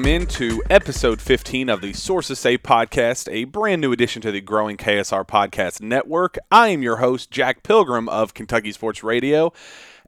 welcome 0.00 0.22
into 0.22 0.62
episode 0.70 1.20
15 1.20 1.68
of 1.68 1.82
the 1.82 1.92
Sources 1.92 2.38
Say 2.38 2.56
podcast, 2.56 3.30
a 3.30 3.44
brand 3.44 3.82
new 3.82 3.92
addition 3.92 4.22
to 4.22 4.32
the 4.32 4.40
growing 4.40 4.78
KSR 4.78 5.28
podcast 5.28 5.82
network. 5.82 6.38
I 6.50 6.68
am 6.68 6.82
your 6.82 6.96
host, 6.96 7.30
Jack 7.30 7.62
Pilgrim 7.62 8.08
of 8.08 8.32
Kentucky 8.32 8.72
Sports 8.72 9.04
Radio, 9.04 9.52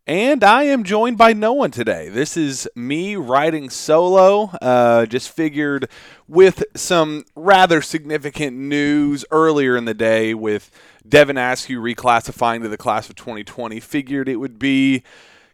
and 0.06 0.42
I 0.42 0.62
am 0.62 0.82
joined 0.82 1.18
by 1.18 1.34
no 1.34 1.52
one 1.52 1.72
today. 1.72 2.08
This 2.08 2.38
is 2.38 2.66
me 2.74 3.16
riding 3.16 3.68
solo. 3.68 4.44
Uh, 4.62 5.04
just 5.04 5.28
figured 5.28 5.90
with 6.26 6.64
some 6.74 7.26
rather 7.36 7.82
significant 7.82 8.56
news 8.56 9.26
earlier 9.30 9.76
in 9.76 9.84
the 9.84 9.92
day 9.92 10.32
with 10.32 10.70
Devin 11.06 11.36
Askew 11.36 11.82
reclassifying 11.82 12.62
to 12.62 12.70
the 12.70 12.78
class 12.78 13.10
of 13.10 13.16
2020, 13.16 13.78
figured 13.78 14.26
it 14.26 14.36
would 14.36 14.58
be 14.58 15.02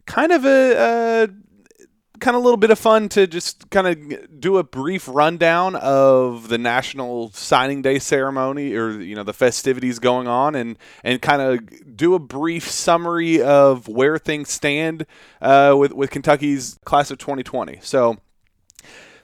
kind 0.07 0.31
of 0.31 0.45
a 0.45 1.29
kind 2.21 2.37
of 2.37 2.43
a 2.43 2.45
little 2.45 2.57
bit 2.57 2.71
of 2.71 2.79
fun 2.79 3.09
to 3.11 3.27
just 3.27 3.71
kind 3.71 3.87
of 3.87 4.41
do 4.41 4.59
a 4.59 4.65
brief 4.65 5.09
rundown 5.09 5.77
of 5.77 6.49
the 6.49 6.59
national 6.59 7.31
signing 7.33 7.83
day 7.83 7.99
ceremony 7.99 8.75
or 8.75 9.01
you 9.01 9.15
know 9.15 9.23
the 9.23 9.33
festivities 9.33 9.99
going 9.99 10.29
on 10.29 10.55
and 10.55 10.79
and 11.03 11.23
kind 11.23 11.43
of 11.43 11.97
do 11.97 12.15
a 12.15 12.19
brief 12.19 12.69
summary 12.71 13.41
of 13.43 13.89
where 13.89 14.19
things 14.19 14.51
stand 14.51 15.07
uh, 15.41 15.75
with 15.79 15.93
with 15.93 16.11
Kentucky's 16.11 16.79
class 16.85 17.11
of 17.11 17.19
2020. 17.19 17.79
So 17.83 18.19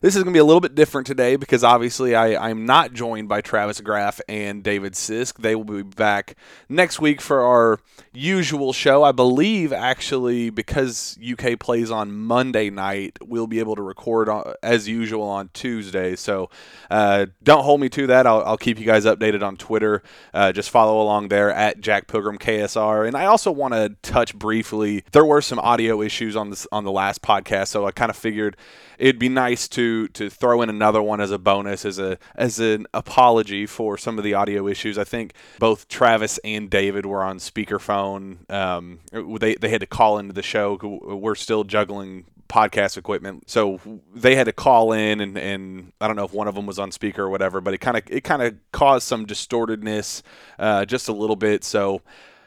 this 0.04 0.16
is 0.16 0.22
going 0.22 0.34
to 0.34 0.36
be 0.36 0.40
a 0.40 0.44
little 0.44 0.60
bit 0.60 0.74
different 0.74 1.06
today 1.06 1.36
because 1.36 1.64
obviously 1.64 2.14
I, 2.14 2.50
I'm 2.50 2.66
not 2.66 2.92
joined 2.92 3.26
by 3.26 3.40
Travis 3.40 3.80
Graf 3.80 4.20
and 4.28 4.62
David 4.62 4.92
Sisk. 4.92 5.38
They 5.38 5.54
will 5.54 5.64
be 5.64 5.82
back 5.82 6.36
next 6.68 7.00
week 7.00 7.22
for 7.22 7.40
our 7.40 7.80
usual 8.12 8.74
show. 8.74 9.02
I 9.02 9.12
believe, 9.12 9.72
actually, 9.72 10.50
because 10.50 11.18
UK 11.26 11.58
plays 11.58 11.90
on 11.90 12.12
Monday 12.12 12.68
night, 12.68 13.16
we'll 13.22 13.46
be 13.46 13.60
able 13.60 13.76
to 13.76 13.82
record 13.82 14.28
on, 14.28 14.52
as 14.62 14.86
usual 14.86 15.22
on 15.22 15.48
Tuesday. 15.54 16.16
So 16.16 16.50
uh, 16.90 17.24
don't 17.42 17.64
hold 17.64 17.80
me 17.80 17.88
to 17.88 18.06
that. 18.08 18.26
I'll, 18.26 18.44
I'll, 18.44 18.58
keep 18.58 18.78
you 18.78 18.84
guys 18.84 19.06
updated 19.06 19.42
on 19.42 19.56
Twitter. 19.56 20.02
Uh, 20.34 20.52
just 20.52 20.68
follow 20.68 21.00
along 21.00 21.28
there 21.28 21.50
at 21.50 21.80
Jack 21.80 22.08
Pilgrim 22.08 22.36
KSR. 22.36 23.06
And 23.06 23.16
I 23.16 23.24
also 23.24 23.50
want 23.50 23.72
to 23.72 23.96
touch 24.02 24.34
briefly. 24.34 25.02
There 25.12 25.24
were 25.24 25.40
some 25.40 25.58
audio 25.60 26.02
issues 26.02 26.36
on 26.36 26.50
this 26.50 26.66
on 26.70 26.84
the 26.84 26.92
last 26.92 27.22
podcast, 27.22 27.68
so 27.68 27.86
I 27.86 27.90
kind 27.90 28.10
of 28.10 28.16
figured 28.16 28.58
it'd 28.98 29.18
be 29.18 29.30
nice 29.30 29.66
to 29.68 29.93
to 30.08 30.30
throw 30.30 30.62
in 30.62 30.68
another 30.70 31.02
one 31.02 31.20
as 31.20 31.30
a 31.30 31.38
bonus 31.38 31.84
as 31.84 31.98
a 31.98 32.18
as 32.34 32.58
an 32.58 32.86
apology 32.94 33.66
for 33.66 33.96
some 33.96 34.18
of 34.18 34.24
the 34.24 34.34
audio 34.34 34.66
issues. 34.66 34.98
I 34.98 35.04
think 35.04 35.34
both 35.58 35.88
Travis 35.88 36.38
and 36.44 36.68
David 36.70 37.06
were 37.06 37.22
on 37.22 37.38
speakerphone. 37.38 38.50
Um, 38.50 39.00
they 39.12 39.54
they 39.54 39.68
had 39.68 39.80
to 39.80 39.86
call 39.86 40.18
into 40.18 40.32
the 40.32 40.42
show. 40.42 40.78
We're 40.82 41.34
still 41.34 41.64
juggling 41.64 42.26
podcast 42.48 42.96
equipment. 42.96 43.50
So 43.50 43.80
they 44.14 44.36
had 44.36 44.44
to 44.44 44.52
call 44.52 44.92
in 44.92 45.20
and, 45.20 45.36
and 45.36 45.92
I 46.00 46.06
don't 46.06 46.16
know 46.16 46.24
if 46.24 46.32
one 46.32 46.46
of 46.46 46.54
them 46.54 46.66
was 46.66 46.78
on 46.78 46.92
speaker 46.92 47.22
or 47.24 47.30
whatever, 47.30 47.60
but 47.60 47.74
it 47.74 47.78
kind 47.78 47.96
of 47.96 48.04
it 48.08 48.22
kind 48.22 48.42
of 48.42 48.54
caused 48.72 49.06
some 49.06 49.26
distortedness 49.26 50.22
uh, 50.58 50.84
just 50.84 51.08
a 51.08 51.12
little 51.12 51.36
bit. 51.36 51.64
So 51.64 52.02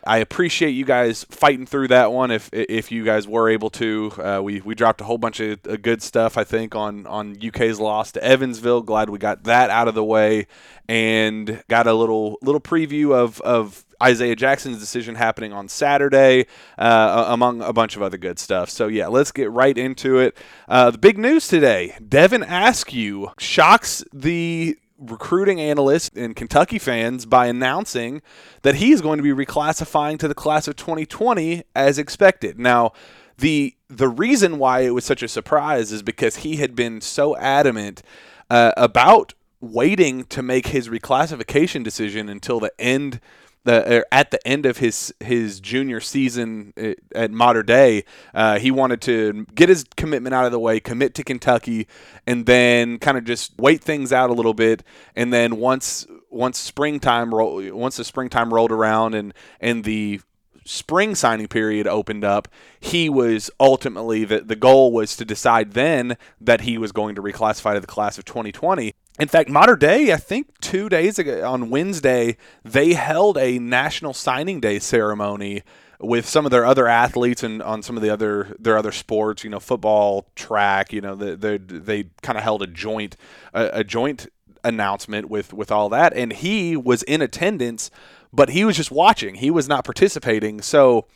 I 0.08 0.18
appreciate 0.18 0.72
you 0.72 0.86
guys 0.86 1.26
fighting 1.30 1.66
through 1.66 1.90
that 1.90 2.12
one. 2.12 2.32
If 2.32 2.50
if 2.54 2.92
you 2.92 3.04
guys 3.04 3.28
were 3.28 3.50
able 3.50 3.70
to, 3.72 4.12
uh, 4.18 4.42
we 4.42 4.62
we 4.62 4.74
dropped 4.74 5.02
a 5.02 5.04
whole 5.04 5.18
bunch 5.18 5.40
of 5.40 5.62
good 5.82 6.02
stuff. 6.02 6.38
I 6.38 6.44
think 6.44 6.76
on 6.76 7.06
on 7.06 7.38
UK's 7.46 7.80
loss 7.80 8.12
to 8.14 8.24
Evansville. 8.24 8.82
Glad 8.82 9.10
we 9.10 9.20
got 9.20 9.44
that 9.44 9.70
out 9.70 9.88
of 9.88 9.96
the 9.96 10.04
way, 10.04 10.48
and 10.88 11.64
got 11.68 11.88
a 11.88 11.94
little 11.94 12.38
little 12.42 12.62
preview 12.62 13.14
of 13.14 13.42
of 13.42 13.86
Isaiah 14.02 14.36
Jackson's 14.36 14.80
decision 14.80 15.16
happening 15.16 15.54
on 15.54 15.68
Saturday, 15.68 16.46
uh, 16.78 17.26
among 17.28 17.62
a 17.62 17.74
bunch 17.74 17.96
of 17.96 18.02
other 18.02 18.18
good 18.18 18.40
stuff. 18.40 18.70
So, 18.70 18.88
yeah, 18.88 19.08
let's 19.08 19.32
get 19.32 19.52
right 19.52 19.78
into 19.78 20.20
it. 20.20 20.38
Uh, 20.68 20.92
the 20.92 20.98
big 20.98 21.18
news 21.18 21.48
today 21.48 21.98
Devin 22.08 22.44
Askew 22.44 23.32
shocks 23.38 24.04
the 24.14 24.78
recruiting 24.98 25.60
analysts 25.62 26.10
and 26.16 26.36
Kentucky 26.36 26.80
fans 26.80 27.26
by 27.26 27.48
announcing 27.48 28.22
that 28.64 28.76
he's 28.76 29.02
going 29.02 29.18
to 29.18 29.24
be 29.24 29.46
reclassifying 29.46 30.18
to 30.20 30.28
the 30.28 30.36
class 30.36 30.68
of 30.68 30.76
2020 30.76 31.64
as 31.76 31.98
expected. 31.98 32.60
Now, 32.60 32.94
the 33.38 33.76
the 33.90 34.10
reason 34.10 34.58
why 34.58 34.82
it 34.82 34.94
was 34.94 35.06
such 35.06 35.24
a 35.24 35.28
surprise 35.28 35.92
is 35.92 36.02
because 36.02 36.38
he 36.38 36.58
had 36.58 36.76
been 36.76 37.00
so 37.00 37.38
adamant 37.38 38.02
uh, 38.50 38.72
about 38.76 39.34
waiting 39.62 40.24
to 40.26 40.42
make 40.42 40.68
his 40.68 40.90
reclassification 40.90 41.84
decision 41.84 42.30
until 42.30 42.60
the 42.60 42.72
end 42.80 43.20
the 43.68 44.06
at 44.12 44.32
the 44.32 44.46
end 44.48 44.66
of 44.66 44.78
his 44.78 45.14
his 45.20 45.60
junior 45.60 46.00
season 46.00 46.74
uh, 46.82 46.94
at 47.14 47.32
Mater 47.32 47.64
Dei, 47.64 48.04
uh, 48.34 48.58
he 48.58 48.72
wanted 48.72 49.02
to 49.02 49.46
get 49.54 49.70
his 49.70 49.86
commitment 49.96 50.34
out 50.34 50.46
of 50.46 50.52
the 50.52 50.60
way, 50.60 50.80
commit 50.80 51.14
to 51.16 51.24
Kentucky, 51.24 51.88
and 52.26 52.46
then 52.46 52.98
kind 52.98 53.18
of 53.18 53.26
just 53.26 53.54
wait 53.58 53.84
things 53.84 54.12
out 54.12 54.30
a 54.30 54.34
little 54.34 54.54
bit. 54.54 54.84
And 55.16 55.32
then 55.32 55.58
once 55.58 56.08
once 56.30 56.58
springtime 56.58 57.30
once 57.32 57.98
the 57.98 58.04
springtime 58.04 58.54
rolled 58.54 58.72
around 58.72 59.14
and 59.14 59.34
and 59.60 59.84
the 59.84 60.22
spring 60.66 61.16
signing 61.16 61.48
period 61.48 61.88
opened 61.88 62.24
up, 62.24 62.48
he 62.80 63.10
was 63.10 63.50
ultimately 63.60 64.26
the, 64.26 64.42
the 64.42 64.56
goal 64.56 64.92
was 64.92 65.16
to 65.16 65.26
decide 65.26 65.74
then 65.74 66.18
that 66.42 66.62
he 66.62 66.78
was 66.78 66.92
going 66.92 67.16
to 67.16 67.22
reclassify 67.22 67.74
to 67.74 67.80
the 67.80 67.88
class 67.88 68.18
of 68.18 68.26
2020. 68.26 68.94
In 69.20 69.28
fact, 69.28 69.50
Mater 69.50 69.76
Dei, 69.76 70.14
I 70.14 70.18
think 70.18 70.60
two 70.60 70.90
days 70.90 71.18
ago 71.18 71.48
on 71.50 71.72
Wednesday, 71.72 72.38
they 72.64 72.94
held 72.94 73.38
a 73.38 73.58
National 73.58 74.14
Signing 74.14 74.60
Day 74.60 74.78
ceremony 74.78 75.64
with 76.00 76.30
some 76.30 76.46
of 76.46 76.52
their 76.52 76.66
other 76.66 76.88
athletes 76.88 77.42
and 77.42 77.62
on 77.64 77.82
some 77.82 77.98
of 77.98 78.04
the 78.04 78.12
other 78.12 78.56
their 78.60 78.78
other 78.78 78.92
sports, 78.92 79.44
you 79.44 79.50
know, 79.50 79.60
football, 79.60 80.28
track, 80.36 80.94
you 80.94 81.02
know, 81.02 81.16
they 81.16 81.36
they, 81.36 81.58
they 81.58 82.04
kind 82.22 82.38
of 82.38 82.44
held 82.44 82.62
a 82.62 82.68
joint 82.68 83.18
a, 83.54 83.80
a 83.80 83.84
joint 83.84 84.28
announcement 84.64 85.30
with 85.30 85.52
with 85.54 85.72
all 85.72 85.90
that, 85.90 86.14
and 86.14 86.34
he 86.34 86.78
was 86.78 87.02
in 87.04 87.24
attendance, 87.24 87.90
but 88.32 88.50
he 88.50 88.64
was 88.66 88.78
just 88.78 88.92
watching. 88.92 89.36
He 89.36 89.50
was 89.50 89.68
not 89.68 89.84
participating. 89.84 90.62
So 90.62 91.08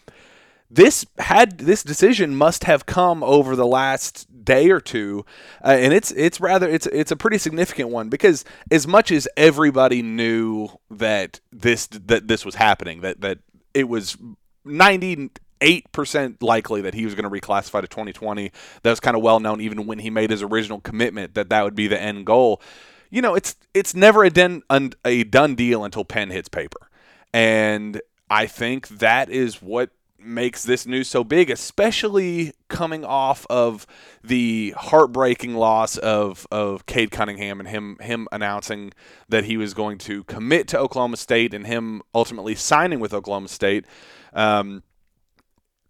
this 0.71 1.05
had 1.17 1.57
this 1.57 1.83
decision 1.83 2.35
must 2.35 2.63
have 2.63 2.85
come 2.85 3.23
over 3.23 3.57
the 3.57 3.67
last 3.67 4.25
day 4.45 4.69
or 4.69 4.79
two, 4.79 5.25
uh, 5.63 5.71
and 5.77 5.93
it's 5.93 6.11
it's 6.11 6.39
rather 6.39 6.69
it's 6.69 6.87
it's 6.87 7.11
a 7.11 7.17
pretty 7.17 7.37
significant 7.37 7.89
one 7.89 8.07
because 8.07 8.45
as 8.71 8.87
much 8.87 9.11
as 9.11 9.27
everybody 9.35 10.01
knew 10.01 10.69
that 10.89 11.41
this 11.51 11.87
that 11.87 12.29
this 12.29 12.45
was 12.45 12.55
happening, 12.55 13.01
that 13.01 13.19
that 13.19 13.39
it 13.73 13.89
was 13.89 14.17
ninety 14.63 15.29
eight 15.59 15.91
percent 15.91 16.41
likely 16.41 16.81
that 16.81 16.93
he 16.93 17.03
was 17.03 17.15
going 17.15 17.29
to 17.29 17.41
reclassify 17.41 17.81
to 17.81 17.87
2020. 17.87 18.51
That 18.83 18.89
was 18.89 19.01
kind 19.01 19.17
of 19.17 19.21
well 19.21 19.41
known 19.41 19.59
even 19.59 19.85
when 19.85 19.99
he 19.99 20.09
made 20.09 20.29
his 20.29 20.41
original 20.41 20.79
commitment 20.79 21.33
that 21.33 21.49
that 21.49 21.63
would 21.63 21.75
be 21.75 21.87
the 21.87 22.01
end 22.01 22.25
goal. 22.25 22.61
You 23.09 23.21
know, 23.21 23.35
it's 23.35 23.57
it's 23.73 23.93
never 23.93 24.23
a 24.23 24.29
done 24.29 24.63
a 25.03 25.25
done 25.25 25.55
deal 25.55 25.83
until 25.83 26.05
pen 26.05 26.29
hits 26.29 26.47
paper, 26.47 26.89
and 27.33 28.01
I 28.29 28.47
think 28.47 28.87
that 28.87 29.29
is 29.29 29.61
what 29.61 29.89
makes 30.23 30.63
this 30.63 30.85
news 30.85 31.07
so 31.07 31.23
big, 31.23 31.49
especially 31.49 32.53
coming 32.67 33.03
off 33.03 33.45
of 33.49 33.85
the 34.23 34.73
heartbreaking 34.77 35.55
loss 35.55 35.97
of 35.97 36.47
of 36.51 36.85
Cade 36.85 37.11
Cunningham 37.11 37.59
and 37.59 37.69
him 37.69 37.97
him 38.01 38.27
announcing 38.31 38.93
that 39.29 39.45
he 39.45 39.57
was 39.57 39.73
going 39.73 39.97
to 39.99 40.23
commit 40.25 40.67
to 40.69 40.79
Oklahoma 40.79 41.17
State 41.17 41.53
and 41.53 41.67
him 41.67 42.01
ultimately 42.13 42.55
signing 42.55 42.99
with 42.99 43.13
Oklahoma 43.13 43.47
State. 43.47 43.85
Um, 44.33 44.83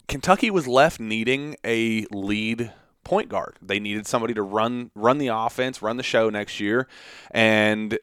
Kentucky 0.08 0.50
was 0.50 0.66
left 0.66 1.00
needing 1.00 1.56
a 1.64 2.06
lead 2.10 2.72
point 3.04 3.28
guard. 3.28 3.56
They 3.60 3.80
needed 3.80 4.06
somebody 4.06 4.34
to 4.34 4.42
run 4.42 4.90
run 4.94 5.18
the 5.18 5.28
offense, 5.28 5.82
run 5.82 5.96
the 5.96 6.02
show 6.02 6.30
next 6.30 6.60
year, 6.60 6.88
and 7.30 7.98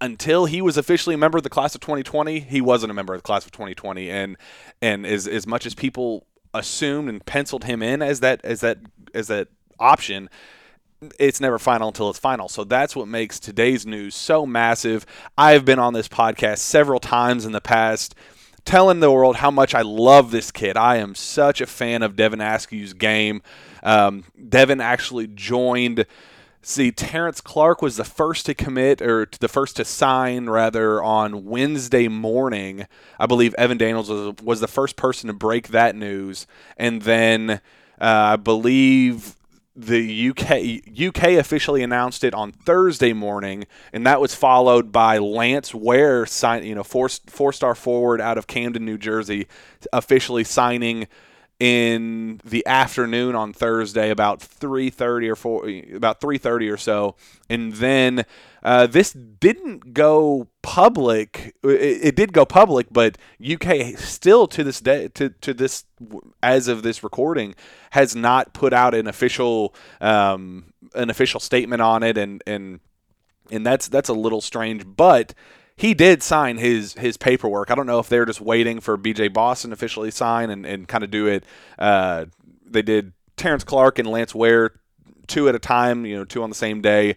until 0.00 0.46
he 0.46 0.60
was 0.60 0.76
officially 0.76 1.14
a 1.14 1.18
member 1.18 1.38
of 1.38 1.44
the 1.44 1.50
class 1.50 1.74
of 1.74 1.80
2020, 1.80 2.40
he 2.40 2.60
wasn't 2.60 2.90
a 2.90 2.94
member 2.94 3.14
of 3.14 3.18
the 3.18 3.26
class 3.26 3.44
of 3.44 3.52
2020. 3.52 4.10
And 4.10 4.36
and 4.82 5.06
as 5.06 5.26
as 5.26 5.46
much 5.46 5.66
as 5.66 5.74
people 5.74 6.26
assumed 6.52 7.08
and 7.08 7.24
penciled 7.24 7.64
him 7.64 7.82
in 7.82 8.02
as 8.02 8.20
that 8.20 8.44
as 8.44 8.60
that 8.60 8.78
as 9.14 9.28
that 9.28 9.48
option, 9.78 10.28
it's 11.18 11.40
never 11.40 11.58
final 11.58 11.88
until 11.88 12.10
it's 12.10 12.18
final. 12.18 12.48
So 12.48 12.64
that's 12.64 12.94
what 12.94 13.08
makes 13.08 13.40
today's 13.40 13.86
news 13.86 14.14
so 14.14 14.44
massive. 14.44 15.06
I've 15.38 15.64
been 15.64 15.78
on 15.78 15.94
this 15.94 16.08
podcast 16.08 16.58
several 16.58 17.00
times 17.00 17.44
in 17.44 17.52
the 17.52 17.60
past 17.60 18.14
telling 18.64 19.00
the 19.00 19.10
world 19.10 19.36
how 19.36 19.50
much 19.50 19.74
I 19.74 19.82
love 19.82 20.30
this 20.30 20.50
kid. 20.50 20.76
I 20.76 20.96
am 20.96 21.14
such 21.14 21.60
a 21.60 21.66
fan 21.66 22.02
of 22.02 22.16
Devin 22.16 22.40
Askew's 22.40 22.92
game. 22.92 23.42
Um, 23.82 24.24
Devin 24.48 24.80
actually 24.80 25.28
joined 25.28 26.04
See, 26.62 26.92
Terrence 26.92 27.40
Clark 27.40 27.80
was 27.80 27.96
the 27.96 28.04
first 28.04 28.44
to 28.46 28.54
commit, 28.54 29.00
or 29.00 29.26
the 29.40 29.48
first 29.48 29.76
to 29.76 29.84
sign, 29.84 30.50
rather, 30.50 31.02
on 31.02 31.46
Wednesday 31.46 32.06
morning. 32.06 32.86
I 33.18 33.24
believe 33.24 33.54
Evan 33.54 33.78
Daniels 33.78 34.10
was, 34.10 34.34
was 34.42 34.60
the 34.60 34.68
first 34.68 34.96
person 34.96 35.28
to 35.28 35.32
break 35.32 35.68
that 35.68 35.96
news. 35.96 36.46
And 36.76 37.02
then 37.02 37.50
uh, 37.98 38.34
I 38.34 38.36
believe 38.36 39.36
the 39.74 40.28
UK 40.28 40.82
UK 41.00 41.38
officially 41.38 41.82
announced 41.82 42.24
it 42.24 42.34
on 42.34 42.52
Thursday 42.52 43.14
morning, 43.14 43.66
and 43.92 44.06
that 44.06 44.20
was 44.20 44.34
followed 44.34 44.92
by 44.92 45.16
Lance 45.16 45.74
Ware, 45.74 46.26
sign, 46.26 46.64
you 46.64 46.74
know, 46.74 46.82
four 46.82 47.08
four 47.08 47.54
star 47.54 47.74
forward 47.74 48.20
out 48.20 48.36
of 48.36 48.46
Camden, 48.46 48.84
New 48.84 48.98
Jersey, 48.98 49.46
officially 49.92 50.44
signing 50.44 51.06
in 51.60 52.40
the 52.42 52.66
afternoon 52.66 53.34
on 53.34 53.52
Thursday, 53.52 54.10
about 54.10 54.40
3:30 54.40 55.28
or 55.28 55.36
4, 55.36 55.68
about 55.94 56.20
3:30 56.20 56.72
or 56.72 56.78
so, 56.78 57.16
and 57.50 57.74
then 57.74 58.24
uh, 58.62 58.86
this 58.86 59.12
didn't 59.12 59.92
go 59.92 60.48
public. 60.62 61.54
It, 61.62 62.04
it, 62.04 62.16
did 62.16 62.32
go 62.32 62.46
public, 62.46 62.86
but 62.90 63.18
UK 63.40 63.98
still 63.98 64.46
to 64.48 64.64
this 64.64 64.80
day, 64.80 65.08
to, 65.08 65.28
to 65.28 65.52
this 65.52 65.84
as 66.42 66.66
of 66.66 66.82
this 66.82 67.02
recording, 67.04 67.54
has 67.90 68.16
not 68.16 68.54
put 68.54 68.72
out 68.72 68.94
an 68.94 69.06
official 69.06 69.74
um, 70.00 70.72
an 70.94 71.10
official 71.10 71.40
statement 71.40 71.82
on 71.82 72.02
it, 72.02 72.16
and 72.16 72.42
and 72.46 72.80
and 73.50 73.66
that's 73.66 73.86
that's 73.86 74.08
a 74.08 74.14
little 74.14 74.40
strange, 74.40 74.84
but 74.86 75.34
he 75.80 75.94
did 75.94 76.22
sign 76.22 76.58
his 76.58 76.92
his 76.92 77.16
paperwork. 77.16 77.70
I 77.70 77.74
don't 77.74 77.86
know 77.86 78.00
if 78.00 78.08
they're 78.10 78.26
just 78.26 78.40
waiting 78.40 78.80
for 78.80 78.98
BJ 78.98 79.32
Boston 79.32 79.70
to 79.70 79.74
officially 79.74 80.10
sign 80.10 80.50
and, 80.50 80.66
and 80.66 80.86
kind 80.86 81.02
of 81.02 81.10
do 81.10 81.26
it. 81.26 81.42
Uh, 81.78 82.26
they 82.66 82.82
did 82.82 83.14
Terrence 83.36 83.64
Clark 83.64 83.98
and 83.98 84.06
Lance 84.06 84.34
Ware 84.34 84.72
two 85.26 85.48
at 85.48 85.54
a 85.54 85.58
time, 85.58 86.04
you 86.04 86.16
know, 86.16 86.26
two 86.26 86.42
on 86.42 86.50
the 86.50 86.54
same 86.54 86.82
day. 86.82 87.16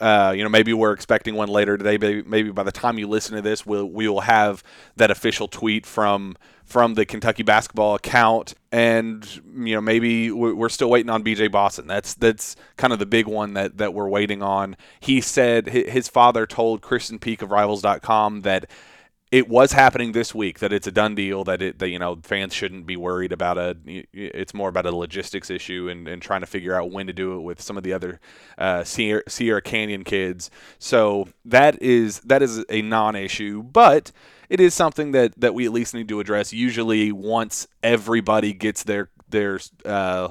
Uh, 0.00 0.32
you 0.36 0.42
know, 0.42 0.48
maybe 0.48 0.72
we're 0.72 0.92
expecting 0.92 1.34
one 1.34 1.48
later 1.48 1.76
today. 1.76 1.98
Maybe, 1.98 2.22
maybe 2.22 2.50
by 2.50 2.62
the 2.62 2.72
time 2.72 2.98
you 2.98 3.08
listen 3.08 3.34
to 3.36 3.42
this, 3.42 3.66
we'll 3.66 3.86
we 3.86 4.08
will 4.08 4.20
have 4.20 4.62
that 4.96 5.10
official 5.10 5.48
tweet 5.48 5.84
from 5.84 6.36
from 6.64 6.94
the 6.94 7.06
Kentucky 7.06 7.42
basketball 7.42 7.94
account, 7.94 8.54
and 8.70 9.26
you 9.56 9.74
know 9.74 9.80
maybe 9.80 10.30
we're 10.30 10.68
still 10.68 10.90
waiting 10.90 11.10
on 11.10 11.24
BJ 11.24 11.50
Boston. 11.50 11.86
That's 11.86 12.14
that's 12.14 12.56
kind 12.76 12.92
of 12.92 12.98
the 12.98 13.06
big 13.06 13.26
one 13.26 13.54
that 13.54 13.78
that 13.78 13.94
we're 13.94 14.08
waiting 14.08 14.42
on. 14.42 14.76
He 15.00 15.20
said 15.20 15.68
his 15.68 16.08
father 16.08 16.46
told 16.46 16.82
Krysten 16.82 17.20
Peek 17.20 17.42
of 17.42 17.50
Rivals.com 17.50 18.42
that 18.42 18.70
it 19.30 19.48
was 19.48 19.72
happening 19.72 20.12
this 20.12 20.34
week 20.34 20.58
that 20.60 20.72
it's 20.72 20.86
a 20.86 20.90
done 20.90 21.14
deal 21.14 21.44
that 21.44 21.60
it 21.60 21.78
that 21.78 21.88
you 21.88 21.98
know 21.98 22.18
fans 22.22 22.54
shouldn't 22.54 22.86
be 22.86 22.96
worried 22.96 23.32
about 23.32 23.58
a 23.58 23.76
it's 23.84 24.54
more 24.54 24.68
about 24.68 24.86
a 24.86 24.94
logistics 24.94 25.50
issue 25.50 25.88
and, 25.90 26.08
and 26.08 26.22
trying 26.22 26.40
to 26.40 26.46
figure 26.46 26.74
out 26.74 26.90
when 26.90 27.06
to 27.06 27.12
do 27.12 27.34
it 27.36 27.40
with 27.40 27.60
some 27.60 27.76
of 27.76 27.82
the 27.82 27.92
other 27.92 28.20
uh, 28.56 28.82
Sierra, 28.84 29.22
Sierra 29.28 29.62
Canyon 29.62 30.04
kids. 30.04 30.50
So 30.78 31.28
that 31.44 31.80
is 31.82 32.20
that 32.20 32.42
is 32.42 32.64
a 32.70 32.82
non-issue 32.82 33.62
but 33.62 34.12
it 34.48 34.60
is 34.60 34.74
something 34.74 35.12
that 35.12 35.38
that 35.38 35.54
we 35.54 35.66
at 35.66 35.72
least 35.72 35.94
need 35.94 36.08
to 36.08 36.20
address. 36.20 36.52
Usually 36.52 37.12
once 37.12 37.66
everybody 37.82 38.52
gets 38.54 38.82
their 38.82 39.10
their 39.28 39.60
uh, 39.84 40.28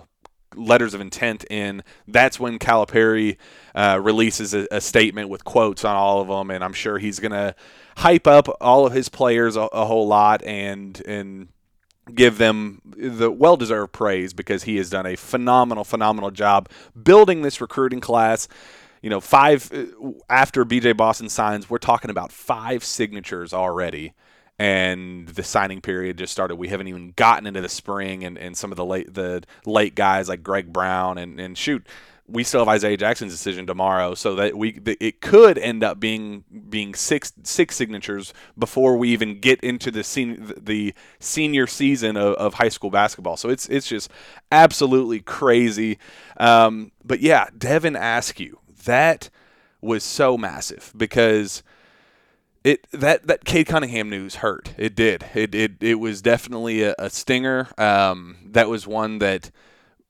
letters 0.55 0.95
of 0.95 1.01
intent 1.01 1.45
in, 1.51 1.83
that's 2.07 2.39
when 2.39 2.57
Calipari 2.57 3.37
uh, 3.75 3.99
releases 4.01 4.55
a, 4.55 4.67
a, 4.71 4.81
statement 4.81 5.29
with 5.29 5.43
quotes 5.45 5.85
on 5.85 5.95
all 5.95 6.19
of 6.19 6.27
them, 6.27 6.49
and 6.49 6.63
I'm 6.63 6.73
sure 6.73 6.97
he's 6.97 7.19
gonna 7.19 7.55
hype 7.97 8.27
up 8.27 8.47
all 8.61 8.85
of 8.85 8.93
his 8.93 9.09
players 9.09 9.55
a, 9.55 9.61
a 9.61 9.85
whole 9.85 10.07
lot 10.07 10.43
and 10.43 11.01
and 11.07 11.47
give 12.13 12.37
them 12.37 12.81
the 12.95 13.29
well 13.29 13.57
deserved 13.57 13.91
praise 13.91 14.33
because 14.33 14.63
he 14.63 14.77
has 14.77 14.89
done 14.89 15.05
a 15.05 15.15
phenomenal, 15.15 15.83
phenomenal 15.83 16.31
job 16.31 16.69
building 17.01 17.41
this 17.41 17.59
recruiting 17.59 17.99
class. 17.99 18.47
You 19.01 19.09
know, 19.09 19.19
five 19.19 19.71
uh, 19.73 20.11
after 20.29 20.65
BJ 20.65 20.95
Boston 20.95 21.29
signs, 21.29 21.69
we're 21.69 21.77
talking 21.77 22.09
about 22.09 22.31
five 22.31 22.83
signatures 22.83 23.53
already 23.53 24.13
and 24.59 25.27
the 25.27 25.43
signing 25.43 25.81
period 25.81 26.17
just 26.17 26.33
started. 26.33 26.55
We 26.55 26.67
haven't 26.67 26.87
even 26.87 27.13
gotten 27.15 27.45
into 27.45 27.61
the 27.61 27.69
spring 27.69 28.23
and, 28.23 28.37
and 28.37 28.57
some 28.57 28.71
of 28.71 28.75
the 28.75 28.85
late 28.85 29.13
the 29.13 29.43
late 29.65 29.95
guys 29.95 30.29
like 30.29 30.43
Greg 30.43 30.71
Brown 30.71 31.17
and, 31.17 31.39
and 31.39 31.57
shoot, 31.57 31.85
we 32.27 32.43
still 32.43 32.59
have 32.61 32.67
Isaiah 32.67 32.97
Jackson's 32.97 33.31
decision 33.31 33.65
tomorrow, 33.65 34.13
so 34.13 34.35
that 34.35 34.57
we 34.57 34.79
it 34.99 35.21
could 35.21 35.57
end 35.57 35.83
up 35.83 35.99
being 35.99 36.43
being 36.69 36.93
six 36.93 37.33
six 37.43 37.75
signatures 37.75 38.33
before 38.57 38.97
we 38.97 39.09
even 39.09 39.39
get 39.39 39.61
into 39.61 39.91
the 39.91 40.03
sen- 40.03 40.53
the 40.57 40.93
senior 41.19 41.67
season 41.67 42.17
of, 42.17 42.33
of 42.35 42.55
high 42.55 42.69
school 42.69 42.91
basketball. 42.91 43.37
So 43.37 43.49
it's 43.49 43.67
it's 43.69 43.87
just 43.87 44.11
absolutely 44.51 45.21
crazy. 45.21 45.97
Um, 46.37 46.91
but 47.03 47.21
yeah, 47.21 47.47
Devin 47.57 47.95
Askew 47.95 48.59
that 48.85 49.29
was 49.81 50.03
so 50.03 50.37
massive 50.37 50.91
because 50.97 51.63
it 52.63 52.87
that 52.91 53.27
that 53.27 53.45
Cade 53.45 53.67
Cunningham 53.67 54.09
news 54.09 54.35
hurt. 54.35 54.73
It 54.77 54.95
did. 54.95 55.25
It 55.33 55.55
it 55.55 55.71
it 55.81 55.95
was 55.95 56.21
definitely 56.21 56.83
a, 56.83 56.95
a 56.99 57.09
stinger. 57.09 57.69
Um, 57.77 58.37
that 58.45 58.67
was 58.67 58.85
one 58.85 59.19
that 59.19 59.51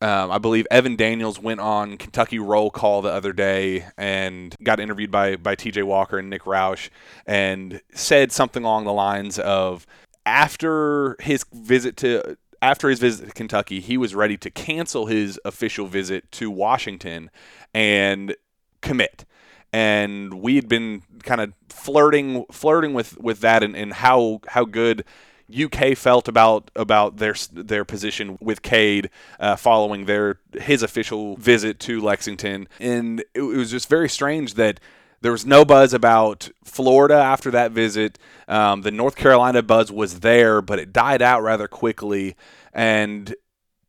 um, 0.01 0.31
I 0.31 0.37
believe 0.37 0.67
Evan 0.69 0.95
Daniels 0.95 1.39
went 1.39 1.59
on 1.59 1.97
Kentucky 1.97 2.37
Roll 2.37 2.69
Call 2.69 3.01
the 3.01 3.11
other 3.11 3.33
day 3.33 3.85
and 3.97 4.55
got 4.61 4.79
interviewed 4.79 5.11
by 5.11 5.37
by 5.37 5.55
T.J. 5.55 5.83
Walker 5.83 6.19
and 6.19 6.29
Nick 6.29 6.43
Roush 6.43 6.89
and 7.25 7.81
said 7.93 8.31
something 8.31 8.63
along 8.63 8.85
the 8.85 8.93
lines 8.93 9.39
of 9.39 9.87
after 10.25 11.15
his 11.19 11.45
visit 11.51 11.97
to 11.97 12.37
after 12.61 12.89
his 12.89 12.99
visit 12.99 13.27
to 13.27 13.33
Kentucky, 13.33 13.79
he 13.79 13.97
was 13.97 14.13
ready 14.13 14.37
to 14.37 14.51
cancel 14.51 15.07
his 15.07 15.39
official 15.45 15.87
visit 15.87 16.31
to 16.33 16.51
Washington 16.51 17.31
and 17.73 18.35
commit 18.81 19.25
and 19.73 20.35
we 20.35 20.55
had 20.55 20.67
been 20.67 21.01
kind 21.23 21.41
of 21.41 21.53
flirting 21.69 22.45
flirting 22.51 22.93
with 22.93 23.17
with 23.19 23.39
that 23.41 23.63
and, 23.63 23.75
and 23.75 23.93
how 23.93 24.39
how 24.47 24.63
good 24.63 25.03
UK 25.51 25.95
felt 25.97 26.27
about 26.27 26.71
about 26.75 27.17
their 27.17 27.35
their 27.53 27.85
position 27.85 28.37
with 28.41 28.61
Cade 28.61 29.09
uh, 29.39 29.55
following 29.55 30.05
their 30.05 30.39
his 30.53 30.83
official 30.83 31.37
visit 31.37 31.79
to 31.81 32.01
Lexington, 32.01 32.67
and 32.79 33.21
it, 33.33 33.41
it 33.41 33.41
was 33.41 33.71
just 33.71 33.89
very 33.89 34.09
strange 34.09 34.55
that 34.55 34.79
there 35.21 35.31
was 35.31 35.45
no 35.45 35.65
buzz 35.65 35.93
about 35.93 36.49
Florida 36.63 37.15
after 37.15 37.49
that 37.51 37.71
visit. 37.71 38.19
Um, 38.47 38.81
the 38.81 38.91
North 38.91 39.15
Carolina 39.15 39.63
buzz 39.63 39.91
was 39.91 40.19
there, 40.19 40.61
but 40.61 40.79
it 40.79 40.93
died 40.93 41.21
out 41.21 41.41
rather 41.41 41.67
quickly, 41.67 42.35
and 42.73 43.33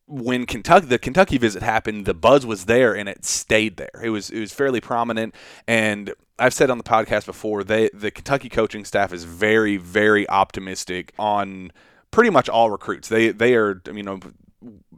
when 0.09 0.47
Kentucky 0.47 0.87
the 0.87 0.99
Kentucky 0.99 1.39
visit 1.39 1.63
happened, 1.63 2.07
the 2.07 2.15
buzz 2.15 2.47
was 2.47 2.65
there 2.65 2.97
and 2.97 3.09
it 3.09 3.25
stayed 3.25 3.77
there. 3.77 4.01
It 4.03 4.11
was 4.11 4.31
it 4.31 4.41
was 4.41 4.53
fairly 4.53 4.81
prominent 4.81 5.35
and 5.67 6.13
I've 6.39 6.55
said 6.55 6.71
on 6.71 6.79
the 6.79 6.85
podcast 6.85 7.27
before, 7.27 7.63
they 7.65 7.91
the 7.93 8.11
Kentucky 8.11 8.49
coaching 8.49 8.85
staff 8.85 9.13
is 9.13 9.25
very 9.25 9.77
very 9.77 10.29
optimistic 10.29 11.13
on 11.19 11.73
pretty 12.11 12.31
much 12.31 12.49
all 12.49 12.71
recruits. 12.71 13.09
They 13.09 13.31
they 13.31 13.55
are 13.55 13.83
you 13.93 14.03
know 14.03 14.21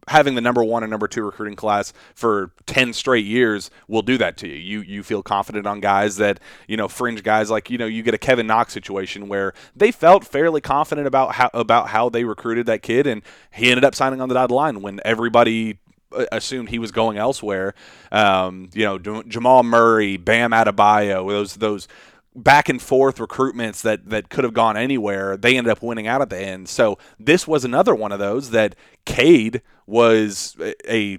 having 0.08 0.34
the 0.34 0.40
number 0.40 0.64
one 0.64 0.82
and 0.82 0.90
number 0.90 1.06
two 1.06 1.22
recruiting 1.22 1.56
class 1.56 1.92
for 2.14 2.52
10 2.66 2.92
straight 2.92 3.26
years 3.26 3.70
will 3.88 4.02
do 4.02 4.16
that 4.18 4.36
to 4.38 4.48
you. 4.48 4.54
You 4.54 4.80
you 4.80 5.02
feel 5.02 5.22
confident 5.22 5.66
on 5.66 5.80
guys 5.80 6.16
that, 6.16 6.40
you 6.66 6.76
know, 6.76 6.88
fringe 6.88 7.22
guys 7.22 7.50
like, 7.50 7.70
you 7.70 7.78
know, 7.78 7.86
you 7.86 8.02
get 8.02 8.14
a 8.14 8.18
Kevin 8.18 8.46
Knox 8.46 8.72
situation 8.72 9.28
where 9.28 9.52
they 9.76 9.90
felt 9.92 10.24
fairly 10.24 10.60
confident 10.60 11.06
about 11.06 11.34
how 11.34 11.50
about 11.52 11.88
how 11.88 12.08
they 12.08 12.24
recruited 12.24 12.66
that 12.66 12.82
kid 12.82 13.06
and 13.06 13.22
he 13.52 13.70
ended 13.70 13.84
up 13.84 13.94
signing 13.94 14.20
on 14.20 14.28
the 14.28 14.34
dotted 14.34 14.54
line 14.54 14.80
when 14.80 15.00
everybody 15.04 15.78
uh, 16.12 16.26
assumed 16.32 16.70
he 16.70 16.78
was 16.78 16.90
going 16.90 17.18
elsewhere. 17.18 17.74
Um, 18.10 18.70
you 18.72 18.84
know, 18.84 19.22
Jamal 19.22 19.62
Murray, 19.62 20.16
Bam 20.16 20.52
Adebayo, 20.52 21.28
those 21.28 21.56
those 21.56 21.86
back 22.34 22.68
and 22.68 22.80
forth 22.80 23.16
recruitments 23.16 23.82
that 23.82 24.08
that 24.10 24.30
could 24.30 24.44
have 24.44 24.54
gone 24.54 24.76
anywhere, 24.76 25.36
they 25.36 25.56
ended 25.56 25.70
up 25.70 25.82
winning 25.82 26.06
out 26.06 26.22
at 26.22 26.30
the 26.30 26.38
end. 26.38 26.68
So 26.68 26.98
this 27.18 27.46
was 27.46 27.64
another 27.64 27.94
one 27.94 28.12
of 28.12 28.18
those 28.18 28.50
that 28.50 28.76
Cade 29.04 29.62
was 29.86 30.56
a, 30.88 31.18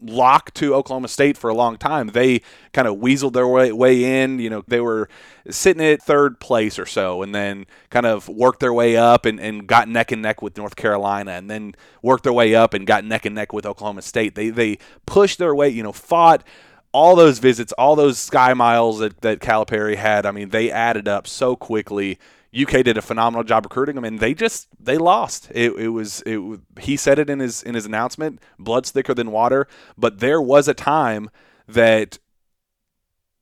lock 0.00 0.52
to 0.54 0.74
Oklahoma 0.74 1.08
State 1.08 1.36
for 1.36 1.50
a 1.50 1.54
long 1.54 1.76
time. 1.76 2.08
They 2.08 2.42
kind 2.72 2.86
of 2.86 2.96
weaseled 2.96 3.32
their 3.32 3.48
way, 3.48 3.72
way 3.72 4.22
in. 4.22 4.38
You 4.38 4.50
know, 4.50 4.64
they 4.66 4.80
were 4.80 5.08
sitting 5.50 5.84
at 5.84 6.02
third 6.02 6.40
place 6.40 6.78
or 6.78 6.86
so, 6.86 7.22
and 7.22 7.34
then 7.34 7.66
kind 7.90 8.06
of 8.06 8.28
worked 8.28 8.60
their 8.60 8.72
way 8.72 8.96
up 8.96 9.26
and, 9.26 9.40
and 9.40 9.66
got 9.66 9.88
neck 9.88 10.12
and 10.12 10.22
neck 10.22 10.42
with 10.42 10.56
North 10.56 10.76
Carolina, 10.76 11.32
and 11.32 11.50
then 11.50 11.74
worked 12.02 12.24
their 12.24 12.32
way 12.32 12.54
up 12.54 12.74
and 12.74 12.86
got 12.86 13.04
neck 13.04 13.24
and 13.26 13.34
neck 13.34 13.52
with 13.52 13.66
Oklahoma 13.66 14.02
State. 14.02 14.34
They 14.34 14.50
they 14.50 14.78
pushed 15.06 15.38
their 15.38 15.54
way. 15.54 15.68
You 15.68 15.82
know, 15.82 15.92
fought 15.92 16.44
all 16.92 17.16
those 17.16 17.38
visits, 17.38 17.72
all 17.72 17.96
those 17.96 18.18
sky 18.18 18.54
miles 18.54 18.98
that, 18.98 19.20
that 19.20 19.40
Calipari 19.40 19.96
had, 19.96 20.26
I 20.26 20.30
mean, 20.30 20.50
they 20.50 20.70
added 20.70 21.06
up 21.08 21.26
so 21.26 21.56
quickly. 21.56 22.18
UK 22.58 22.82
did 22.82 22.96
a 22.96 23.02
phenomenal 23.02 23.44
job 23.44 23.66
recruiting 23.66 23.94
them, 23.94 24.04
and 24.04 24.20
they 24.20 24.32
just 24.32 24.68
they 24.80 24.96
lost. 24.96 25.50
It, 25.54 25.72
it 25.72 25.88
was 25.88 26.22
it. 26.24 26.40
He 26.80 26.96
said 26.96 27.18
it 27.18 27.28
in 27.28 27.40
his 27.40 27.62
in 27.62 27.74
his 27.74 27.84
announcement. 27.84 28.40
Blood's 28.58 28.90
thicker 28.90 29.12
than 29.12 29.30
water. 29.30 29.68
But 29.98 30.20
there 30.20 30.40
was 30.40 30.66
a 30.66 30.72
time 30.72 31.28
that 31.66 32.18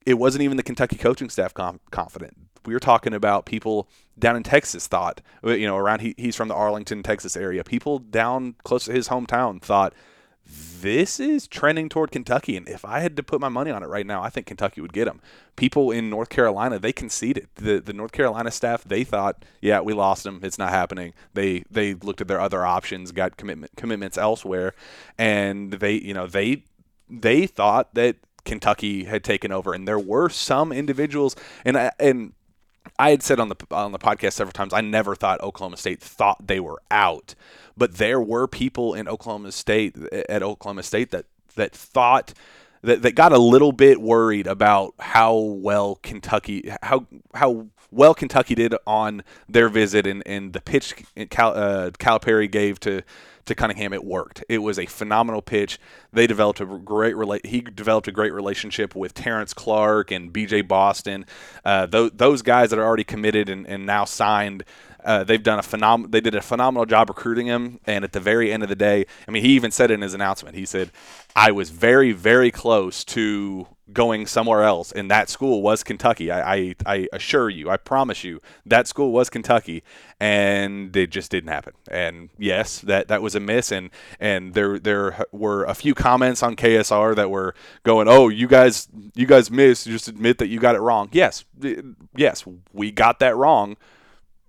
it 0.05 0.15
wasn't 0.15 0.43
even 0.43 0.57
the 0.57 0.63
Kentucky 0.65 0.97
coaching 0.97 1.31
staff 1.31 1.55
com- 1.55 1.81
confident. 1.91 2.37
We 2.65 2.75
were 2.75 2.81
talking 2.81 3.15
about 3.15 3.47
people 3.47 3.89
down 4.19 4.35
in 4.35 4.43
Texas 4.43 4.89
thought, 4.89 5.21
you 5.45 5.67
know, 5.67 5.77
around 5.77 6.01
he, 6.01 6.15
he's 6.17 6.35
from 6.35 6.49
the 6.49 6.55
Arlington, 6.55 7.05
Texas 7.05 7.37
area. 7.37 7.63
People 7.63 8.01
down 8.01 8.57
close 8.65 8.87
to 8.87 8.93
his 8.93 9.09
hometown 9.09 9.63
thought 9.63 9.95
this 10.81 11.19
is 11.19 11.49
trending 11.49 11.89
toward 11.89 12.11
Kentucky. 12.11 12.57
And 12.57 12.69
if 12.69 12.85
I 12.85 13.01
had 13.01 13.17
to 13.17 13.23
put 13.23 13.41
my 13.41 13.49
money 13.49 13.71
on 13.71 13.83
it 13.83 13.87
right 13.87 14.07
now, 14.07 14.23
I 14.23 14.31
think 14.31 14.47
Kentucky 14.47 14.81
would 14.81 14.93
get 14.93 15.09
him. 15.09 15.21
People 15.57 15.91
in 15.91 16.09
North 16.09 16.29
Carolina, 16.29 16.79
they 16.79 16.93
conceded. 16.93 17.49
The 17.57 17.81
the 17.81 17.93
North 17.93 18.13
Carolina 18.13 18.51
staff, 18.51 18.85
they 18.85 19.05
thought, 19.05 19.45
yeah, 19.61 19.81
we 19.81 19.93
lost 19.93 20.25
him. 20.25 20.41
It's 20.43 20.59
not 20.59 20.71
happening. 20.71 21.15
They 21.35 21.65
they 21.71 21.95
looked 21.95 22.21
at 22.21 22.29
their 22.29 22.41
other 22.41 22.65
options, 22.65 23.13
got 23.13 23.37
commitment 23.37 23.73
commitments 23.77 24.19
elsewhere, 24.19 24.75
and 25.19 25.73
they 25.73 25.95
you 25.95 26.15
know 26.15 26.27
they 26.27 26.65
they 27.09 27.47
thought 27.47 27.95
that 27.95 28.17
Kentucky 28.45 29.05
had 29.05 29.25
taken 29.25 29.53
over. 29.53 29.73
And 29.75 29.89
there 29.89 29.99
were 29.99 30.29
some 30.29 30.73
individuals, 30.73 31.37
and 31.65 31.77
uh, 31.77 31.91
and 31.99 32.33
I 32.99 33.11
had 33.11 33.23
said 33.23 33.41
on 33.41 33.49
the 33.49 33.57
on 33.71 33.93
the 33.93 33.99
podcast 33.99 34.33
several 34.33 34.53
times 34.53 34.73
I 34.73 34.81
never 34.81 35.15
thought 35.15 35.41
Oklahoma 35.41 35.77
State 35.77 36.01
thought 36.01 36.47
they 36.47 36.61
were 36.61 36.81
out, 36.91 37.35
but 37.77 37.95
there 37.95 38.21
were 38.21 38.47
people 38.47 38.95
in 38.95 39.09
Oklahoma 39.09 39.53
State 39.53 39.97
at 40.13 40.43
Oklahoma 40.43 40.83
State 40.83 41.11
that 41.11 41.27
that 41.57 41.73
thought 41.73 42.33
that, 42.83 43.03
that 43.03 43.15
got 43.15 43.33
a 43.33 43.39
little 43.39 43.73
bit 43.73 44.01
worried 44.01 44.47
about 44.47 44.95
how 44.99 45.37
well 45.37 45.99
Kentucky 46.03 46.73
how 46.83 47.07
how 47.35 47.67
well 47.91 48.15
Kentucky 48.15 48.55
did 48.55 48.75
on 48.87 49.23
their 49.49 49.69
visit 49.69 50.07
and, 50.07 50.23
and 50.27 50.53
the 50.53 50.61
pitch 50.61 50.95
Cal, 51.31 51.55
uh, 51.55 51.91
Calipari 51.91 52.51
gave 52.51 52.81
to 52.81 53.03
to 53.47 53.55
Cunningham, 53.55 53.93
it 53.93 54.05
worked. 54.05 54.45
It 54.49 54.59
was 54.59 54.79
a 54.79 54.87
phenomenal 54.87 55.43
pitch. 55.43 55.79
They 56.13 56.27
developed 56.27 56.61
a 56.61 56.67
great 56.67 57.15
rela- 57.15 57.45
he 57.45 57.61
developed 57.61 58.09
a 58.09 58.13
great 58.13 58.33
relationship 58.33 58.95
with 58.95 59.15
Terrence 59.15 59.55
Clark 59.55 60.11
and 60.11 60.33
B.J. 60.33 60.63
Boston. 60.63 61.27
Uh, 61.65 61.87
th- 61.87 62.13
those 62.15 62.43
guys 62.43 62.71
that 62.71 62.79
are 62.79 62.85
already 62.85 63.05
committed 63.05 63.49
and, 63.49 63.67
and 63.67 63.87
now 63.87 64.05
signed. 64.05 64.65
Uh, 65.05 65.23
they've 65.23 65.43
done 65.43 65.59
a 65.59 65.63
phenom- 65.63 66.11
They 66.11 66.21
did 66.21 66.35
a 66.35 66.43
phenomenal 66.43 66.85
job 66.85 67.09
recruiting 67.09 67.47
him, 67.47 67.79
and 67.87 68.05
at 68.05 68.13
the 68.13 68.21
very 68.21 68.53
end 68.53 68.65
of 68.65 68.69
the 68.69 68.75
day, 68.75 69.07
I 69.27 69.31
mean, 69.31 69.45
he 69.45 69.51
even 69.51 69.71
said 69.71 69.91
in 69.93 70.03
his 70.03 70.15
announcement, 70.15 70.57
he 70.57 70.67
said, 70.67 70.91
"I 71.37 71.53
was 71.53 71.71
very, 71.71 72.11
very 72.13 72.51
close 72.51 73.05
to 73.05 73.69
going 73.93 74.27
somewhere 74.27 74.65
else, 74.65 74.91
and 74.91 75.11
that 75.11 75.29
school 75.29 75.63
was 75.63 75.85
Kentucky. 75.85 76.31
I, 76.31 76.55
I, 76.55 76.75
I, 76.85 77.09
assure 77.13 77.49
you, 77.49 77.71
I 77.71 77.77
promise 77.77 78.25
you, 78.25 78.41
that 78.65 78.89
school 78.89 79.13
was 79.13 79.31
Kentucky, 79.31 79.85
and 80.19 80.95
it 80.97 81.11
just 81.11 81.31
didn't 81.31 81.51
happen. 81.51 81.75
And 81.89 82.31
yes, 82.39 82.81
that, 82.81 83.09
that 83.09 83.23
was 83.23 83.35
a 83.35 83.41
miss, 83.41 83.71
and 83.71 83.91
and 84.19 84.55
there 84.55 84.79
there 84.79 85.25
were 85.31 85.65
a 85.65 85.75
few 85.75 85.95
comments 85.95 86.43
on 86.43 86.57
KSR 86.57 87.15
that 87.17 87.31
were 87.31 87.55
going, 87.85 88.09
oh, 88.09 88.29
you 88.29 88.49
guys 88.49 88.89
you 89.15 89.27
guys 89.27 89.51
missed. 89.51 89.87
Just 89.87 90.09
admit 90.09 90.39
that 90.39 90.49
you 90.49 90.59
got 90.59 90.75
it 90.75 90.81
wrong. 90.81 91.09
Yes, 91.13 91.45
yes, 92.17 92.45
we 92.73 92.91
got 92.91 93.21
that 93.21 93.37
wrong. 93.37 93.77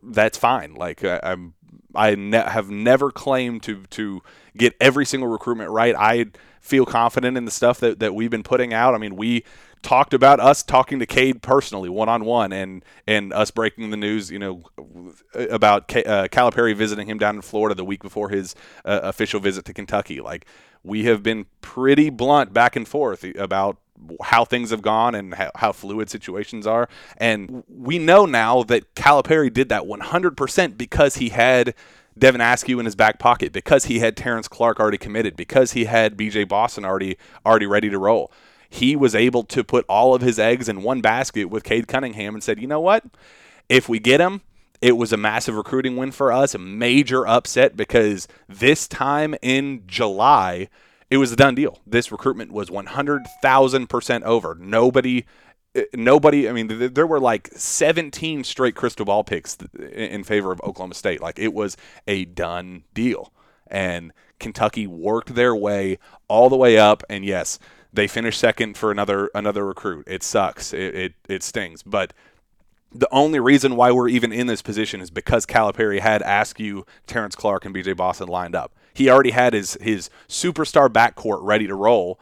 That's 0.02 0.38
fine. 0.38 0.74
Like 0.74 1.04
I, 1.04 1.20
I'm. 1.24 1.54
I 1.96 2.16
ne- 2.16 2.38
have 2.38 2.70
never 2.70 3.12
claimed 3.12 3.64
to 3.64 3.84
to 3.92 4.22
get 4.56 4.76
every 4.80 5.06
single 5.06 5.30
recruitment 5.30 5.70
right. 5.72 5.96
I 5.98 6.26
feel 6.62 6.86
confident 6.86 7.38
in 7.38 7.46
the 7.46 7.52
stuff 7.52 7.80
that, 7.80 8.00
that 8.00 8.14
we've 8.14 8.30
been 8.30 8.44
putting 8.44 8.74
out. 8.74 8.94
I 8.94 8.98
mean, 8.98 9.16
we 9.16 9.44
talked 9.82 10.14
about 10.14 10.40
us 10.40 10.64
talking 10.64 11.00
to 11.00 11.06
Cade 11.06 11.42
personally, 11.42 11.90
one 11.90 12.10
on 12.10 12.26
one, 12.26 12.52
and 12.52 12.84
and 13.06 13.32
us 13.34 13.52
breaking 13.52 13.90
the 13.90 13.98
news, 13.98 14.30
you 14.32 14.40
know, 14.40 14.64
about 15.34 15.88
K- 15.88 16.04
uh, 16.04 16.28
Calipari 16.28 16.76
visiting 16.76 17.08
him 17.08 17.18
down 17.18 17.36
in 17.36 17.42
Florida 17.42 17.76
the 17.76 17.86
week 17.86 18.02
before 18.02 18.30
his 18.30 18.56
uh, 18.86 19.00
official 19.04 19.40
visit 19.40 19.66
to 19.66 19.74
Kentucky. 19.74 20.20
Like 20.20 20.46
we 20.84 21.06
have 21.06 21.24
been 21.24 21.46
pretty 21.62 22.10
blunt 22.10 22.54
back 22.54 22.76
and 22.76 22.88
forth 22.88 23.24
about 23.38 23.78
how 24.24 24.46
things 24.46 24.70
have 24.70 24.82
gone 24.82 25.16
and 25.16 25.34
how, 25.34 25.52
how, 25.56 25.72
fluid 25.72 26.10
situations 26.10 26.66
are. 26.68 26.88
And 27.18 27.64
we 27.68 28.00
know 28.00 28.26
now 28.26 28.64
that 28.64 28.96
Calipari 28.96 29.52
did 29.52 29.70
that 29.70 29.84
100% 29.84 30.78
because 30.78 31.16
he 31.16 31.30
had 31.30 31.74
Devin 32.18 32.42
Askew 32.42 32.80
in 32.80 32.86
his 32.86 32.96
back 32.96 33.20
pocket 33.20 33.52
because 33.52 33.86
he 33.86 34.00
had 34.00 34.18
Terrence 34.18 34.48
Clark 34.48 34.80
already 34.80 34.98
committed, 34.98 35.36
because 35.36 35.74
he 35.74 35.86
had 35.86 36.18
BJ 36.18 36.48
Boston 36.48 36.86
already 36.86 37.18
already 37.46 37.66
ready 37.66 37.90
to 37.90 37.98
roll. 37.98 38.32
He 38.70 38.96
was 38.96 39.16
able 39.16 39.44
to 39.44 39.64
put 39.64 39.86
all 39.88 40.14
of 40.14 40.22
his 40.22 40.40
eggs 40.40 40.68
in 40.68 40.84
one 40.84 41.02
basket 41.02 41.46
with 41.46 41.64
Cade 41.64 41.88
Cunningham 41.88 42.34
and 42.34 42.44
said, 42.44 42.60
you 42.60 42.68
know 42.68 42.82
what? 42.82 43.06
If 43.70 43.88
we 43.88 44.00
get 44.00 44.20
him, 44.20 44.42
it 44.82 44.98
was 44.98 45.14
a 45.14 45.18
massive 45.18 45.56
recruiting 45.56 45.96
win 45.96 46.12
for 46.12 46.32
us, 46.32 46.54
a 46.54 46.60
major 46.60 47.26
upset 47.26 47.76
because 47.76 48.28
this 48.48 48.88
time 48.88 49.36
in 49.42 49.84
July, 49.88 50.70
it 51.10 51.18
was 51.18 51.32
a 51.32 51.36
done 51.36 51.56
deal. 51.56 51.80
This 51.86 52.12
recruitment 52.12 52.52
was 52.52 52.70
100,000% 52.70 54.24
over. 54.24 54.56
Nobody 54.60 55.26
eh, 55.76 55.84
nobody. 55.94 56.50
I 56.50 56.52
mean, 56.52 56.94
there 56.94 57.08
were 57.08 57.20
like 57.20 57.50
17 57.54 58.44
straight 58.44 58.76
crystal 58.76 59.06
ball 59.06 59.24
picks 59.24 59.58
in 59.80 60.24
favor 60.24 60.52
of 60.52 60.62
Oklahoma 60.62 60.96
State. 60.96 61.22
Like 61.22 61.40
it 61.40 61.54
was 61.54 61.78
a 62.08 62.26
done 62.26 62.84
deal, 62.94 63.32
and 63.68 64.12
Kentucky 64.40 64.86
worked 64.86 65.36
their 65.36 65.56
way 65.56 65.98
all 66.28 66.50
the 66.50 66.58
way 66.58 66.78
up. 66.78 67.04
And 67.10 67.24
yes, 67.24 67.58
they 67.94 68.08
finished 68.08 68.40
second 68.40 68.78
for 68.78 68.92
another 68.92 69.30
another 69.34 69.66
recruit. 69.66 70.06
It 70.08 70.24
sucks. 70.24 70.74
It 70.74 70.96
it, 70.96 71.14
it 71.30 71.44
stings, 71.44 71.84
but. 71.84 72.14
The 72.90 73.10
only 73.12 73.42
reason 73.42 73.76
why 73.76 73.92
we're 73.92 74.08
even 74.08 74.32
in 74.32 74.48
this 74.48 74.62
position 74.62 75.02
is 75.02 75.12
because 75.12 75.46
Calipari 75.46 76.00
had 76.00 76.22
Askew, 76.22 76.86
Terrence 77.06 77.36
Clark, 77.36 77.66
and 77.66 77.76
BJ 77.76 77.96
Boston 77.96 78.30
lined 78.30 78.56
up. 78.56 78.74
He 78.98 79.12
already 79.12 79.30
had 79.30 79.54
his 79.54 79.78
his 79.80 80.10
superstar 80.28 80.90
backcourt 80.90 81.40
ready 81.44 81.68
to 81.68 81.76
roll. 81.76 82.20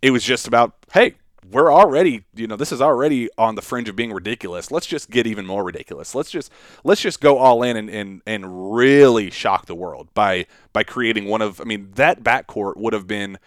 It 0.00 0.10
was 0.10 0.24
just 0.24 0.48
about, 0.48 0.74
hey, 0.94 1.16
we're 1.50 1.70
already, 1.70 2.24
you 2.34 2.46
know, 2.46 2.56
this 2.56 2.72
is 2.72 2.80
already 2.80 3.28
on 3.36 3.56
the 3.56 3.60
fringe 3.62 3.90
of 3.90 3.96
being 3.96 4.10
ridiculous. 4.10 4.70
Let's 4.70 4.86
just 4.86 5.10
get 5.10 5.26
even 5.26 5.44
more 5.44 5.62
ridiculous. 5.62 6.14
Let's 6.14 6.30
just 6.30 6.50
let's 6.82 7.02
just 7.02 7.20
go 7.20 7.36
all 7.36 7.62
in 7.62 7.76
and 7.76 7.90
and, 7.90 8.22
and 8.26 8.74
really 8.74 9.30
shock 9.30 9.66
the 9.66 9.74
world 9.74 10.08
by 10.14 10.46
by 10.72 10.82
creating 10.82 11.26
one 11.26 11.42
of 11.42 11.60
I 11.60 11.64
mean, 11.64 11.90
that 11.96 12.22
backcourt 12.22 12.78
would 12.78 12.94
have 12.94 13.06
been 13.06 13.38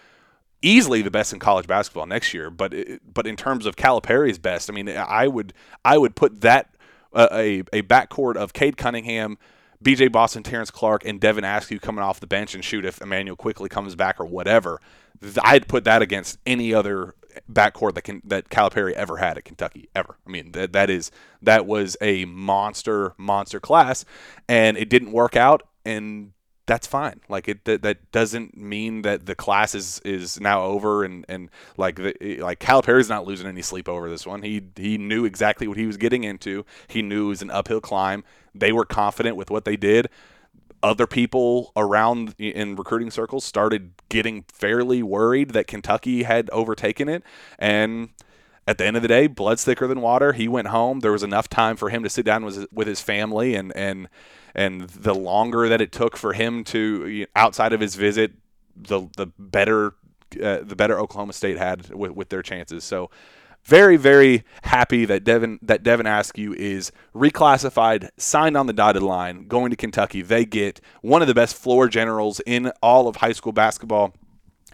easily 0.61 1.01
the 1.01 1.11
best 1.11 1.33
in 1.33 1.39
college 1.39 1.65
basketball 1.65 2.05
next 2.05 2.31
year, 2.31 2.51
but 2.51 2.75
but 3.11 3.25
in 3.25 3.35
terms 3.35 3.65
of 3.65 3.75
Calipari's 3.75 4.37
best, 4.37 4.69
I 4.69 4.73
mean, 4.73 4.87
I 4.87 5.27
would 5.27 5.51
I 5.83 5.97
would 5.97 6.15
put 6.15 6.41
that 6.41 6.75
uh, 7.11 7.29
a 7.31 7.59
a 7.73 7.81
backcourt 7.81 8.35
of 8.35 8.53
Cade 8.53 8.77
Cunningham, 8.77 9.39
B.J. 9.81 10.07
Boston, 10.09 10.43
Terrence 10.43 10.71
Clark, 10.71 11.05
and 11.05 11.19
Devin 11.19 11.43
Askew 11.43 11.79
coming 11.79 12.03
off 12.03 12.19
the 12.19 12.27
bench 12.27 12.55
and 12.55 12.63
shoot 12.63 12.85
if 12.85 13.01
Immanuel 13.01 13.35
Quickley 13.35 13.69
comes 13.69 13.95
back 13.95 14.19
or 14.19 14.25
whatever. 14.25 14.79
I'd 15.43 15.67
put 15.67 15.83
that 15.85 16.01
against 16.01 16.39
any 16.45 16.73
other 16.73 17.15
backcourt 17.51 17.93
that 17.93 18.01
can 18.01 18.21
that 18.25 18.49
Calipari 18.49 18.93
ever 18.93 19.17
had 19.17 19.37
at 19.37 19.45
Kentucky 19.45 19.89
ever. 19.95 20.17
I 20.25 20.29
mean 20.29 20.51
that 20.53 20.73
that 20.73 20.89
is 20.89 21.11
that 21.41 21.65
was 21.65 21.95
a 22.01 22.25
monster 22.25 23.13
monster 23.17 23.59
class, 23.59 24.05
and 24.47 24.77
it 24.77 24.89
didn't 24.89 25.11
work 25.11 25.35
out, 25.35 25.63
and 25.85 26.31
that's 26.67 26.85
fine. 26.85 27.21
Like 27.27 27.47
it 27.47 27.65
that, 27.65 27.81
that 27.81 28.11
doesn't 28.11 28.55
mean 28.55 29.01
that 29.01 29.25
the 29.25 29.35
class 29.35 29.73
is 29.73 29.99
is 30.05 30.39
now 30.39 30.61
over, 30.61 31.03
and 31.03 31.25
and 31.27 31.49
like 31.77 31.95
the, 31.95 32.13
eh, 32.21 32.43
like 32.43 32.59
Calipari's 32.59 33.09
not 33.09 33.25
losing 33.25 33.47
any 33.47 33.61
sleep 33.63 33.89
over 33.89 34.09
this 34.09 34.27
one. 34.27 34.43
He 34.43 34.61
he 34.75 34.97
knew 34.97 35.25
exactly 35.25 35.67
what 35.67 35.77
he 35.77 35.87
was 35.87 35.97
getting 35.97 36.23
into. 36.23 36.65
He 36.87 37.01
knew 37.01 37.25
it 37.25 37.29
was 37.29 37.41
an 37.41 37.49
uphill 37.49 37.81
climb. 37.81 38.23
They 38.53 38.71
were 38.71 38.85
confident 38.85 39.35
with 39.35 39.49
what 39.49 39.65
they 39.65 39.77
did 39.77 40.09
other 40.83 41.07
people 41.07 41.71
around 41.75 42.35
in 42.37 42.75
recruiting 42.75 43.09
circles 43.09 43.43
started 43.43 43.91
getting 44.09 44.45
fairly 44.47 45.01
worried 45.01 45.51
that 45.51 45.65
Kentucky 45.65 46.23
had 46.23 46.49
overtaken 46.51 47.09
it. 47.09 47.23
And 47.57 48.09
at 48.67 48.77
the 48.77 48.85
end 48.85 48.97
of 48.97 49.01
the 49.01 49.07
day, 49.07 49.27
blood's 49.27 49.63
thicker 49.63 49.87
than 49.87 50.01
water. 50.01 50.33
He 50.33 50.47
went 50.47 50.67
home. 50.67 50.99
There 50.99 51.13
was 51.13 51.23
enough 51.23 51.49
time 51.49 51.77
for 51.77 51.89
him 51.89 52.03
to 52.03 52.09
sit 52.09 52.25
down 52.25 52.43
with 52.43 52.67
with 52.71 52.87
his 52.87 53.01
family, 53.01 53.55
and 53.55 53.75
and 53.75 54.09
and 54.53 54.81
the 54.89 55.15
longer 55.15 55.69
that 55.69 55.81
it 55.81 55.91
took 55.91 56.17
for 56.17 56.33
him 56.33 56.63
to 56.65 57.25
outside 57.35 57.73
of 57.73 57.79
his 57.79 57.95
visit, 57.95 58.33
the 58.75 59.07
the 59.15 59.27
better 59.39 59.95
uh, 60.43 60.59
the 60.61 60.75
better 60.75 60.99
Oklahoma 60.99 61.33
State 61.33 61.57
had 61.57 61.93
with, 61.93 62.11
with 62.11 62.29
their 62.29 62.41
chances. 62.41 62.83
So 62.83 63.09
very, 63.63 63.97
very 63.97 64.43
happy 64.63 65.05
that 65.05 65.23
Devin 65.23 65.59
that 65.61 65.83
Devin 65.83 66.05
Askew 66.05 66.53
is 66.53 66.91
reclassified, 67.15 68.09
signed 68.17 68.55
on 68.55 68.67
the 68.67 68.73
dotted 68.73 69.03
line, 69.03 69.47
going 69.47 69.71
to 69.71 69.75
Kentucky. 69.75 70.21
They 70.21 70.45
get 70.45 70.79
one 71.01 71.21
of 71.21 71.27
the 71.27 71.33
best 71.33 71.55
floor 71.55 71.87
generals 71.87 72.41
in 72.45 72.71
all 72.81 73.07
of 73.07 73.17
high 73.17 73.33
school 73.33 73.51
basketball 73.51 74.13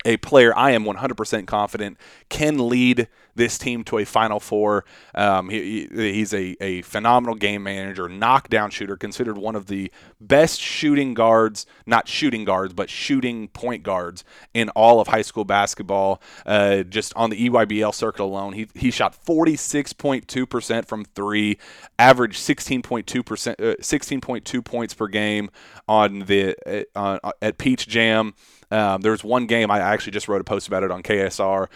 a 0.05 0.17
player 0.17 0.55
I 0.55 0.71
am 0.71 0.83
100% 0.83 1.47
confident 1.47 1.97
can 2.29 2.69
lead 2.69 3.07
this 3.35 3.57
team 3.57 3.83
to 3.85 3.97
a 3.97 4.05
Final 4.05 4.39
Four. 4.39 4.85
Um, 5.15 5.49
he, 5.49 5.87
he's 5.91 6.33
a, 6.33 6.55
a 6.61 6.81
phenomenal 6.83 7.35
game 7.35 7.63
manager, 7.63 8.07
knockdown 8.07 8.69
shooter, 8.69 8.95
considered 8.95 9.37
one 9.37 9.55
of 9.55 9.67
the 9.67 9.91
best 10.19 10.59
shooting 10.59 11.13
guards, 11.13 11.65
not 11.85 12.07
shooting 12.07 12.45
guards, 12.45 12.73
but 12.73 12.89
shooting 12.89 13.47
point 13.47 13.83
guards 13.83 14.23
in 14.53 14.69
all 14.69 14.99
of 14.99 15.07
high 15.07 15.21
school 15.21 15.45
basketball. 15.45 16.21
Uh, 16.45 16.83
just 16.83 17.13
on 17.15 17.29
the 17.29 17.49
EYBL 17.49 17.93
circuit 17.93 18.23
alone, 18.23 18.53
he, 18.53 18.67
he 18.75 18.91
shot 18.91 19.17
46.2% 19.25 20.85
from 20.85 21.05
three, 21.05 21.57
averaged 21.97 22.39
16.2%, 22.39 23.51
uh, 23.51 23.75
16.2 23.77 24.63
points 24.63 24.93
per 24.93 25.07
game 25.07 25.49
on 25.87 26.19
the 26.19 26.55
uh, 26.95 27.31
at 27.41 27.57
Peach 27.57 27.87
Jam. 27.87 28.33
Um, 28.73 29.01
there 29.01 29.11
was 29.11 29.23
one 29.23 29.45
game 29.45 29.69
I 29.69 29.79
actually 29.79 30.11
just 30.11 30.27
wrote 30.27 30.41
a 30.41 30.43
post 30.43 30.67
about 30.67 30.83
it 30.83 30.91
on 30.91 31.03
KSR. 31.03 31.67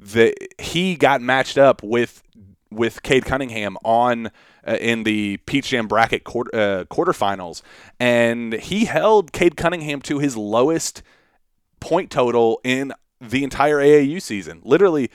That 0.00 0.34
he 0.58 0.96
got 0.96 1.20
matched 1.20 1.58
up 1.58 1.82
with 1.82 2.22
with 2.70 3.02
Cade 3.02 3.24
Cunningham 3.24 3.76
on 3.84 4.30
uh, 4.66 4.76
in 4.80 5.02
the 5.02 5.38
Peach 5.38 5.68
Jam 5.68 5.88
bracket 5.88 6.24
quarter, 6.24 6.50
uh, 6.54 6.84
quarterfinals, 6.84 7.62
and 7.98 8.54
he 8.54 8.84
held 8.84 9.32
Cade 9.32 9.56
Cunningham 9.56 10.00
to 10.02 10.18
his 10.18 10.36
lowest 10.36 11.02
point 11.80 12.10
total 12.10 12.60
in 12.64 12.92
the 13.20 13.44
entire 13.44 13.78
AAU 13.78 14.22
season. 14.22 14.60
Literally, 14.64 15.10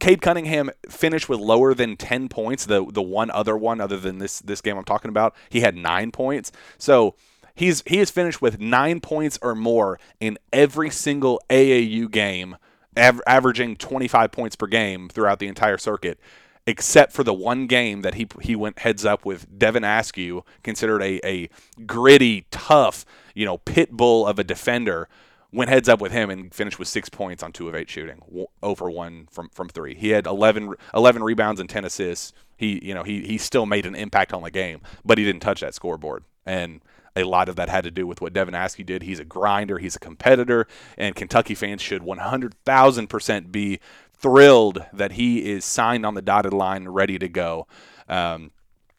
Cade 0.00 0.20
Cunningham 0.20 0.70
finished 0.88 1.28
with 1.28 1.40
lower 1.40 1.74
than 1.74 1.96
10 1.96 2.28
points. 2.28 2.66
The 2.66 2.84
the 2.90 3.02
one 3.02 3.30
other 3.30 3.56
one 3.56 3.80
other 3.80 3.96
than 3.96 4.18
this 4.18 4.40
this 4.40 4.60
game 4.60 4.76
I'm 4.76 4.84
talking 4.84 5.08
about, 5.08 5.34
he 5.48 5.60
had 5.60 5.76
9 5.76 6.10
points. 6.10 6.52
So, 6.78 7.14
He's 7.58 7.82
he 7.86 7.98
has 7.98 8.10
finished 8.10 8.40
with 8.42 8.60
nine 8.60 9.00
points 9.00 9.38
or 9.42 9.54
more 9.54 9.98
in 10.20 10.38
every 10.52 10.90
single 10.90 11.40
AAU 11.50 12.10
game, 12.10 12.56
av- 12.96 13.22
averaging 13.26 13.76
25 13.76 14.32
points 14.32 14.56
per 14.56 14.66
game 14.68 15.08
throughout 15.08 15.40
the 15.40 15.48
entire 15.48 15.78
circuit. 15.78 16.18
except 16.66 17.12
for 17.12 17.24
the 17.24 17.34
one 17.34 17.66
game 17.66 18.02
that 18.02 18.14
he 18.14 18.28
he 18.42 18.54
went 18.56 18.80
heads 18.80 19.04
up 19.04 19.24
with 19.24 19.58
Devin 19.58 19.84
Askew, 19.84 20.44
considered 20.62 21.02
a, 21.02 21.20
a 21.26 21.48
gritty, 21.86 22.46
tough, 22.50 23.04
you 23.34 23.46
know, 23.46 23.58
pit 23.58 23.92
bull 23.92 24.26
of 24.26 24.38
a 24.38 24.44
defender. 24.44 25.08
Went 25.52 25.70
heads 25.70 25.88
up 25.88 26.00
with 26.00 26.12
him 26.12 26.30
and 26.30 26.54
finished 26.54 26.78
with 26.78 26.88
six 26.88 27.08
points 27.08 27.42
on 27.42 27.52
two 27.52 27.68
of 27.68 27.74
eight 27.74 27.88
shooting, 27.90 28.20
over 28.62 28.90
one 28.90 29.28
from, 29.32 29.48
from 29.50 29.68
three. 29.70 29.94
He 29.94 30.10
had 30.10 30.26
11, 30.26 30.74
11 30.94 31.22
rebounds 31.24 31.60
and 31.60 31.70
ten 31.70 31.86
assists. 31.86 32.34
He 32.56 32.80
you 32.84 32.94
know 32.94 33.02
he 33.04 33.26
he 33.26 33.38
still 33.38 33.66
made 33.66 33.86
an 33.86 33.94
impact 33.94 34.34
on 34.34 34.42
the 34.42 34.50
game, 34.50 34.82
but 35.06 35.18
he 35.18 35.24
didn't 35.24 35.42
touch 35.42 35.60
that 35.62 35.74
scoreboard. 35.74 36.24
And 36.46 36.82
a 37.18 37.24
lot 37.24 37.48
of 37.48 37.56
that 37.56 37.68
had 37.68 37.84
to 37.84 37.90
do 37.90 38.06
with 38.06 38.20
what 38.20 38.32
Devin 38.32 38.54
Askew 38.54 38.84
did. 38.84 39.02
He's 39.02 39.18
a 39.18 39.24
grinder, 39.24 39.78
he's 39.78 39.96
a 39.96 40.00
competitor, 40.00 40.66
and 40.96 41.14
Kentucky 41.14 41.54
fans 41.54 41.82
should 41.82 42.02
100,000% 42.02 43.52
be 43.52 43.80
thrilled 44.12 44.84
that 44.92 45.12
he 45.12 45.50
is 45.50 45.64
signed 45.64 46.04
on 46.04 46.14
the 46.14 46.22
dotted 46.22 46.52
line, 46.52 46.88
ready 46.88 47.18
to 47.18 47.28
go 47.28 47.66
um, 48.08 48.50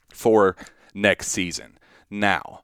for 0.09 0.55
next 0.93 1.29
season. 1.29 1.77
Now, 2.09 2.63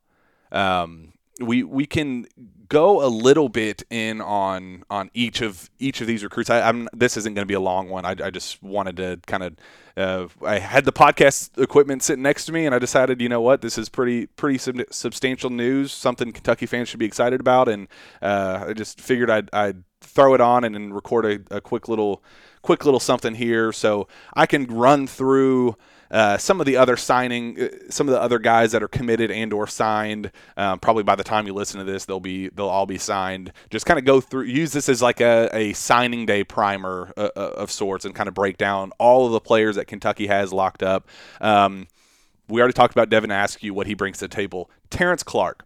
um, 0.52 1.14
we 1.40 1.64
we 1.64 1.86
can 1.86 2.28
go 2.70 3.06
a 3.06 3.08
little 3.08 3.50
bit 3.50 3.84
in 3.90 4.22
on 4.22 4.84
on 4.90 5.10
each 5.14 5.42
of 5.42 5.70
each 5.80 6.02
of 6.02 6.08
these 6.08 6.24
recruits. 6.24 6.50
I, 6.50 6.68
am 6.68 6.88
this 6.94 7.18
isn't 7.18 7.34
going 7.34 7.44
to 7.44 7.48
be 7.48 7.54
a 7.54 7.60
long 7.60 7.90
one. 7.90 8.06
I, 8.06 8.12
I 8.12 8.30
just 8.30 8.62
wanted 8.64 8.98
to 8.98 9.20
kind 9.28 9.44
of 9.44 9.56
uh, 9.98 10.28
I 10.46 10.60
had 10.60 10.86
the 10.86 10.92
podcast 10.92 11.62
equipment 11.62 12.04
sitting 12.04 12.24
next 12.24 12.46
to 12.46 12.52
me, 12.52 12.66
and 12.66 12.76
I 12.76 12.80
decided, 12.80 13.22
you 13.22 13.30
know 13.30 13.42
what, 13.42 13.62
this 13.62 13.78
is 13.78 13.90
pretty 13.90 14.28
pretty 14.28 14.58
sub- 14.58 14.82
substantial 14.92 15.50
news, 15.50 15.92
something 15.92 16.32
Kentucky 16.32 16.66
fans 16.66 16.90
should 16.90 17.00
be 17.00 17.06
excited 17.06 17.40
about, 17.40 17.70
and 17.70 17.88
uh, 18.22 18.66
I 18.68 18.74
just 18.74 19.00
figured 19.00 19.30
I'd, 19.30 19.50
I'd 19.54 19.84
throw 20.02 20.34
it 20.34 20.42
on 20.42 20.64
and 20.64 20.76
then 20.76 20.94
record 20.94 21.26
a, 21.26 21.56
a 21.56 21.62
quick 21.62 21.88
little 21.88 22.24
quick 22.62 22.84
little 22.84 23.00
something 23.00 23.36
here, 23.36 23.72
so 23.72 24.08
I 24.34 24.46
can 24.46 24.66
run 24.66 25.08
through. 25.08 25.78
Uh, 26.12 26.38
some 26.38 26.60
of 26.60 26.66
the 26.66 26.78
other 26.78 26.96
signing, 26.96 27.60
uh, 27.60 27.70
some 27.90 28.08
of 28.08 28.14
the 28.14 28.22
other 28.22 28.40
guys 28.40 28.72
that 28.72 28.84
are 28.84 28.88
committed 28.88 29.32
and 29.32 29.52
or 29.54 29.68
signed. 29.68 30.32
Um, 30.58 30.80
probably 30.80 31.04
by 31.04 31.16
the 31.16 31.24
time 31.24 31.48
you 31.48 31.54
listen 31.54 31.80
to 31.80 31.84
this, 31.84 32.06
they'll 32.06 32.20
be 32.20 32.50
they'll 32.50 32.68
all 32.68 32.86
be 32.86 32.98
signed. 32.98 33.52
Just 33.70 33.86
kind 33.86 33.98
of 33.98 34.06
go 34.06 34.22
through, 34.22 34.44
use 34.44 34.72
this 34.72 34.88
as 34.90 35.02
like 35.02 35.22
a, 35.22 35.50
a 35.54 35.74
signing 35.74 36.26
day 36.26 36.44
primer 36.44 37.12
uh, 37.18 37.30
uh, 37.36 37.52
of 37.58 37.72
sorts, 37.72 38.06
and 38.06 38.14
kind 38.14 38.28
of 38.28 38.34
break 38.34 38.58
down 38.58 38.92
all 39.00 39.26
of 39.26 39.32
the 39.32 39.40
players 39.40 39.76
that 39.76 39.86
Kentucky 39.86 40.28
has 40.28 40.54
locked 40.54 40.84
up. 40.84 41.08
Um, 41.42 41.88
we 42.48 42.62
already 42.62 42.74
talked 42.74 42.94
about 42.94 43.10
Devin 43.10 43.32
Askew, 43.32 43.74
what 43.74 43.88
he 43.88 43.94
brings 43.94 44.20
to 44.20 44.28
the 44.28 44.36
table. 44.36 44.70
Terrence 44.90 45.24
Clark. 45.24 45.66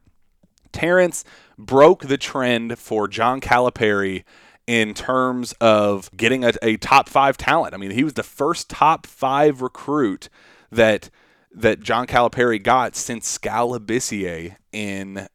Terrence 0.71 1.25
broke 1.57 2.07
the 2.07 2.17
trend 2.17 2.77
for 2.79 3.07
John 3.07 3.41
Calipari 3.41 4.23
in 4.69 4.93
terms 4.93 5.51
of 5.53 6.15
getting 6.15 6.45
a, 6.45 6.53
a, 6.61 6.77
top 6.77 7.09
five 7.09 7.37
talent. 7.37 7.73
I 7.73 7.77
mean, 7.77 7.89
he 7.89 8.03
was 8.03 8.13
the 8.13 8.21
first 8.21 8.69
top 8.69 9.07
five 9.07 9.63
recruit 9.63 10.29
that 10.71 11.09
that 11.51 11.79
John 11.79 12.05
Calipari 12.05 12.61
got 12.61 12.95
since 12.95 13.27
Skal 13.27 13.71
Labissiere 13.71 14.57
in 14.71 15.27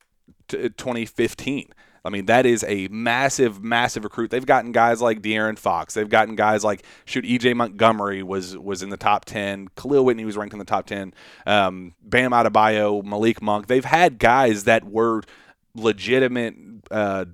t- 0.46 0.68
2015. 0.68 1.72
I 2.04 2.10
mean, 2.10 2.26
that 2.26 2.46
is 2.46 2.64
a 2.68 2.86
massive, 2.92 3.60
massive 3.60 4.04
recruit. 4.04 4.30
They've 4.30 4.46
gotten 4.46 4.70
guys 4.70 5.02
like 5.02 5.20
De'Aaron 5.20 5.58
Fox. 5.58 5.94
They've 5.94 6.08
gotten 6.08 6.36
guys 6.36 6.62
like 6.62 6.84
shoot 7.04 7.24
EJ 7.24 7.56
Montgomery 7.56 8.22
was 8.22 8.56
was 8.56 8.84
in 8.84 8.90
the 8.90 8.96
top 8.96 9.24
ten. 9.24 9.66
Kahlil 9.70 10.04
Whitney 10.04 10.24
was 10.24 10.36
ranked 10.36 10.52
in 10.52 10.60
the 10.60 10.64
top 10.64 10.86
ten. 10.86 11.12
Um, 11.44 11.96
Bam 12.00 12.30
Adebayo, 12.30 13.02
Malik 13.02 13.42
Monk. 13.42 13.66
They've 13.66 13.84
had 13.84 14.20
guys 14.20 14.62
that 14.62 14.84
were 14.84 15.22
legitimate 15.74 16.54
uh, 16.92 17.24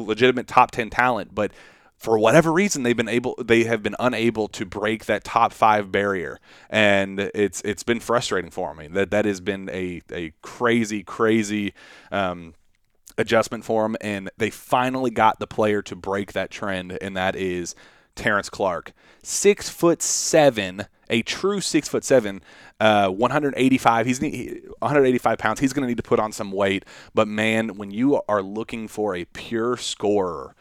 legitimate 0.00 0.46
top 0.46 0.70
10 0.70 0.90
talent, 0.90 1.34
but 1.34 1.52
for 1.96 2.18
whatever 2.18 2.52
reason 2.52 2.82
they've 2.82 2.96
been 2.96 3.08
able 3.08 3.34
they 3.42 3.64
have 3.64 3.82
been 3.82 3.96
unable 3.98 4.48
to 4.48 4.66
break 4.66 5.06
that 5.06 5.24
top 5.24 5.52
five 5.52 5.90
barrier. 5.90 6.38
And 6.68 7.18
it's 7.18 7.62
it's 7.62 7.82
been 7.82 8.00
frustrating 8.00 8.50
for 8.50 8.74
me 8.74 8.88
that 8.88 9.10
that 9.10 9.24
has 9.24 9.40
been 9.40 9.70
a, 9.70 10.02
a 10.12 10.32
crazy 10.42 11.02
crazy 11.02 11.72
um, 12.12 12.54
adjustment 13.18 13.64
for 13.64 13.82
them 13.84 13.96
and 14.00 14.30
they 14.36 14.50
finally 14.50 15.10
got 15.10 15.38
the 15.38 15.46
player 15.46 15.80
to 15.82 15.96
break 15.96 16.34
that 16.34 16.50
trend. 16.50 16.98
And 17.00 17.16
that 17.16 17.34
is 17.34 17.74
Terrence 18.16 18.50
Clark, 18.50 18.92
six 19.22 19.68
foot 19.68 20.02
seven 20.02 20.86
a 21.08 21.22
true 21.22 21.60
six 21.60 21.88
foot 21.88 22.04
seven 22.04 22.42
uh, 22.80 23.08
185. 23.08 24.06
He's 24.06 24.20
185 24.20 25.38
pounds. 25.38 25.60
He's 25.60 25.72
going 25.72 25.82
to 25.82 25.88
need 25.88 25.96
to 25.96 26.02
put 26.02 26.18
on 26.18 26.32
some 26.32 26.50
weight. 26.50 26.84
But 27.14 27.28
man, 27.28 27.76
when 27.76 27.90
you 27.90 28.20
are 28.28 28.42
looking 28.42 28.88
for 28.88 29.14
a 29.14 29.24
pure 29.26 29.76
scorer, 29.76 30.54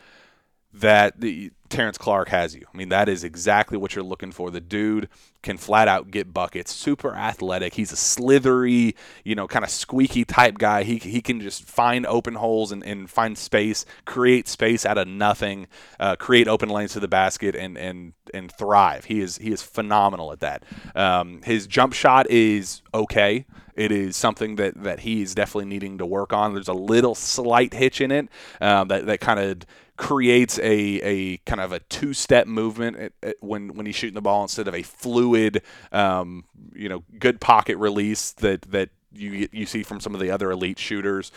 that 0.76 1.20
the 1.20 1.52
Terrence 1.70 1.98
Clark 1.98 2.30
has 2.30 2.56
you. 2.56 2.66
I 2.72 2.78
mean, 2.78 2.90
that 2.90 3.10
is 3.10 3.24
exactly 3.24 3.78
what 3.78 3.96
you're 3.96 4.04
looking 4.04 4.32
for. 4.32 4.52
The 4.52 4.62
dude 4.62 5.10
can 5.42 5.58
flat 5.58 5.88
out 5.88 6.12
get 6.12 6.34
buckets. 6.34 6.74
Super 6.74 7.16
athletic. 7.16 7.74
He's 7.74 7.92
a 7.92 7.96
slithery, 7.96 8.96
you 9.24 9.36
know, 9.36 9.48
kind 9.48 9.66
of 9.66 9.72
squeaky 9.72 10.26
type 10.26 10.58
guy. 10.58 10.84
He, 10.84 10.98
he 10.98 11.22
can 11.22 11.42
just 11.42 11.64
find 11.64 12.06
open 12.06 12.36
holes 12.36 12.72
and, 12.72 12.84
and 12.84 13.10
find 13.10 13.38
space, 13.38 13.86
create 14.06 14.48
space 14.48 14.86
out 14.86 14.98
of 14.98 15.08
nothing, 15.08 15.68
uh, 16.00 16.16
create 16.18 16.48
open 16.48 16.70
lanes 16.70 16.94
to 16.94 17.00
the 17.00 17.08
basket, 17.08 17.56
and 17.56 17.78
and 17.78 18.14
and 18.34 18.52
thrive. 18.52 19.06
He 19.06 19.22
is 19.22 19.38
he 19.38 19.52
is 19.52 19.62
phenomenal 19.62 20.32
at 20.32 20.42
that. 20.42 20.64
Um, 20.94 21.42
his 21.44 21.68
jump 21.68 21.94
shot 21.94 22.30
is 22.30 22.82
okay. 22.94 23.46
It 23.76 23.92
is 23.92 24.16
something 24.16 24.56
that, 24.56 24.82
that 24.84 25.02
he 25.02 25.22
is 25.22 25.36
definitely 25.36 25.66
needing 25.66 25.98
to 25.98 26.06
work 26.06 26.32
on. 26.32 26.54
There's 26.54 26.70
a 26.70 26.74
little 26.74 27.14
slight 27.14 27.74
hitch 27.74 28.00
in 28.00 28.10
it 28.10 28.30
um, 28.62 28.88
that, 28.88 29.06
that 29.06 29.20
kind 29.20 29.38
of 29.38 29.66
creates 29.97 30.60
a, 30.60 30.99
a 31.01 31.38
kind 31.38 31.62
of 31.62 31.71
a 31.71 31.79
two 31.79 32.13
step 32.13 32.47
movement 32.47 32.97
at, 32.97 33.13
at 33.23 33.36
when 33.39 33.75
when 33.75 33.86
he's 33.86 33.95
shooting 33.95 34.15
the 34.15 34.21
ball 34.21 34.41
instead 34.41 34.67
of 34.67 34.75
a 34.75 34.84
fluid, 34.84 35.62
um, 35.91 36.45
you 36.73 36.89
know, 36.89 37.03
good 37.19 37.39
pocket 37.39 37.77
release 37.77 38.31
that 38.34 38.63
that 38.63 38.89
you 39.13 39.47
you 39.51 39.65
see 39.65 39.84
from 39.84 39.99
some 39.99 40.13
of 40.13 40.21
the 40.21 40.31
other 40.31 40.51
elite 40.51 40.79
shooters. 40.79 41.31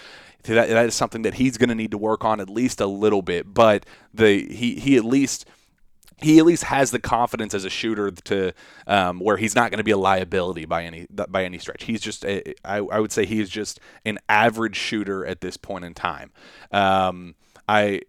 That, 0.44 0.68
that 0.68 0.86
is 0.86 0.94
something 0.94 1.22
that 1.22 1.34
he's 1.34 1.58
going 1.58 1.68
to 1.68 1.74
need 1.74 1.90
to 1.90 1.98
work 1.98 2.24
on 2.24 2.40
at 2.40 2.48
least 2.48 2.80
a 2.80 2.86
little 2.86 3.22
bit. 3.22 3.52
But 3.52 3.86
the 4.14 4.52
he 4.52 4.76
he 4.76 4.96
at 4.96 5.04
least 5.04 5.46
he 6.20 6.38
at 6.38 6.46
least 6.46 6.64
has 6.64 6.90
the 6.90 6.98
confidence 6.98 7.54
as 7.54 7.64
a 7.64 7.70
shooter 7.70 8.10
to 8.10 8.52
um, 8.86 9.20
where 9.20 9.36
he's 9.36 9.54
not 9.54 9.70
going 9.70 9.78
to 9.78 9.84
be 9.84 9.92
a 9.92 9.98
liability 9.98 10.64
by 10.64 10.84
any 10.84 11.06
by 11.10 11.44
any 11.44 11.58
stretch. 11.58 11.84
He's 11.84 12.00
just 12.00 12.24
a, 12.24 12.54
I, 12.64 12.78
I 12.78 12.98
would 12.98 13.12
say 13.12 13.24
he 13.24 13.40
is 13.40 13.50
just 13.50 13.78
an 14.04 14.18
average 14.28 14.76
shooter 14.76 15.24
at 15.24 15.40
this 15.40 15.56
point 15.56 15.84
in 15.84 15.94
time. 15.94 16.32
Um, 16.72 17.34
I 17.68 18.00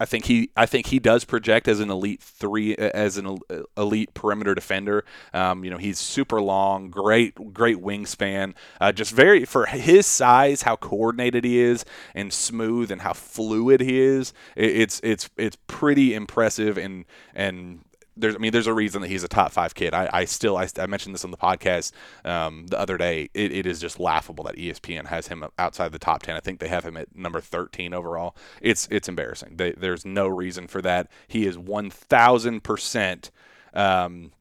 I 0.00 0.04
think 0.04 0.26
he 0.26 0.50
I 0.56 0.66
think 0.66 0.86
he 0.86 0.98
does 0.98 1.24
project 1.24 1.66
as 1.68 1.80
an 1.80 1.90
elite 1.90 2.22
three 2.22 2.76
as 2.76 3.16
an 3.16 3.38
elite 3.76 4.14
perimeter 4.14 4.54
defender. 4.54 5.04
Um, 5.34 5.64
you 5.64 5.70
know 5.70 5.78
he's 5.78 5.98
super 5.98 6.40
long, 6.40 6.90
great 6.90 7.52
great 7.52 7.78
wingspan, 7.78 8.54
uh, 8.80 8.92
just 8.92 9.12
very 9.12 9.44
for 9.44 9.66
his 9.66 10.06
size, 10.06 10.62
how 10.62 10.76
coordinated 10.76 11.44
he 11.44 11.58
is 11.58 11.84
and 12.14 12.32
smooth 12.32 12.90
and 12.90 13.02
how 13.02 13.12
fluid 13.12 13.80
he 13.80 14.00
is. 14.00 14.32
it's 14.56 15.00
it's 15.02 15.28
it's 15.36 15.56
pretty 15.66 16.14
impressive 16.14 16.78
and 16.78 17.04
and 17.34 17.80
there's, 18.18 18.34
I 18.34 18.38
mean, 18.38 18.52
there's 18.52 18.66
a 18.66 18.74
reason 18.74 19.02
that 19.02 19.08
he's 19.08 19.24
a 19.24 19.28
top 19.28 19.52
five 19.52 19.74
kid. 19.74 19.94
I, 19.94 20.08
I 20.12 20.24
still, 20.24 20.56
I, 20.56 20.68
I, 20.78 20.86
mentioned 20.86 21.14
this 21.14 21.24
on 21.24 21.30
the 21.30 21.36
podcast 21.36 21.92
um, 22.24 22.66
the 22.66 22.78
other 22.78 22.96
day. 22.96 23.30
It, 23.34 23.52
it 23.52 23.66
is 23.66 23.80
just 23.80 24.00
laughable 24.00 24.44
that 24.44 24.56
ESPN 24.56 25.06
has 25.06 25.28
him 25.28 25.44
outside 25.58 25.92
the 25.92 25.98
top 25.98 26.22
ten. 26.22 26.36
I 26.36 26.40
think 26.40 26.60
they 26.60 26.68
have 26.68 26.84
him 26.84 26.96
at 26.96 27.14
number 27.14 27.40
13 27.40 27.94
overall. 27.94 28.36
It's, 28.60 28.88
it's 28.90 29.08
embarrassing. 29.08 29.56
They, 29.56 29.72
there's 29.72 30.04
no 30.04 30.28
reason 30.28 30.66
for 30.66 30.82
that. 30.82 31.10
He 31.26 31.46
is 31.46 31.56
1,000 31.58 32.62
percent, 32.62 33.30
um, 33.74 34.32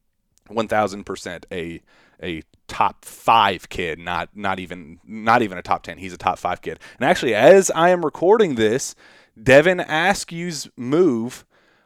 1,000 0.47 1.03
percent 1.03 1.45
a 1.51 1.81
a 2.21 2.41
top 2.67 3.05
five 3.05 3.69
kid, 3.69 3.99
not 3.99 4.29
not 4.35 4.59
even 4.59 4.99
not 5.05 5.41
even 5.41 5.57
a 5.57 5.61
top 5.61 5.83
ten. 5.83 5.97
He's 5.97 6.13
a 6.13 6.17
top 6.17 6.39
five 6.39 6.61
kid. 6.61 6.79
And 6.99 7.07
actually, 7.07 7.35
as 7.35 7.71
I 7.71 7.89
am 7.89 8.03
recording 8.03 8.55
this, 8.55 8.95
Devin 9.41 9.79
Askew's 9.79 10.67
move 10.75 11.45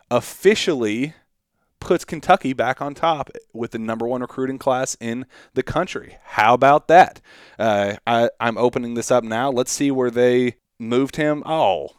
officially 0.10 1.13
puts 1.82 2.06
Kentucky 2.06 2.54
back 2.54 2.82
on 2.82 2.94
top 2.94 3.30
with 3.52 3.72
the 3.72 3.80
number 3.80 4.08
one 4.08 4.22
recruiting 4.22 4.58
class 4.58 4.96
in 5.02 5.26
the 5.54 5.63
country. 5.63 6.17
How 6.24 6.54
about 6.54 6.88
that? 6.88 7.20
Uh, 7.60 7.96
I, 8.08 8.30
I'm 8.39 8.58
opening 8.58 8.94
this 8.94 9.12
up 9.12 9.26
now. 9.26 9.52
Let's 9.52 9.72
see 9.72 9.91
where 9.91 10.12
they 10.12 10.56
moved 10.80 11.17
him. 11.17 11.44
Oh, 11.46 11.89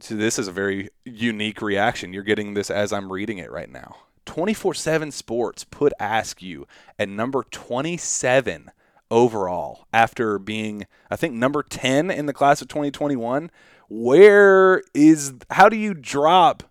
so 0.00 0.14
this 0.14 0.38
is 0.38 0.48
a 0.48 0.52
very 0.52 0.88
unique 1.04 1.60
reaction. 1.60 2.12
You're 2.12 2.22
getting 2.22 2.54
this 2.54 2.70
as 2.70 2.92
I'm 2.92 3.12
reading 3.12 3.38
it 3.38 3.50
right 3.50 3.70
now. 3.70 3.96
24 4.24 4.74
7 4.74 5.10
Sports 5.10 5.64
put 5.64 5.92
Askew 5.98 6.66
at 6.98 7.08
number 7.08 7.44
27 7.50 8.70
overall 9.10 9.86
after 9.92 10.38
being, 10.38 10.86
I 11.10 11.16
think, 11.16 11.34
number 11.34 11.62
10 11.62 12.10
in 12.10 12.26
the 12.26 12.32
class 12.32 12.62
of 12.62 12.68
2021. 12.68 13.50
Where 13.88 14.82
is, 14.94 15.32
how 15.50 15.68
do 15.68 15.76
you 15.76 15.94
drop 15.94 16.62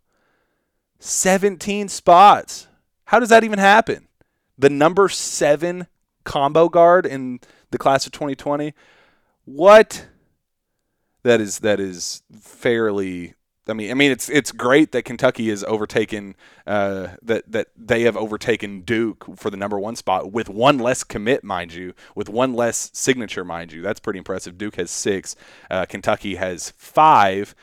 17 0.99 1.89
spots. 1.89 2.67
How 3.05 3.19
does 3.19 3.29
that 3.29 3.43
even 3.43 3.59
happen? 3.59 4.07
The 4.57 4.69
number 4.69 5.09
seven 5.09 5.87
combo 6.23 6.69
guard 6.69 7.05
in 7.05 7.39
the 7.71 7.77
class 7.77 8.05
of 8.05 8.11
2020. 8.11 8.73
What? 9.45 10.07
That 11.23 11.41
is 11.41 11.59
that 11.59 11.79
is 11.79 12.23
fairly 12.39 13.35
I 13.69 13.73
mean, 13.73 13.91
I 13.91 13.93
mean, 13.93 14.11
it's 14.11 14.29
it's 14.29 14.51
great 14.51 14.91
that 14.91 15.03
Kentucky 15.03 15.49
has 15.49 15.63
overtaken 15.63 16.35
uh, 16.65 17.09
that 17.21 17.51
that 17.51 17.67
they 17.75 18.03
have 18.03 18.15
overtaken 18.15 18.81
Duke 18.81 19.25
for 19.37 19.49
the 19.49 19.57
number 19.57 19.79
one 19.79 19.95
spot 19.95 20.31
with 20.31 20.49
one 20.49 20.77
less 20.77 21.03
commit, 21.03 21.43
mind 21.43 21.73
you, 21.73 21.93
with 22.15 22.29
one 22.29 22.53
less 22.53 22.89
signature, 22.93 23.43
mind 23.43 23.73
you. 23.73 23.81
That's 23.81 23.99
pretty 23.99 24.19
impressive. 24.19 24.57
Duke 24.57 24.75
has 24.75 24.91
six, 24.91 25.35
uh, 25.69 25.85
Kentucky 25.85 26.35
has 26.35 26.71
five. 26.71 27.55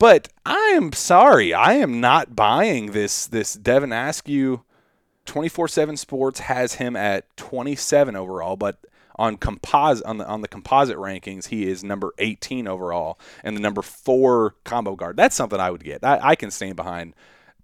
But 0.00 0.28
I 0.46 0.72
am 0.76 0.92
sorry, 0.92 1.52
I 1.52 1.74
am 1.74 2.00
not 2.00 2.34
buying 2.34 2.92
this. 2.92 3.26
This 3.26 3.52
Devin 3.52 3.92
Askew, 3.92 4.62
twenty 5.26 5.50
four 5.50 5.68
seven 5.68 5.98
Sports 5.98 6.40
has 6.40 6.76
him 6.76 6.96
at 6.96 7.36
twenty 7.36 7.76
seven 7.76 8.16
overall, 8.16 8.56
but 8.56 8.78
on 9.16 9.36
composite 9.36 10.06
on 10.06 10.16
the 10.16 10.26
on 10.26 10.40
the 10.40 10.48
composite 10.48 10.96
rankings, 10.96 11.48
he 11.48 11.68
is 11.68 11.84
number 11.84 12.14
18 12.16 12.66
overall 12.66 13.20
and 13.44 13.54
the 13.54 13.60
number 13.60 13.82
four 13.82 14.54
combo 14.64 14.96
guard. 14.96 15.18
That's 15.18 15.36
something 15.36 15.60
I 15.60 15.70
would 15.70 15.84
get. 15.84 16.02
I, 16.02 16.18
I 16.22 16.34
can 16.34 16.50
stand 16.50 16.76
behind 16.76 17.14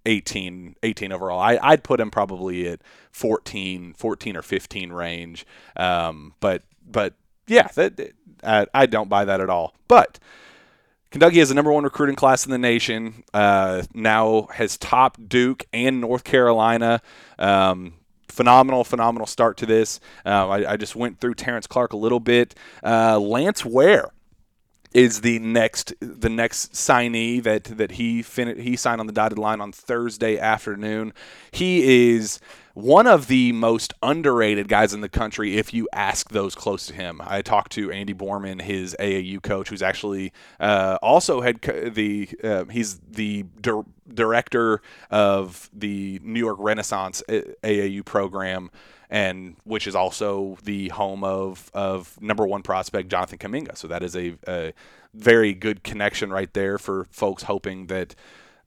18, 0.05 0.75
18 0.83 1.11
overall. 1.11 1.39
I, 1.39 1.57
I'd 1.59 1.83
put 1.83 1.99
him 1.99 2.11
probably 2.11 2.67
at 2.67 2.81
14, 3.09 3.95
14 3.97 4.37
or 4.37 4.43
15 4.43 4.93
range. 4.93 5.47
Um, 5.75 6.35
but 6.39 6.61
but 6.87 7.15
yeah, 7.47 7.69
that 7.69 8.13
I, 8.43 8.67
I 8.75 8.85
don't 8.85 9.09
buy 9.09 9.25
that 9.25 9.41
at 9.41 9.49
all. 9.49 9.73
But 9.87 10.19
Kentucky 11.09 11.39
is 11.39 11.49
the 11.49 11.55
number 11.55 11.71
one 11.71 11.83
recruiting 11.83 12.15
class 12.15 12.45
in 12.45 12.51
the 12.51 12.57
nation. 12.57 13.23
Uh, 13.33 13.83
now 13.93 14.47
has 14.53 14.77
topped 14.77 15.29
Duke 15.29 15.65
and 15.71 16.01
North 16.01 16.23
Carolina. 16.23 17.01
Um, 17.39 17.93
phenomenal, 18.27 18.83
phenomenal 18.83 19.25
start 19.25 19.57
to 19.57 19.65
this. 19.65 19.99
Uh, 20.25 20.47
I, 20.49 20.73
I, 20.73 20.77
just 20.77 20.95
went 20.95 21.19
through 21.19 21.35
Terrence 21.35 21.65
Clark 21.65 21.93
a 21.93 21.97
little 21.97 22.19
bit. 22.19 22.55
Uh, 22.83 23.19
Lance 23.19 23.63
Ware 23.65 24.11
is 24.93 25.21
the 25.21 25.39
next 25.39 25.93
the 25.99 26.29
next 26.29 26.73
signee 26.73 27.41
that 27.43 27.65
that 27.65 27.91
he 27.91 28.21
fin- 28.21 28.59
he 28.59 28.75
signed 28.75 28.99
on 28.99 29.07
the 29.07 29.13
dotted 29.13 29.37
line 29.37 29.61
on 29.61 29.71
Thursday 29.71 30.37
afternoon. 30.37 31.13
He 31.51 32.15
is 32.15 32.39
one 32.77 33.07
of 33.07 33.25
the 33.25 33.51
most 33.53 33.91
underrated 34.03 34.67
guys 34.67 34.93
in 34.93 35.01
the 35.01 35.09
country 35.09 35.57
if 35.57 35.73
you 35.73 35.89
ask 35.93 36.29
those 36.29 36.53
close 36.53 36.85
to 36.85 36.93
him. 36.93 37.19
I 37.25 37.41
talked 37.41 37.71
to 37.71 37.91
Andy 37.91 38.13
Borman, 38.13 38.61
his 38.61 38.95
AAU 38.99 39.41
coach, 39.41 39.69
who's 39.69 39.81
actually 39.81 40.31
uh, 40.59 40.99
also 41.01 41.41
had 41.41 41.63
co- 41.63 41.89
the 41.89 42.29
uh, 42.43 42.65
he's 42.65 42.99
the 42.99 43.45
di- 43.59 43.81
director 44.13 44.83
of 45.09 45.71
the 45.73 46.19
New 46.21 46.39
York 46.39 46.57
Renaissance 46.59 47.23
AAU 47.27 48.05
program 48.05 48.69
and 49.09 49.55
which 49.63 49.87
is 49.87 49.95
also 49.95 50.59
the 50.61 50.89
home 50.89 51.23
of 51.23 51.71
of 51.73 52.21
number 52.21 52.45
one 52.45 52.61
prospect 52.61 53.09
Jonathan 53.09 53.39
Kuminga. 53.39 53.75
So 53.75 53.87
that 53.87 54.03
is 54.03 54.15
a, 54.15 54.35
a 54.47 54.71
very 55.15 55.55
good 55.55 55.83
connection 55.83 56.29
right 56.29 56.53
there 56.53 56.77
for 56.77 57.05
folks 57.05 57.41
hoping 57.43 57.87
that 57.87 58.13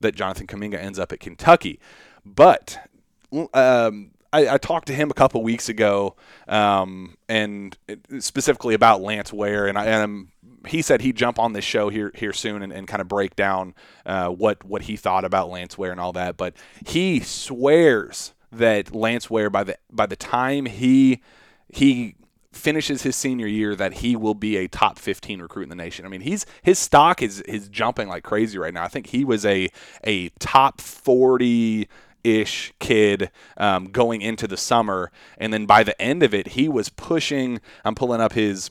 that 0.01 0.17
Jonathan 0.17 0.49
Kuminga 0.49 0.83
ends 0.83 0.99
up 0.99 1.13
at 1.13 1.21
Kentucky. 1.21 1.79
But 2.27 2.91
um, 3.33 4.11
I, 4.33 4.49
I, 4.55 4.59
talked 4.59 4.87
to 4.89 4.95
him 4.95 5.11
a 5.11 5.15
couple 5.15 5.43
weeks 5.43 5.69
ago, 5.69 6.17
um, 6.49 7.17
and 7.29 7.77
specifically 8.19 8.75
about 8.75 9.01
Lance 9.01 9.33
Ware, 9.33 9.67
and, 9.67 9.79
I, 9.79 9.87
and 9.87 10.29
he 10.67 10.83
said 10.83 11.01
he'd 11.01 11.17
jump 11.17 11.39
on 11.39 11.53
this 11.53 11.65
show 11.65 11.89
here 11.89 12.13
here 12.15 12.33
soon 12.33 12.63
and, 12.63 12.73
and 12.73 12.87
kind 12.87 13.01
of 13.01 13.09
break 13.09 13.35
down 13.37 13.75
uh, 14.07 14.29
what 14.29 14.65
what 14.65 14.83
he 14.83 14.97
thought 14.97 15.25
about 15.25 15.51
Lance 15.51 15.77
Ware 15.79 15.91
and 15.91 16.01
all 16.01 16.13
that. 16.13 16.37
But 16.37 16.55
he 16.87 17.21
swears 17.21 18.35
that 18.53 18.95
Lance 18.95 19.31
Ware 19.31 19.51
by 19.51 19.65
the 19.65 19.79
by 19.91 20.07
the 20.07 20.17
time 20.17 20.67
he 20.67 21.23
he 21.69 22.17
finishes 22.53 23.03
his 23.03 23.15
senior 23.15 23.47
year 23.47 23.77
that 23.77 23.95
he 23.95 24.17
will 24.17 24.35
be 24.35 24.57
a 24.57 24.67
top 24.67 24.99
15 24.99 25.41
recruit 25.41 25.63
in 25.63 25.69
the 25.69 25.77
nation. 25.77 26.05
I 26.05 26.09
mean, 26.09 26.21
he's 26.21 26.47
his 26.63 26.79
stock 26.79 27.23
is 27.23 27.41
is 27.43 27.69
jumping 27.69 28.09
like 28.09 28.25
crazy 28.25 28.59
right 28.59 28.75
now. 28.75 28.85
I 28.85 28.89
think 28.89 29.09
he 29.09 29.25
was 29.25 29.47
a 29.47 29.69
a 30.05 30.29
top 30.41 30.81
40 30.81 31.89
ish 32.25 32.73
kid 32.79 33.31
um, 33.57 33.87
going 33.87 34.23
into 34.23 34.47
the 34.47 34.57
summer, 34.57 35.11
and 35.39 35.53
then 35.53 35.67
by 35.67 35.83
the 35.83 36.01
end 36.01 36.23
of 36.23 36.35
it, 36.35 36.49
he 36.49 36.69
was 36.69 36.89
pushing. 36.89 37.61
I'm 37.85 37.95
pulling 37.95 38.21
up 38.21 38.33
his 38.33 38.71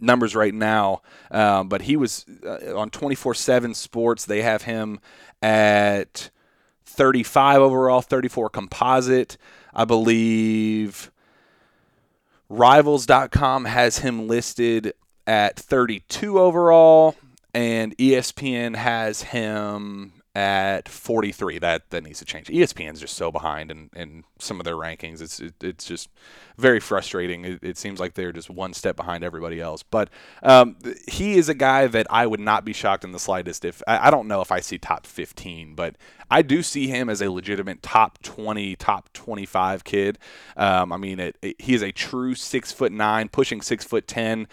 numbers 0.00 0.34
right 0.34 0.54
now, 0.54 1.02
um, 1.30 1.68
but 1.68 1.82
he 1.82 1.96
was 1.96 2.24
uh, 2.44 2.76
on 2.76 2.90
24/7 2.90 3.74
Sports. 3.74 4.24
They 4.24 4.42
have 4.42 4.62
him 4.62 5.00
at 5.42 6.30
35 6.84 7.60
overall, 7.60 8.00
34 8.00 8.50
composite. 8.50 9.36
I 9.74 9.84
believe 9.84 11.10
Rivals.com 12.48 13.64
has 13.64 13.98
him 13.98 14.28
listed 14.28 14.94
at 15.26 15.58
32 15.58 16.38
overall, 16.38 17.16
and 17.52 17.96
ESPN 17.96 18.76
has 18.76 19.22
him 19.22 20.12
at 20.34 20.88
43. 20.88 21.58
That 21.58 21.90
that 21.90 22.02
needs 22.02 22.18
to 22.18 22.24
change. 22.24 22.48
ESPN's 22.48 23.00
just 23.00 23.16
so 23.16 23.30
behind 23.30 23.70
in, 23.70 23.90
in 23.94 24.24
some 24.38 24.60
of 24.60 24.64
their 24.64 24.74
rankings. 24.74 25.20
It's 25.22 25.40
it, 25.40 25.54
it's 25.62 25.84
just 25.84 26.08
very 26.56 26.80
frustrating. 26.80 27.44
It, 27.44 27.58
it, 27.62 27.78
seems 27.78 28.00
like 28.00 28.14
they're 28.14 28.32
just 28.32 28.50
one 28.50 28.72
step 28.74 28.96
behind 28.96 29.24
everybody 29.24 29.60
else. 29.60 29.82
But 29.82 30.08
um, 30.42 30.76
he 31.08 31.34
is 31.34 31.48
a 31.48 31.54
guy 31.54 31.86
that 31.86 32.06
I 32.10 32.26
would 32.26 32.40
not 32.40 32.64
be 32.64 32.72
shocked 32.72 33.04
in 33.04 33.12
the 33.12 33.18
slightest 33.18 33.64
if 33.64 33.82
I, 33.86 34.08
I 34.08 34.10
don't 34.10 34.28
know 34.28 34.40
if 34.40 34.52
I 34.52 34.60
see 34.60 34.78
top 34.78 35.06
15, 35.06 35.74
but 35.74 35.96
I 36.30 36.42
do 36.42 36.62
see 36.62 36.86
him 36.86 37.08
as 37.08 37.20
a 37.20 37.30
legitimate 37.30 37.82
top 37.82 38.22
20, 38.22 38.76
top 38.76 39.12
25 39.12 39.84
kid. 39.84 40.18
Um, 40.56 40.92
I 40.92 40.96
mean, 40.96 41.20
it, 41.20 41.36
he 41.58 41.74
is 41.74 41.82
a 41.82 41.92
true 41.92 42.34
six 42.34 42.72
foot 42.72 42.92
nine, 42.92 43.28
pushing 43.28 43.60
six 43.60 43.84
foot 43.84 44.06
10, 44.06 44.48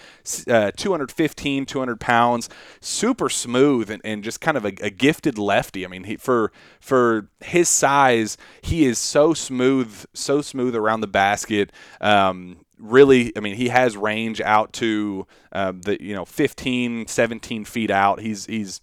uh, 0.47 0.71
215, 0.75 1.65
200 1.65 1.99
pounds, 1.99 2.49
super 2.79 3.29
smooth 3.29 3.89
and, 3.89 4.01
and 4.03 4.23
just 4.23 4.41
kind 4.41 4.57
of 4.57 4.65
a, 4.65 4.73
a 4.81 4.89
gifted 4.89 5.37
I 5.75 5.87
mean, 5.87 6.03
he, 6.03 6.17
for 6.17 6.51
for 6.79 7.29
his 7.39 7.69
size, 7.69 8.37
he 8.61 8.85
is 8.85 8.99
so 8.99 9.33
smooth, 9.33 10.05
so 10.13 10.41
smooth 10.41 10.75
around 10.75 11.01
the 11.01 11.07
basket. 11.07 11.71
Um, 11.99 12.65
really, 12.77 13.31
I 13.37 13.39
mean, 13.39 13.55
he 13.55 13.69
has 13.69 13.95
range 13.95 14.41
out 14.41 14.73
to 14.73 15.25
uh, 15.51 15.73
the 15.75 16.01
you 16.01 16.13
know 16.13 16.25
15, 16.25 17.07
17 17.07 17.65
feet 17.65 17.91
out. 17.91 18.19
He's 18.19 18.45
he's 18.45 18.81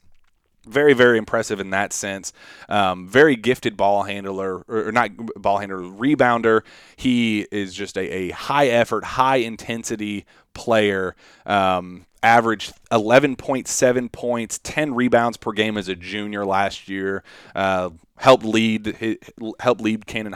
very 0.68 0.94
very 0.94 1.18
impressive 1.18 1.60
in 1.60 1.70
that 1.70 1.92
sense. 1.92 2.32
Um, 2.68 3.08
very 3.08 3.36
gifted 3.36 3.76
ball 3.76 4.04
handler 4.04 4.62
or, 4.68 4.92
not 4.92 5.10
ball 5.36 5.58
handler, 5.58 5.78
rebounder. 5.78 6.62
He 6.96 7.46
is 7.50 7.74
just 7.74 7.96
a, 7.96 8.02
a 8.02 8.30
high 8.30 8.68
effort, 8.68 9.04
high 9.04 9.36
intensity 9.36 10.26
player. 10.54 11.14
Um, 11.46 12.06
averaged 12.22 12.72
11.7 12.90 14.10
points, 14.12 14.58
10 14.62 14.94
rebounds 14.94 15.36
per 15.36 15.52
game 15.52 15.76
as 15.76 15.88
a 15.88 15.94
junior 15.94 16.44
last 16.44 16.88
year. 16.88 17.22
Uh, 17.54 17.90
helped 18.18 18.44
lead 18.44 19.18
helped 19.60 19.80
lead 19.80 20.06
Camden, 20.06 20.34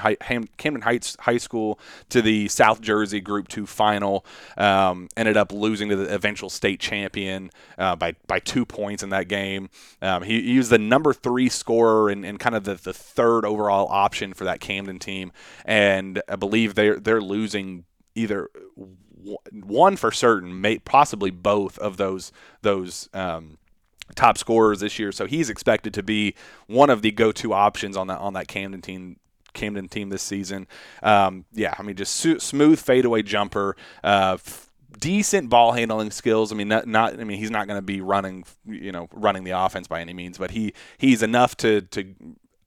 Camden 0.57 0.83
Heights 0.83 1.17
High 1.21 1.39
School 1.39 1.79
to 2.09 2.23
the 2.23 2.49
South 2.49 2.81
Jersey 2.81 3.21
Group 3.21 3.49
Two 3.49 3.67
final. 3.67 4.25
Um, 4.57 5.09
ended 5.17 5.37
up 5.37 5.53
losing 5.53 5.89
to 5.91 5.97
the 5.97 6.15
eventual 6.15 6.51
state 6.51 6.81
champion 6.81 7.51
uh, 7.79 7.97
by 7.97 8.15
by 8.27 8.39
two 8.39 8.65
points 8.65 9.03
in 9.03 9.11
that 9.11 9.29
game. 9.29 9.69
Um, 10.01 10.23
he, 10.23 10.43
he, 10.43 10.59
was 10.59 10.69
the 10.69 10.79
number 10.79 11.13
three 11.13 11.49
scorer 11.49 12.09
and, 12.09 12.25
and 12.25 12.39
kind 12.39 12.55
of 12.55 12.65
the, 12.65 12.75
the 12.75 12.93
third 12.93 13.45
overall 13.45 13.89
option 13.89 14.33
for 14.35 14.45
that 14.45 14.61
Camden 14.61 14.99
team, 14.99 15.33
and 15.65 16.23
I 16.29 16.37
believe 16.37 16.75
they're 16.75 16.99
they're 16.99 17.21
losing 17.21 17.85
either 18.15 18.49
one 19.53 19.97
for 19.97 20.11
certain, 20.11 20.61
may, 20.61 20.79
possibly 20.79 21.31
both 21.31 21.79
of 21.79 21.97
those 21.97 22.33
those 22.63 23.09
um, 23.13 23.59
top 24.15 24.39
scorers 24.39 24.81
this 24.81 24.99
year. 24.99 25.13
So 25.13 25.27
he's 25.27 25.51
expected 25.51 25.95
to 25.95 26.03
be 26.03 26.35
one 26.67 26.91
of 26.91 27.03
the 27.03 27.11
go-to 27.11 27.53
options 27.53 27.97
on 27.97 28.07
that 28.09 28.19
on 28.19 28.35
that 28.35 28.49
Camden 28.49 28.83
team. 28.83 29.17
Camden 29.55 29.87
team 29.87 30.09
this 30.09 30.23
season. 30.23 30.67
Um, 31.03 31.45
yeah, 31.53 31.75
I 31.79 31.83
mean, 31.83 31.95
just 31.95 32.15
su- 32.15 32.39
smooth 32.39 32.81
fadeaway 32.81 33.23
jumper. 33.23 33.77
Uh, 34.03 34.37
f- 34.39 34.71
decent 34.99 35.51
ball 35.51 35.73
handling 35.73 36.11
skills. 36.11 36.53
I 36.53 36.55
mean, 36.55 36.69
not, 36.69 36.87
not 36.87 37.21
I 37.21 37.25
mean, 37.25 37.39
he's 37.39 37.51
not 37.51 37.67
going 37.67 37.77
to 37.77 37.83
be 37.83 38.01
running, 38.01 38.45
you 38.67 38.93
know, 38.93 39.09
running 39.13 39.45
the 39.45 39.51
offense 39.51 39.89
by 39.89 40.01
any 40.01 40.15
means, 40.15 40.39
but 40.39 40.53
he 40.53 40.73
he's 40.97 41.23
enough 41.23 41.55
to 41.59 41.83
to 41.83 42.15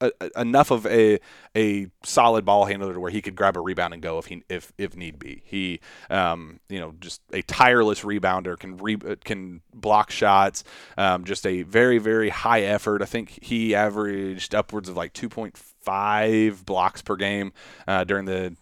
a, 0.02 0.12
enough 0.36 0.72
of 0.72 0.86
a 0.86 1.20
a 1.56 1.88
solid 2.04 2.46
ball 2.46 2.66
handler 2.66 2.94
to 2.94 3.00
where 3.00 3.12
he 3.12 3.22
could 3.22 3.36
grab 3.36 3.58
a 3.58 3.60
rebound 3.60 3.94
and 3.94 4.02
go 4.02 4.18
if 4.18 4.26
he 4.26 4.44
if 4.50 4.74
if 4.78 4.96
need 4.96 5.20
be. 5.20 5.42
He 5.46 5.80
um, 6.10 6.60
you 6.70 6.80
know 6.80 6.94
just 7.00 7.22
a 7.32 7.42
tireless 7.44 8.02
rebounder 8.02 8.58
can 8.58 8.78
re, 8.78 8.98
can 9.24 9.62
block 9.74 10.12
shots. 10.12 10.64
Um, 10.98 11.24
just 11.26 11.46
a 11.46 11.64
very 11.64 11.98
very 11.98 12.30
high 12.30 12.62
effort. 12.62 13.02
I 13.02 13.06
think 13.06 13.44
he 13.44 13.76
averaged 13.76 14.54
upwards 14.54 14.90
of 14.90 14.98
like 14.98 15.14
2.5 15.14 16.66
blocks 16.66 17.02
per 17.02 17.16
game 17.16 17.54
uh, 17.88 18.04
during 18.04 18.26
the 18.26 18.56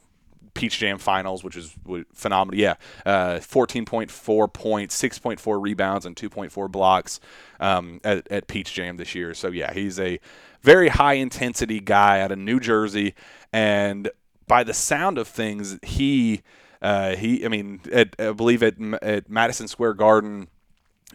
Peach 0.54 0.78
Jam 0.78 0.98
finals, 0.98 1.44
which 1.44 1.56
is 1.56 1.76
phenomenal. 2.14 2.60
Yeah, 2.60 2.76
uh, 3.06 3.40
14.4 3.40 4.54
points, 4.54 5.02
6.4 5.02 5.62
rebounds, 5.62 6.06
and 6.06 6.16
2.4 6.16 6.72
blocks 6.72 7.20
um, 7.60 8.00
at, 8.04 8.30
at 8.32 8.48
Peach 8.48 8.74
Jam 8.74 8.98
this 8.98 9.16
year. 9.16 9.34
So 9.34 9.50
yeah, 9.50 9.74
he's 9.74 10.00
a 10.00 10.20
very 10.64 10.90
high 10.90 11.14
intensity 11.14 11.80
guy 11.80 12.22
out 12.22 12.32
of 12.32 12.40
New 12.40 12.60
Jersey, 12.60 13.14
and 13.52 14.10
by 14.48 14.64
the 14.64 14.74
sound 14.74 15.18
of 15.18 15.28
things, 15.28 15.78
he 15.84 16.42
uh, 16.82 17.16
he 17.16 17.46
I 17.46 17.50
mean 17.50 17.82
at, 17.92 18.16
I 18.20 18.32
believe 18.32 18.64
at 18.64 18.76
at 19.02 19.30
Madison 19.30 19.68
Square 19.68 19.96
Garden 19.96 20.48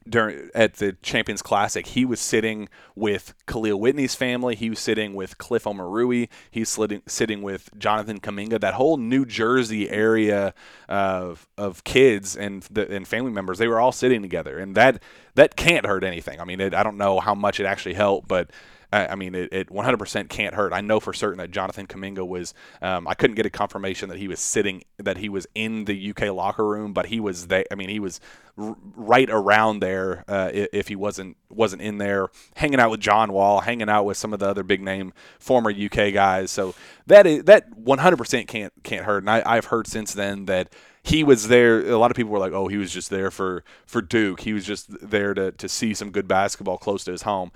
during 0.08 0.50
at 0.54 0.74
the 0.74 0.92
Champions 1.02 1.42
Classic, 1.42 1.86
he 1.86 2.04
was 2.04 2.20
sitting 2.20 2.68
with 2.94 3.34
Kahlil 3.46 3.78
Whitney's 3.78 4.14
family. 4.14 4.54
He 4.54 4.70
was 4.70 4.78
sitting 4.78 5.14
with 5.14 5.38
Cliff 5.38 5.64
Omoruyi. 5.64 6.28
He's 6.50 6.68
sitting 6.68 7.02
sitting 7.06 7.42
with 7.42 7.70
Jonathan 7.78 8.20
Kuminga. 8.20 8.60
That 8.60 8.74
whole 8.74 8.96
New 8.96 9.24
Jersey 9.24 9.88
area 9.90 10.54
of 10.88 11.48
of 11.56 11.84
kids 11.84 12.36
and 12.36 12.62
the, 12.64 12.90
and 12.90 13.06
family 13.06 13.32
members, 13.32 13.58
they 13.58 13.68
were 13.68 13.80
all 13.80 13.92
sitting 13.92 14.22
together, 14.22 14.58
and 14.58 14.74
that 14.74 15.02
that 15.34 15.56
can't 15.56 15.86
hurt 15.86 16.04
anything. 16.04 16.40
I 16.40 16.44
mean, 16.44 16.60
it, 16.60 16.74
I 16.74 16.82
don't 16.82 16.96
know 16.96 17.20
how 17.20 17.34
much 17.34 17.60
it 17.60 17.66
actually 17.66 17.94
helped, 17.94 18.28
but 18.28 18.50
I 18.90 19.16
mean, 19.16 19.34
it, 19.34 19.52
it 19.52 19.68
100% 19.68 20.28
can't 20.30 20.54
hurt. 20.54 20.72
I 20.72 20.80
know 20.80 20.98
for 20.98 21.12
certain 21.12 21.38
that 21.38 21.50
Jonathan 21.50 21.86
Kuminga 21.86 22.26
was. 22.26 22.54
Um, 22.80 23.06
I 23.06 23.14
couldn't 23.14 23.36
get 23.36 23.44
a 23.44 23.50
confirmation 23.50 24.08
that 24.08 24.18
he 24.18 24.28
was 24.28 24.40
sitting, 24.40 24.82
that 24.96 25.18
he 25.18 25.28
was 25.28 25.46
in 25.54 25.84
the 25.84 26.10
UK 26.10 26.32
locker 26.32 26.66
room, 26.66 26.94
but 26.94 27.06
he 27.06 27.20
was 27.20 27.48
there. 27.48 27.64
I 27.70 27.74
mean, 27.74 27.90
he 27.90 28.00
was 28.00 28.18
r- 28.56 28.76
right 28.96 29.28
around 29.28 29.80
there. 29.80 30.24
Uh, 30.26 30.50
if 30.52 30.88
he 30.88 30.96
wasn't 30.96 31.36
wasn't 31.50 31.82
in 31.82 31.98
there, 31.98 32.28
hanging 32.56 32.80
out 32.80 32.90
with 32.90 33.00
John 33.00 33.32
Wall, 33.32 33.60
hanging 33.60 33.90
out 33.90 34.04
with 34.04 34.16
some 34.16 34.32
of 34.32 34.38
the 34.38 34.46
other 34.46 34.62
big 34.62 34.80
name 34.80 35.12
former 35.38 35.70
UK 35.70 36.12
guys. 36.14 36.50
So 36.50 36.74
that 37.06 37.26
is 37.26 37.44
that 37.44 37.70
100% 37.84 38.48
can't 38.48 38.72
can't 38.84 39.04
hurt. 39.04 39.18
And 39.22 39.30
I, 39.30 39.42
I've 39.44 39.66
heard 39.66 39.86
since 39.86 40.14
then 40.14 40.46
that 40.46 40.72
he 41.02 41.24
was 41.24 41.48
there. 41.48 41.80
A 41.80 41.96
lot 41.98 42.10
of 42.10 42.16
people 42.16 42.32
were 42.32 42.38
like, 42.38 42.52
"Oh, 42.52 42.68
he 42.68 42.76
was 42.76 42.92
just 42.92 43.10
there 43.10 43.30
for 43.30 43.64
for 43.86 44.02
Duke. 44.02 44.40
He 44.40 44.52
was 44.52 44.64
just 44.64 44.88
there 45.06 45.34
to 45.34 45.52
to 45.52 45.68
see 45.68 45.94
some 45.94 46.10
good 46.10 46.28
basketball 46.28 46.76
close 46.76 47.04
to 47.04 47.12
his 47.12 47.22
home." 47.22 47.50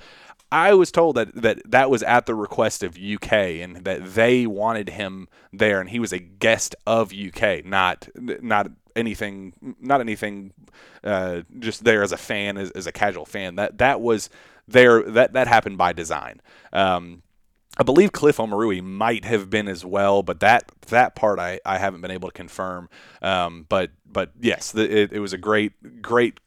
I 0.52 0.74
was 0.74 0.92
told 0.92 1.16
that, 1.16 1.34
that 1.34 1.70
that 1.70 1.88
was 1.88 2.02
at 2.02 2.26
the 2.26 2.34
request 2.34 2.82
of 2.82 2.98
UK 2.98 3.32
and 3.32 3.78
that 3.84 4.14
they 4.14 4.46
wanted 4.46 4.90
him 4.90 5.28
there, 5.50 5.80
and 5.80 5.88
he 5.88 5.98
was 5.98 6.12
a 6.12 6.18
guest 6.18 6.76
of 6.86 7.12
UK, 7.12 7.64
not 7.64 8.06
not 8.14 8.70
anything, 8.94 9.54
not 9.80 10.00
anything, 10.00 10.52
uh, 11.02 11.40
just 11.58 11.84
there 11.84 12.02
as 12.02 12.12
a 12.12 12.18
fan, 12.18 12.58
as, 12.58 12.70
as, 12.72 12.86
a 12.86 12.92
casual 12.92 13.24
fan. 13.24 13.54
That 13.56 13.78
that 13.78 14.02
was 14.02 14.28
there. 14.68 15.02
That 15.02 15.32
that 15.32 15.48
happened 15.48 15.78
by 15.78 15.94
design. 15.94 16.42
Um, 16.70 17.22
I 17.78 17.82
believe 17.82 18.12
Cliff 18.12 18.36
Omoruyi 18.36 18.82
might 18.82 19.24
have 19.24 19.48
been 19.48 19.68
as 19.68 19.86
well, 19.86 20.22
but 20.22 20.40
that 20.40 20.70
that 20.88 21.14
part 21.14 21.38
I, 21.38 21.60
I 21.64 21.78
haven't 21.78 22.02
been 22.02 22.10
able 22.10 22.28
to 22.28 22.34
confirm. 22.34 22.90
Um, 23.22 23.64
but 23.70 23.90
but 24.04 24.32
yes, 24.38 24.70
the, 24.70 24.82
it, 24.82 25.12
it 25.14 25.20
was 25.20 25.32
a 25.32 25.38
great 25.38 26.02
great 26.02 26.38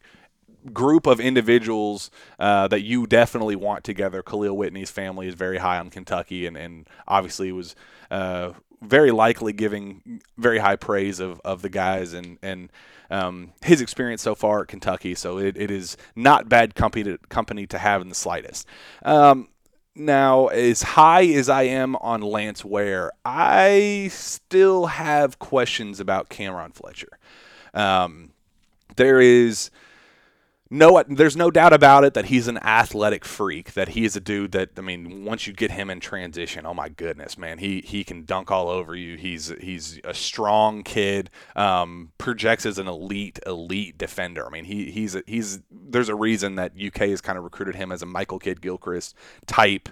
group 0.73 1.07
of 1.07 1.19
individuals 1.19 2.11
uh, 2.39 2.67
that 2.67 2.81
you 2.81 3.07
definitely 3.07 3.55
want 3.55 3.83
together. 3.83 4.23
Kahlil 4.23 4.55
Whitney's 4.55 4.91
family 4.91 5.27
is 5.27 5.35
very 5.35 5.57
high 5.57 5.77
on 5.77 5.89
Kentucky, 5.89 6.45
and, 6.45 6.57
and 6.57 6.87
obviously 7.07 7.51
was 7.51 7.75
uh, 8.11 8.51
very 8.81 9.11
likely 9.11 9.53
giving 9.53 10.21
very 10.37 10.59
high 10.59 10.75
praise 10.75 11.19
of, 11.19 11.41
of 11.43 11.61
the 11.61 11.69
guys 11.69 12.13
and 12.13 12.37
and 12.41 12.71
um, 13.11 13.53
his 13.61 13.81
experience 13.81 14.21
so 14.21 14.35
far 14.35 14.61
at 14.61 14.67
Kentucky. 14.67 15.15
So 15.15 15.37
it, 15.37 15.57
it 15.57 15.69
is 15.69 15.95
not 16.15 16.49
bad 16.49 16.75
company 16.75 17.03
to, 17.03 17.17
company 17.29 17.67
to 17.67 17.77
have 17.77 18.01
in 18.01 18.09
the 18.09 18.15
slightest. 18.15 18.67
Um, 19.03 19.49
now, 19.95 20.47
as 20.47 20.81
high 20.81 21.25
as 21.25 21.47
I 21.47 21.63
am 21.63 21.95
on 21.97 22.21
Lance 22.21 22.65
Ware, 22.65 23.11
I 23.23 24.09
still 24.11 24.87
have 24.87 25.39
questions 25.39 25.99
about 25.99 26.29
Cam'Ron 26.29 26.73
Fletcher. 26.73 27.17
Um, 27.73 28.31
there 28.95 29.21
is 29.21 29.69
no, 30.75 31.03
there's 31.07 31.37
no 31.37 31.49
doubt 31.49 31.73
about 31.73 32.03
it 32.03 32.13
that 32.15 32.25
he's 32.25 32.47
an 32.47 32.57
athletic 32.57 33.23
freak. 33.23 33.73
That 33.73 33.89
he 33.89 34.03
is 34.03 34.15
a 34.15 34.19
dude 34.19 34.51
that 34.51 34.71
I 34.77 34.81
mean, 34.81 35.23
once 35.23 35.47
you 35.47 35.53
get 35.53 35.71
him 35.71 35.89
in 35.89 35.99
transition, 35.99 36.65
oh 36.65 36.73
my 36.73 36.89
goodness, 36.89 37.37
man, 37.37 37.59
he 37.59 37.81
he 37.81 38.03
can 38.03 38.25
dunk 38.25 38.51
all 38.51 38.69
over 38.69 38.95
you. 38.95 39.17
He's 39.17 39.53
he's 39.61 39.99
a 40.03 40.13
strong 40.13 40.83
kid. 40.83 41.29
Um, 41.55 42.11
projects 42.17 42.65
as 42.65 42.77
an 42.77 42.87
elite 42.87 43.39
elite 43.45 43.97
defender. 43.97 44.45
I 44.45 44.49
mean, 44.49 44.65
he 44.65 44.91
he's 44.91 45.15
a, 45.15 45.23
he's 45.25 45.61
there's 45.71 46.09
a 46.09 46.15
reason 46.15 46.55
that 46.55 46.73
UK 46.79 47.09
has 47.09 47.21
kind 47.21 47.37
of 47.37 47.43
recruited 47.43 47.75
him 47.75 47.91
as 47.91 48.01
a 48.01 48.05
Michael 48.05 48.39
Kidd 48.39 48.61
Gilchrist 48.61 49.15
type. 49.47 49.89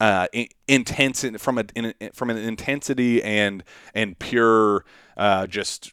Uh, 0.00 0.26
intense 0.66 1.24
from 1.38 1.58
a 1.58 1.64
in, 1.76 1.94
from 2.12 2.28
an 2.28 2.36
intensity 2.36 3.22
and 3.22 3.62
and 3.94 4.18
pure 4.18 4.84
uh, 5.16 5.46
just 5.46 5.92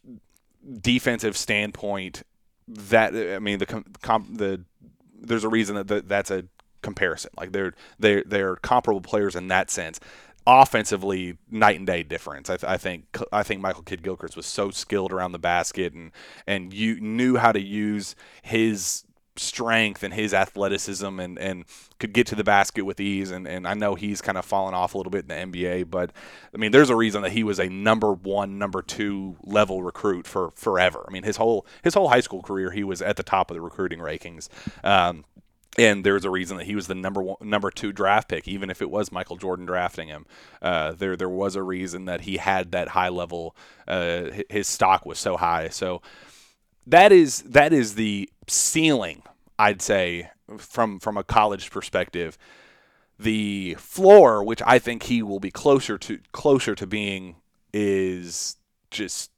defensive 0.82 1.38
standpoint 1.38 2.24
that 2.76 3.16
I 3.16 3.40
mean 3.40 3.60
the 3.60 3.66
comp, 4.02 4.38
the 4.38 4.64
there's 5.20 5.44
a 5.44 5.50
reason 5.50 5.76
that 5.76 5.88
the, 5.88 6.02
that's 6.02 6.32
a 6.32 6.46
comparison. 6.82 7.32
Like 7.38 7.52
they're 7.52 7.74
they're 8.00 8.24
they're 8.26 8.56
comparable 8.58 9.02
players 9.02 9.36
in 9.36 9.48
that 9.50 9.70
sense. 9.70 10.00
Offensively, 10.48 11.38
night 11.52 11.78
and 11.78 11.86
day 11.86 12.02
difference. 12.02 12.50
I, 12.50 12.58
th- 12.58 12.70
I 12.70 12.78
think 12.78 13.18
I 13.32 13.44
think 13.44 13.62
Michael 13.62 13.84
Kidd 13.84 14.02
Gilchrist 14.02 14.36
was 14.36 14.48
so 14.48 14.72
skilled 14.72 15.14
around 15.14 15.34
the 15.34 15.40
basket 15.40 15.94
and 15.94 16.12
and 16.48 16.74
you 16.74 17.00
knew 17.00 17.38
how 17.38 17.52
to 17.52 17.62
use 17.62 18.16
his 18.42 19.04
strength 19.38 20.04
and 20.04 20.14
his 20.14 20.34
athleticism 20.34 21.20
and, 21.20 21.40
and 21.40 21.66
could 22.00 22.14
get 22.14 22.28
to 22.28 22.36
the 22.36 22.44
basket 22.44 22.84
with 22.84 23.00
ease. 23.00 23.32
And, 23.32 23.48
and 23.48 23.68
I 23.68 23.74
know 23.74 23.96
he's 23.96 24.22
kind 24.22 24.38
of 24.38 24.46
fallen 24.46 24.74
off 24.74 24.94
a 24.94 24.98
little 24.98 25.12
bit 25.12 25.30
in 25.30 25.52
the 25.52 25.60
NBA, 25.60 25.90
but 25.90 26.12
I 26.54 26.58
mean, 26.58 26.72
there's 26.72 26.90
a 26.90 26.96
reason 26.96 27.22
that 27.22 27.32
he 27.32 27.44
was 27.44 27.60
a 27.60 27.70
number 27.70 28.14
one, 28.14 28.58
number 28.58 28.82
two 28.82 29.38
level 29.44 29.84
recruit 29.84 30.28
for 30.28 30.52
forever. 30.52 31.06
I 31.08 31.12
mean, 31.12 31.24
his 31.24 31.38
whole 31.38 31.66
his 31.84 31.94
whole 31.94 32.10
high 32.10 32.20
school 32.20 32.42
career, 32.42 32.72
he 32.72 32.84
was 32.84 33.02
at 33.02 33.18
the 33.18 33.24
top 33.24 33.52
of 33.52 33.56
the 33.56 33.62
recruiting 33.62 34.00
rankings. 34.00 34.50
Um, 34.84 35.26
and 35.78 36.04
there's 36.04 36.26
a 36.26 36.30
reason 36.30 36.58
that 36.58 36.66
he 36.66 36.76
was 36.76 36.88
the 36.88 36.96
number 36.96 37.22
one, 37.22 37.38
number 37.42 37.72
two 37.72 37.94
draft 37.94 38.28
pick, 38.28 38.48
even 38.48 38.70
if 38.70 38.82
it 38.82 38.90
was 38.90 39.12
Michael 39.12 39.38
Jordan 39.38 39.66
drafting 39.66 40.10
him. 40.10 40.26
Uh, 40.62 40.92
there, 40.92 41.16
there 41.16 41.30
was 41.30 41.56
a 41.56 41.64
reason 41.64 42.06
that 42.06 42.22
he 42.22 42.38
had 42.38 42.72
that 42.72 42.90
high 42.90 43.08
level. 43.08 43.56
Uh, 43.88 44.32
his 44.50 44.68
stock 44.68 45.06
was 45.06 45.18
so 45.18 45.38
high. 45.38 45.70
So 45.70 46.02
that 46.88 47.12
is 47.12 47.42
that 47.44 47.74
is 47.74 47.96
the 47.96 48.30
ceiling, 48.48 49.24
I'd 49.58 49.82
say, 49.82 50.30
from 50.58 51.00
from 51.00 51.18
a 51.18 51.24
college 51.24 51.72
perspective. 51.72 52.38
The 53.20 53.76
floor, 53.76 54.44
which 54.44 54.62
I 54.66 54.80
think 54.80 55.04
he 55.04 55.22
will 55.22 55.40
be 55.40 55.52
closer 55.52 55.98
to 56.00 56.20
closer 56.32 56.74
to 56.76 56.88
being, 56.88 57.36
is 57.72 58.58
just 58.90 59.32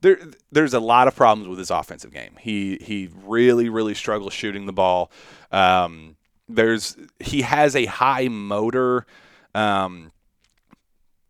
there. 0.00 0.18
There's 0.50 0.74
a 0.74 0.80
lot 0.80 1.08
of 1.08 1.14
problems 1.14 1.48
with 1.48 1.58
his 1.58 1.70
offensive 1.70 2.12
game. 2.12 2.36
He 2.40 2.78
he 2.80 3.10
really 3.24 3.68
really 3.68 3.94
struggles 3.94 4.32
shooting 4.32 4.66
the 4.66 4.72
ball. 4.72 5.10
Um, 5.52 6.16
there's 6.48 6.96
he 7.20 7.42
has 7.42 7.76
a 7.76 7.86
high 7.86 8.28
motor. 8.28 9.06
Um, 9.54 10.12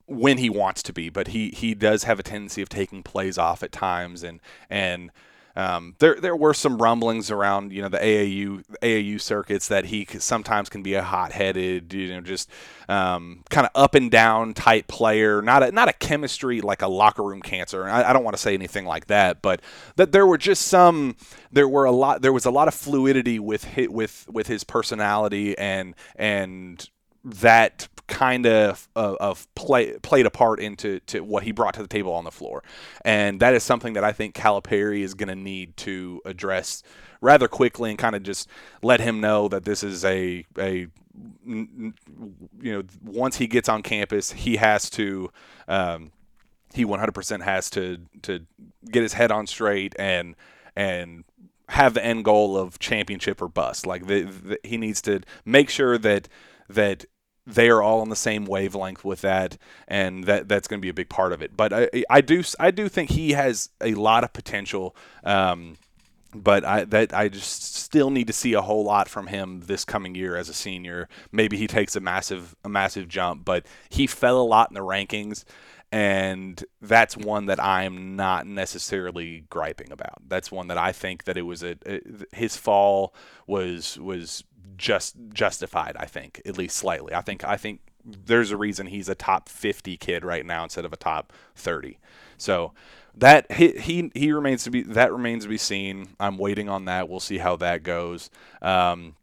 when 0.09 0.39
he 0.39 0.49
wants 0.49 0.83
to 0.85 0.93
be, 0.93 1.11
but 1.11 1.29
he 1.29 1.51
he 1.51 1.75
does 1.75 2.05
have 2.05 2.19
a 2.19 2.23
tendency 2.23 2.63
of 2.63 2.69
taking 2.69 3.03
plays 3.03 3.39
off 3.39 3.63
at 3.63 3.71
times, 3.71 4.23
and 4.23 4.41
and 4.71 5.11
um, 5.55 5.97
there 5.99 6.15
there 6.15 6.37
were 6.37 6.55
some 6.55 6.81
rumblings 6.81 7.31
around 7.31 7.73
you 7.73 7.83
know 7.83 7.89
the 7.89 7.99
AAU 7.99 8.63
AAU 8.81 9.21
circuits 9.21 9.69
that 9.69 9.87
he 9.87 10.07
sometimes 10.19 10.69
can 10.69 10.83
be 10.83 10.95
a 10.95 11.03
hot 11.03 11.33
headed 11.33 11.93
you 11.93 12.15
know 12.15 12.21
just 12.21 12.49
um, 12.89 13.43
kind 13.51 13.67
of 13.67 13.73
up 13.75 13.95
and 13.95 14.11
down 14.11 14.55
type 14.55 14.87
player, 14.87 15.43
not 15.43 15.63
a 15.63 15.73
not 15.73 15.89
a 15.89 15.93
chemistry 15.93 16.61
like 16.63 16.81
a 16.81 16.89
locker 16.89 17.23
room 17.23 17.43
cancer. 17.43 17.87
I, 17.87 18.11
I 18.11 18.13
don't 18.13 18.25
want 18.25 18.37
to 18.37 18.43
say 18.43 18.55
anything 18.55 18.87
like 18.87 19.09
that, 19.09 19.43
but 19.43 19.61
that 19.97 20.13
there 20.13 20.27
were 20.27 20.39
just 20.39 20.69
some 20.69 21.17
there 21.53 21.69
were 21.69 21.85
a 21.85 21.93
lot 21.93 22.23
there 22.23 22.33
was 22.33 22.47
a 22.47 22.51
lot 22.51 22.69
of 22.69 22.75
fluidity 22.75 23.39
with 23.39 23.65
his, 23.65 23.89
with 23.89 24.27
with 24.31 24.47
his 24.47 24.65
personality 24.65 25.59
and 25.59 25.95
and 26.17 26.89
that 27.25 27.89
kind 28.07 28.47
of 28.47 28.89
of 28.97 29.47
play 29.55 29.99
played 29.99 30.25
a 30.27 30.31
part 30.31 30.61
into 30.61 30.99
to 31.01 31.21
what 31.21 31.43
he 31.43 31.53
brought 31.53 31.75
to 31.75 31.83
the 31.83 31.89
table 31.89 32.13
on 32.13 32.25
the 32.25 32.31
floor, 32.31 32.63
and 33.05 33.41
that 33.41 33.55
is 33.55 33.63
something 33.63 33.93
that 33.95 34.05
I 34.05 34.13
think 34.13 34.35
Calipari 34.35 35.01
is 35.01 35.15
going 35.15 35.29
to 35.29 35.37
need 35.37 35.77
to 35.79 36.21
address 36.25 36.83
rather 37.21 37.49
quickly 37.49 37.91
and 37.91 37.99
kind 37.99 38.17
of 38.17 38.23
just 38.23 38.49
let 38.83 39.01
him 39.01 39.21
know 39.21 39.49
that 39.49 39.65
this 39.65 39.83
is 39.83 40.05
a 40.05 40.45
a 40.59 40.87
you 41.47 41.93
know 42.63 42.83
once 43.05 43.37
he 43.37 43.49
gets 43.49 43.69
on 43.69 43.83
campus 43.83 44.31
he 44.31 44.57
has 44.57 44.89
to 44.91 45.31
um, 45.67 46.13
he 46.73 46.85
100% 46.85 47.43
has 47.43 47.71
to 47.71 47.99
to 48.23 48.47
get 48.91 49.03
his 49.03 49.15
head 49.15 49.31
on 49.31 49.47
straight 49.47 49.95
and 49.99 50.37
and 50.77 51.25
have 51.69 51.95
the 51.95 52.05
end 52.05 52.25
goal 52.25 52.57
of 52.57 52.79
championship 52.79 53.43
or 53.43 53.49
bust. 53.49 53.87
Like 53.87 54.07
the, 54.07 54.23
the, 54.23 54.59
he 54.65 54.77
needs 54.77 55.03
to 55.03 55.21
make 55.45 55.69
sure 55.69 55.99
that 55.99 56.29
that 56.69 57.05
they 57.47 57.71
are 57.71 57.83
all 57.83 58.01
on 58.01 58.11
the 58.11 58.17
same 58.17 58.45
wavelength 58.45 59.05
with 59.05 59.23
that, 59.23 59.57
and 59.87 60.25
that 60.25 60.49
that's 60.49 60.69
going 60.69 60.81
to 60.81 60.83
be 60.83 60.91
a 60.91 60.95
big 60.95 61.09
part 61.09 61.33
of 61.33 61.41
it. 61.43 61.57
But 61.57 61.73
I, 61.73 62.05
I 62.11 62.21
do 62.21 62.43
I 62.61 62.71
do 62.71 62.89
think 62.89 63.11
he 63.11 63.33
has 63.33 63.71
a 63.81 63.95
lot 63.95 64.25
of 64.25 64.33
potential. 64.33 64.95
Um, 65.25 65.79
but 66.35 66.63
I 66.65 66.85
that 66.85 67.15
I 67.15 67.29
just 67.29 67.75
still 67.75 68.11
need 68.11 68.27
to 68.27 68.35
see 68.35 68.53
a 68.53 68.61
whole 68.61 68.85
lot 68.85 69.09
from 69.09 69.29
him 69.29 69.63
this 69.65 69.85
coming 69.85 70.15
year 70.15 70.37
as 70.37 70.51
a 70.51 70.55
senior. 70.55 71.09
Maybe 71.33 71.57
he 71.57 71.67
takes 71.67 71.97
a 71.97 72.01
massive 72.01 72.55
a 72.65 72.69
massive 72.69 73.09
jump, 73.09 73.47
but 73.47 73.65
he 73.89 74.07
fell 74.07 74.41
a 74.41 74.45
lot 74.45 74.71
in 74.71 74.75
the 74.75 74.81
rankings 74.81 75.45
and 75.91 76.63
that's 76.83 77.17
one 77.17 77.47
that 77.47 77.63
I'm 77.63 78.17
not 78.17 78.47
necessarily 78.47 79.45
griping 79.49 79.91
about. 79.91 80.29
That's 80.29 80.53
one 80.53 80.69
that 80.69 80.79
I 80.79 80.93
think 80.93 81.25
that 81.25 81.37
it 81.37 81.43
was 81.43 81.63
a, 81.63 81.77
a 81.87 82.01
his 82.33 82.57
fall 82.57 83.15
was 83.47 83.99
was 83.99 84.45
just 84.77 85.17
justified. 85.33 85.97
I 85.99 86.07
think 86.07 86.43
at 86.45 86.59
least 86.59 86.77
slightly. 86.77 87.15
I 87.15 87.23
think 87.23 87.45
I 87.45 87.57
think 87.57 87.81
there's 88.05 88.51
a 88.51 88.57
reason 88.57 88.87
he's 88.87 89.09
a 89.09 89.15
top 89.15 89.49
50 89.49 89.97
kid 89.97 90.25
right 90.25 90.45
now 90.45 90.65
instead 90.65 90.85
of 90.85 90.93
a 90.93 90.97
top 90.97 91.33
30. 91.57 91.99
So 92.37 92.73
that 93.17 93.51
he, 93.53 93.73
he 93.73 94.11
he 94.15 94.33
remains 94.33 94.65
to 94.65 94.71
be 94.71 94.83
that 94.83 95.13
remains 95.13 95.45
to 95.45 95.49
be 95.49 95.59
seen. 95.59 96.11
I'm 96.21 96.39
waiting 96.39 96.69
on 96.69 96.85
that. 96.85 97.09
We'll 97.09 97.21
see 97.21 97.39
how 97.39 97.57
that 97.57 97.83
goes. 97.83 98.31
Um, 98.63 99.17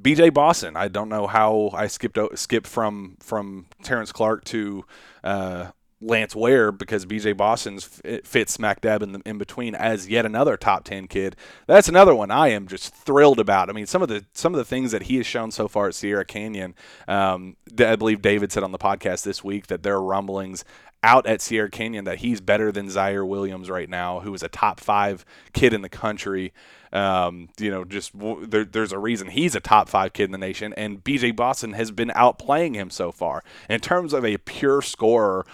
BJ 0.00 0.32
Boston. 0.32 0.76
I 0.76 0.88
don't 0.88 1.08
know 1.08 1.26
how 1.26 1.70
I 1.72 1.86
skipped 1.86 2.18
skipped 2.38 2.66
from 2.66 3.16
from 3.20 3.66
Terrence 3.82 4.12
Clark 4.12 4.44
to 4.46 4.84
uh, 5.24 5.70
Lance 6.02 6.34
Ware 6.34 6.72
because 6.72 7.06
BJ 7.06 7.36
Boston's 7.36 7.84
fits 8.24 8.52
smack 8.52 8.80
dab 8.80 9.02
in 9.02 9.12
the 9.12 9.22
in 9.24 9.38
between 9.38 9.74
as 9.74 10.08
yet 10.08 10.26
another 10.26 10.56
top 10.56 10.84
ten 10.84 11.06
kid. 11.06 11.36
That's 11.66 11.88
another 11.88 12.14
one 12.14 12.30
I 12.30 12.48
am 12.48 12.66
just 12.66 12.94
thrilled 12.94 13.38
about. 13.38 13.70
I 13.70 13.72
mean, 13.72 13.86
some 13.86 14.02
of 14.02 14.08
the 14.08 14.24
some 14.32 14.52
of 14.52 14.58
the 14.58 14.64
things 14.64 14.90
that 14.92 15.04
he 15.04 15.16
has 15.16 15.26
shown 15.26 15.50
so 15.50 15.68
far 15.68 15.88
at 15.88 15.94
Sierra 15.94 16.24
Canyon. 16.24 16.74
Um, 17.06 17.56
I 17.78 17.96
believe 17.96 18.20
David 18.20 18.52
said 18.52 18.62
on 18.62 18.72
the 18.72 18.78
podcast 18.78 19.22
this 19.22 19.44
week 19.44 19.68
that 19.68 19.82
there 19.82 19.94
are 19.94 20.02
rumblings 20.02 20.64
out 21.02 21.26
at 21.26 21.40
Sierra 21.40 21.70
Canyon 21.70 22.04
that 22.04 22.18
he's 22.18 22.40
better 22.40 22.70
than 22.70 22.86
Ziaire 22.86 23.26
Williams 23.26 23.68
right 23.68 23.88
now, 23.88 24.20
who 24.20 24.32
is 24.34 24.42
a 24.42 24.48
top 24.48 24.78
five 24.78 25.24
kid 25.52 25.72
in 25.72 25.82
the 25.82 25.88
country. 25.88 26.52
Um, 26.92 27.48
you 27.58 27.70
know, 27.70 27.84
just 27.84 28.12
there, 28.14 28.64
there's 28.64 28.92
a 28.92 28.98
reason 28.98 29.28
he's 29.28 29.54
a 29.54 29.60
top 29.60 29.88
five 29.88 30.12
kid 30.12 30.24
in 30.24 30.32
the 30.32 30.38
nation, 30.38 30.72
and 30.74 31.02
BJ 31.02 31.34
Boston 31.34 31.72
has 31.72 31.90
been 31.90 32.10
outplaying 32.10 32.74
him 32.74 32.90
so 32.90 33.10
far. 33.10 33.42
In 33.68 33.80
terms 33.80 34.12
of 34.12 34.24
a 34.24 34.38
pure 34.38 34.82
scorer, 34.82 35.46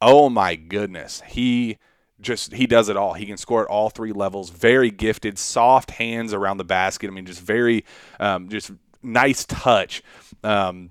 oh 0.00 0.28
my 0.28 0.56
goodness, 0.56 1.22
he 1.26 1.78
just 2.20 2.52
he 2.52 2.66
does 2.66 2.88
it 2.88 2.96
all. 2.96 3.14
He 3.14 3.26
can 3.26 3.36
score 3.36 3.62
at 3.62 3.68
all 3.68 3.90
three 3.90 4.12
levels. 4.12 4.50
Very 4.50 4.90
gifted, 4.90 5.38
soft 5.38 5.92
hands 5.92 6.32
around 6.32 6.58
the 6.58 6.64
basket. 6.64 7.08
I 7.08 7.10
mean, 7.10 7.26
just 7.26 7.40
very, 7.40 7.84
um, 8.18 8.48
just 8.48 8.70
nice 9.02 9.44
touch. 9.44 10.02
Um, 10.42 10.90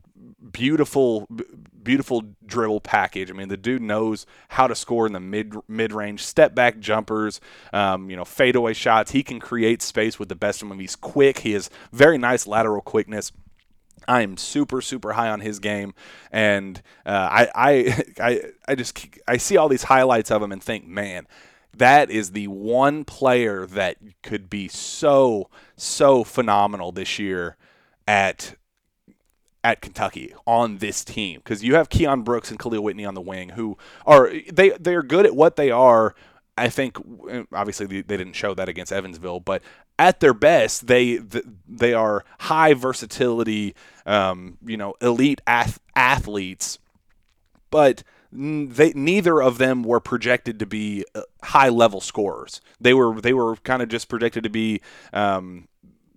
beautiful, 0.52 1.28
beautiful 1.82 2.24
dribble 2.46 2.82
package. 2.82 3.30
I 3.30 3.34
mean, 3.34 3.48
the 3.48 3.58
dude 3.58 3.82
knows 3.82 4.26
how 4.50 4.68
to 4.68 4.76
score 4.76 5.08
in 5.08 5.13
the 5.13 5.20
mid 5.20 5.56
mid 5.68 5.91
range, 5.91 6.24
step 6.24 6.54
back 6.56 6.80
jumpers, 6.80 7.41
um, 7.74 8.10
you 8.10 8.15
know, 8.15 8.26
fadeaway 8.26 8.74
shots. 8.74 9.12
He 9.12 9.24
can 9.24 9.39
create 9.39 9.82
space 9.82 10.20
with 10.20 10.30
the 10.30 10.36
best 10.36 10.62
of 10.62 10.70
them. 10.70 10.80
He's 10.80 10.96
quick. 10.96 11.39
He 11.39 11.54
has 11.54 11.70
very 11.91 12.18
nice 12.18 12.48
lateral 12.48 12.82
quickness. 12.82 13.32
I 14.08 14.22
am 14.22 14.38
super 14.38 14.82
super 14.82 15.13
high 15.13 15.30
on 15.30 15.39
his 15.39 15.60
game, 15.60 15.94
and 16.32 16.82
uh, 17.06 17.30
I, 17.32 17.50
I 17.56 18.04
I 18.20 18.41
I 18.68 18.76
just 18.76 19.06
I 19.28 19.38
see 19.38 19.58
all 19.58 19.70
these 19.70 19.84
highlights 19.84 20.32
of 20.32 20.41
him 20.41 20.52
and 20.52 20.62
think, 20.62 20.88
man, 20.88 21.28
that 21.74 22.10
is 22.10 22.32
the 22.32 22.48
one 22.48 23.04
player 23.04 23.65
that 23.65 23.98
could 24.24 24.50
be 24.50 24.68
so 24.68 25.50
so 25.76 26.24
phenomenal 26.24 26.91
this 26.91 27.20
year 27.20 27.58
at 28.08 28.56
at 29.63 29.82
Kentucky 29.82 30.34
on 30.46 30.78
this 30.78 31.04
team 31.04 31.41
because 31.44 31.63
you 31.63 31.74
have 31.74 31.89
Keion 31.89 32.24
Brooks 32.24 32.52
and 32.52 32.60
Kahlil 32.60 32.84
Whitney 32.84 33.04
on 33.04 33.15
the 33.15 33.22
wing 33.22 33.50
who 33.50 33.78
are 34.06 34.32
they 34.52 34.70
they're 34.80 35.04
good 35.04 35.26
at 35.26 35.36
what 35.36 35.56
they 35.56 35.72
are. 35.72 36.13
I 36.58 36.70
think 36.70 36.98
obviously 37.52 37.86
they 37.86 38.18
didn't 38.18 38.34
show 38.34 38.54
that 38.54 38.70
against 38.70 38.94
Evansville, 38.94 39.41
but 39.41 39.62
at 40.00 40.20
their 40.20 40.34
best, 40.34 40.88
they 40.88 41.20
they 41.68 41.94
are 41.94 42.24
high 42.39 42.74
versatility, 42.74 43.76
um, 44.06 44.58
you 44.65 44.78
know, 44.78 44.94
elite 45.02 45.41
ath- 45.48 45.80
athletes, 45.96 46.80
but 47.70 48.04
they 48.32 48.91
neither 48.94 49.41
of 49.41 49.58
them 49.58 49.84
were 49.84 50.00
projected 50.00 50.60
to 50.60 50.65
be 50.65 51.06
uh, 51.13 51.22
high 51.44 51.70
level 51.70 52.02
scorers. 52.02 52.62
They 52.80 52.94
were 52.94 53.20
they 53.20 53.34
were 53.34 53.56
kind 53.58 53.82
of 53.82 53.89
just 53.89 54.10
projected 54.10 54.44
to 54.44 54.50
be 54.50 54.82
um, 55.13 55.68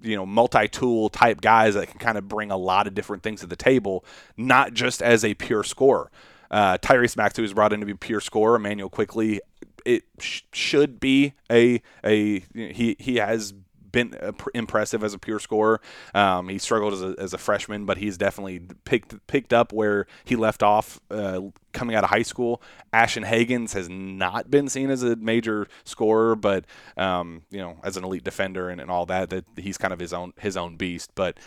you 0.02 0.16
know 0.16 0.26
multi-tool 0.26 1.08
type 1.08 1.40
guys 1.40 1.74
that 1.74 1.88
can 1.88 1.98
kind 1.98 2.18
of 2.18 2.28
bring 2.28 2.50
a 2.50 2.56
lot 2.56 2.86
of 2.86 2.94
different 2.94 3.22
things 3.22 3.40
to 3.40 3.46
the 3.46 3.56
table, 3.56 4.04
not 4.36 4.72
just 4.72 5.02
as 5.02 5.24
a 5.24 5.34
pure 5.34 5.64
scorer. 5.64 6.10
Uh, 6.50 6.78
Tyrese 6.78 7.16
Maxey 7.16 7.42
was 7.42 7.52
brought 7.52 7.72
in 7.72 7.80
to 7.80 7.86
be 7.86 7.94
pure 7.94 8.20
scorer. 8.20 8.56
Immanuel 8.56 8.88
Quickley, 8.88 9.40
it 9.88 10.04
sh- 10.20 10.42
should 10.52 11.00
be 11.00 11.32
a 11.50 11.80
a 12.04 12.40
he 12.52 12.94
he 12.98 13.16
has 13.16 13.54
been 13.90 14.14
impressive 14.52 15.02
as 15.02 15.14
a 15.14 15.18
pure 15.18 15.38
scorer. 15.38 15.80
Um, 16.14 16.50
he 16.50 16.58
struggled 16.58 16.92
as 16.92 17.02
a, 17.02 17.14
as 17.18 17.32
a 17.32 17.38
freshman, 17.38 17.86
but 17.86 17.96
he's 17.96 18.18
definitely 18.18 18.60
picked 18.84 19.26
picked 19.26 19.54
up 19.54 19.72
where 19.72 20.06
he 20.26 20.36
left 20.36 20.62
off 20.62 21.00
uh, 21.10 21.40
coming 21.72 21.96
out 21.96 22.04
of 22.04 22.10
high 22.10 22.22
school. 22.22 22.60
Ashton 22.92 23.24
Hagans 23.24 23.72
has 23.72 23.88
not 23.88 24.50
been 24.50 24.68
seen 24.68 24.90
as 24.90 25.02
a 25.02 25.16
major 25.16 25.66
scorer, 25.84 26.36
but 26.36 26.66
um, 26.98 27.42
you 27.50 27.58
know, 27.58 27.78
as 27.82 27.96
an 27.96 28.04
elite 28.04 28.24
defender 28.24 28.68
and, 28.68 28.82
and 28.82 28.90
all 28.90 29.06
that, 29.06 29.30
that 29.30 29.46
he's 29.56 29.78
kind 29.78 29.94
of 29.94 30.00
his 30.00 30.12
own 30.12 30.34
his 30.38 30.54
own 30.56 30.76
beast. 30.76 31.12
But 31.14 31.38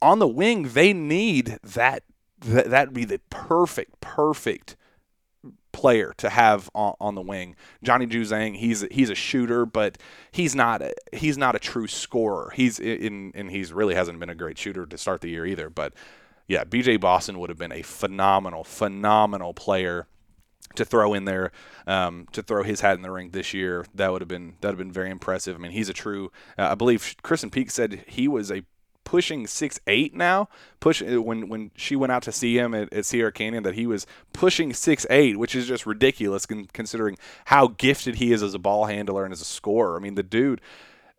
on 0.00 0.18
the 0.18 0.28
wing, 0.28 0.70
they 0.70 0.94
need 0.94 1.58
that. 1.62 2.04
That 2.40 2.70
that'd 2.70 2.94
be 2.94 3.04
the 3.04 3.20
perfect, 3.30 4.00
perfect 4.00 4.76
player 5.78 6.12
to 6.16 6.28
have 6.28 6.68
on, 6.74 6.94
on 7.00 7.14
the 7.14 7.22
wing. 7.22 7.54
Johnny 7.84 8.04
Juzang, 8.04 8.56
he's 8.56 8.84
he's 8.90 9.10
a 9.10 9.14
shooter, 9.14 9.64
but 9.64 9.96
he's 10.32 10.52
not 10.56 10.82
a, 10.82 10.92
he's 11.12 11.38
not 11.38 11.54
a 11.54 11.60
true 11.60 11.86
scorer. 11.86 12.50
He's 12.52 12.80
in 12.80 13.30
and 13.36 13.48
he's 13.48 13.72
really 13.72 13.94
hasn't 13.94 14.18
been 14.18 14.28
a 14.28 14.34
great 14.34 14.58
shooter 14.58 14.86
to 14.86 14.98
start 14.98 15.20
the 15.20 15.30
year 15.30 15.46
either. 15.46 15.70
But 15.70 15.92
yeah, 16.48 16.64
BJ 16.64 16.98
Boston 16.98 17.38
would 17.38 17.48
have 17.48 17.58
been 17.58 17.70
a 17.70 17.82
phenomenal, 17.82 18.64
phenomenal 18.64 19.54
player 19.54 20.08
to 20.74 20.84
throw 20.84 21.14
in 21.14 21.26
there 21.26 21.52
um, 21.86 22.26
to 22.32 22.42
throw 22.42 22.64
his 22.64 22.80
hat 22.80 22.96
in 22.96 23.02
the 23.02 23.10
ring 23.12 23.30
this 23.30 23.54
year. 23.54 23.86
That 23.94 24.10
would 24.10 24.20
have 24.20 24.28
been 24.28 24.56
that 24.60 24.68
would 24.68 24.78
have 24.78 24.78
been 24.78 24.92
very 24.92 25.10
impressive. 25.10 25.54
I 25.54 25.60
mean, 25.60 25.70
he's 25.70 25.88
a 25.88 25.94
true. 25.94 26.32
Uh, 26.58 26.70
I 26.72 26.74
believe 26.74 27.14
Krysten 27.22 27.52
Peek 27.52 27.70
said 27.70 28.02
he 28.08 28.26
was 28.26 28.50
a 28.50 28.64
pushing 29.08 29.46
six 29.46 29.80
eight 29.86 30.14
now. 30.14 30.50
Push 30.80 31.02
uh, 31.02 31.22
when 31.22 31.48
when 31.48 31.70
she 31.74 31.96
went 31.96 32.12
out 32.12 32.22
to 32.24 32.30
see 32.30 32.58
him 32.58 32.74
at, 32.74 32.92
at 32.92 33.06
Sierra 33.06 33.32
Canyon 33.32 33.62
that 33.62 33.74
he 33.74 33.86
was 33.86 34.06
pushing 34.34 34.74
six 34.74 35.06
eight, 35.08 35.38
which 35.38 35.54
is 35.54 35.66
just 35.66 35.86
ridiculous 35.86 36.44
con- 36.44 36.68
considering 36.74 37.16
how 37.46 37.68
gifted 37.68 38.16
he 38.16 38.32
is 38.32 38.42
as 38.42 38.52
a 38.52 38.58
ball 38.58 38.84
handler 38.84 39.24
and 39.24 39.32
as 39.32 39.40
a 39.40 39.46
scorer. 39.46 39.96
I 39.96 40.00
mean, 40.00 40.14
the 40.14 40.22
dude, 40.22 40.60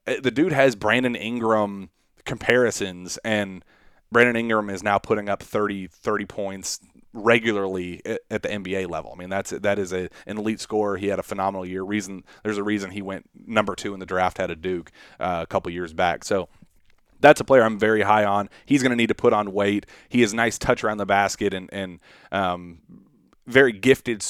uh, 0.05 0.17
the 0.21 0.29
dude 0.29 0.51
has 0.51 0.75
Brandon 0.75 1.15
Ingram 1.15 1.89
comparisons, 2.25 3.17
and 3.25 3.65
Brandon 4.11 4.35
Ingram 4.35 4.69
is 4.69 4.83
now 4.83 4.99
putting 4.99 5.27
up 5.27 5.41
30, 5.41 5.87
30 5.87 6.25
points 6.25 6.79
regularly 7.11 8.03
at, 8.05 8.43
the 8.43 8.49
NBA 8.49 8.87
level. 8.87 9.11
I 9.11 9.17
mean, 9.17 9.29
that's 9.29 9.49
that 9.49 9.79
is 9.79 9.91
a, 9.93 10.09
an 10.27 10.37
elite 10.37 10.59
scorer. 10.59 10.97
He 10.97 11.07
had 11.07 11.17
a 11.17 11.23
phenomenal 11.23 11.65
year. 11.65 11.81
Reason 11.81 12.23
there's 12.43 12.59
a 12.59 12.63
reason 12.63 12.91
he 12.91 13.01
went 13.01 13.27
number 13.47 13.73
two 13.73 13.95
in 13.95 13.99
the 13.99 14.05
draft 14.05 14.39
out 14.39 14.51
of 14.51 14.61
Duke 14.61 14.91
uh, 15.19 15.39
a 15.41 15.47
couple 15.47 15.71
years 15.71 15.91
back. 15.91 16.23
So 16.23 16.49
that's 17.19 17.41
a 17.41 17.43
player 17.43 17.63
I'm 17.63 17.79
very 17.79 18.01
high 18.01 18.25
on. 18.25 18.49
He's 18.65 18.81
going 18.81 18.91
to 18.91 18.95
need 18.95 19.07
to 19.07 19.15
put 19.15 19.33
on 19.33 19.51
weight. 19.53 19.85
He 20.07 20.21
has 20.21 20.33
nice 20.33 20.57
touch 20.57 20.83
around 20.83 20.97
the 20.97 21.05
basket 21.05 21.53
and 21.53 21.69
and 21.71 21.99
um, 22.31 22.79
very 23.47 23.71
gifted, 23.71 24.23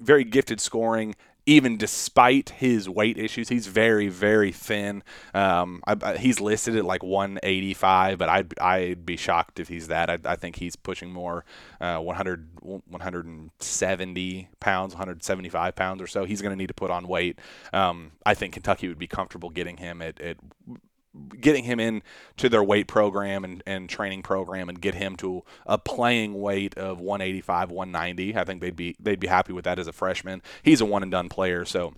very 0.00 0.24
gifted 0.24 0.60
scoring. 0.60 1.14
Even 1.46 1.78
despite 1.78 2.50
his 2.50 2.90
weight 2.90 3.16
issues, 3.16 3.48
he's 3.48 3.68
very 3.68 4.08
very 4.08 4.52
thin. 4.52 5.02
Um, 5.32 5.82
I, 5.86 5.96
I, 6.02 6.16
he's 6.18 6.40
listed 6.40 6.76
at 6.76 6.84
like 6.84 7.02
185, 7.02 8.18
but 8.18 8.28
I'd 8.28 8.58
I'd 8.60 9.06
be 9.06 9.16
shocked 9.16 9.58
if 9.58 9.68
he's 9.68 9.88
that. 9.88 10.10
I, 10.10 10.18
I 10.26 10.36
think 10.36 10.56
he's 10.56 10.76
pushing 10.76 11.10
more 11.10 11.46
uh, 11.80 12.00
100 12.00 12.48
170 12.60 14.48
pounds, 14.60 14.92
175 14.92 15.74
pounds 15.74 16.02
or 16.02 16.06
so. 16.06 16.26
He's 16.26 16.42
going 16.42 16.52
to 16.52 16.56
need 16.56 16.66
to 16.66 16.74
put 16.74 16.90
on 16.90 17.08
weight. 17.08 17.38
Um, 17.72 18.12
I 18.26 18.34
think 18.34 18.52
Kentucky 18.52 18.86
would 18.86 18.98
be 18.98 19.06
comfortable 19.06 19.48
getting 19.48 19.78
him 19.78 20.02
at, 20.02 20.20
at 20.20 20.36
getting 21.40 21.64
him 21.64 21.80
in 21.80 22.02
to 22.36 22.48
their 22.48 22.62
weight 22.62 22.86
program 22.86 23.44
and, 23.44 23.62
and 23.66 23.88
training 23.88 24.22
program 24.22 24.68
and 24.68 24.80
get 24.80 24.94
him 24.94 25.16
to 25.16 25.42
a 25.66 25.78
playing 25.78 26.40
weight 26.40 26.76
of 26.76 27.00
185 27.00 27.70
190 27.70 28.36
i 28.36 28.44
think 28.44 28.60
they'd 28.60 28.76
be 28.76 28.94
they'd 29.00 29.20
be 29.20 29.26
happy 29.26 29.52
with 29.52 29.64
that 29.64 29.78
as 29.78 29.86
a 29.86 29.92
freshman. 29.92 30.42
He's 30.62 30.80
a 30.80 30.84
one 30.84 31.02
and 31.02 31.10
done 31.10 31.28
player 31.28 31.64
so 31.64 31.94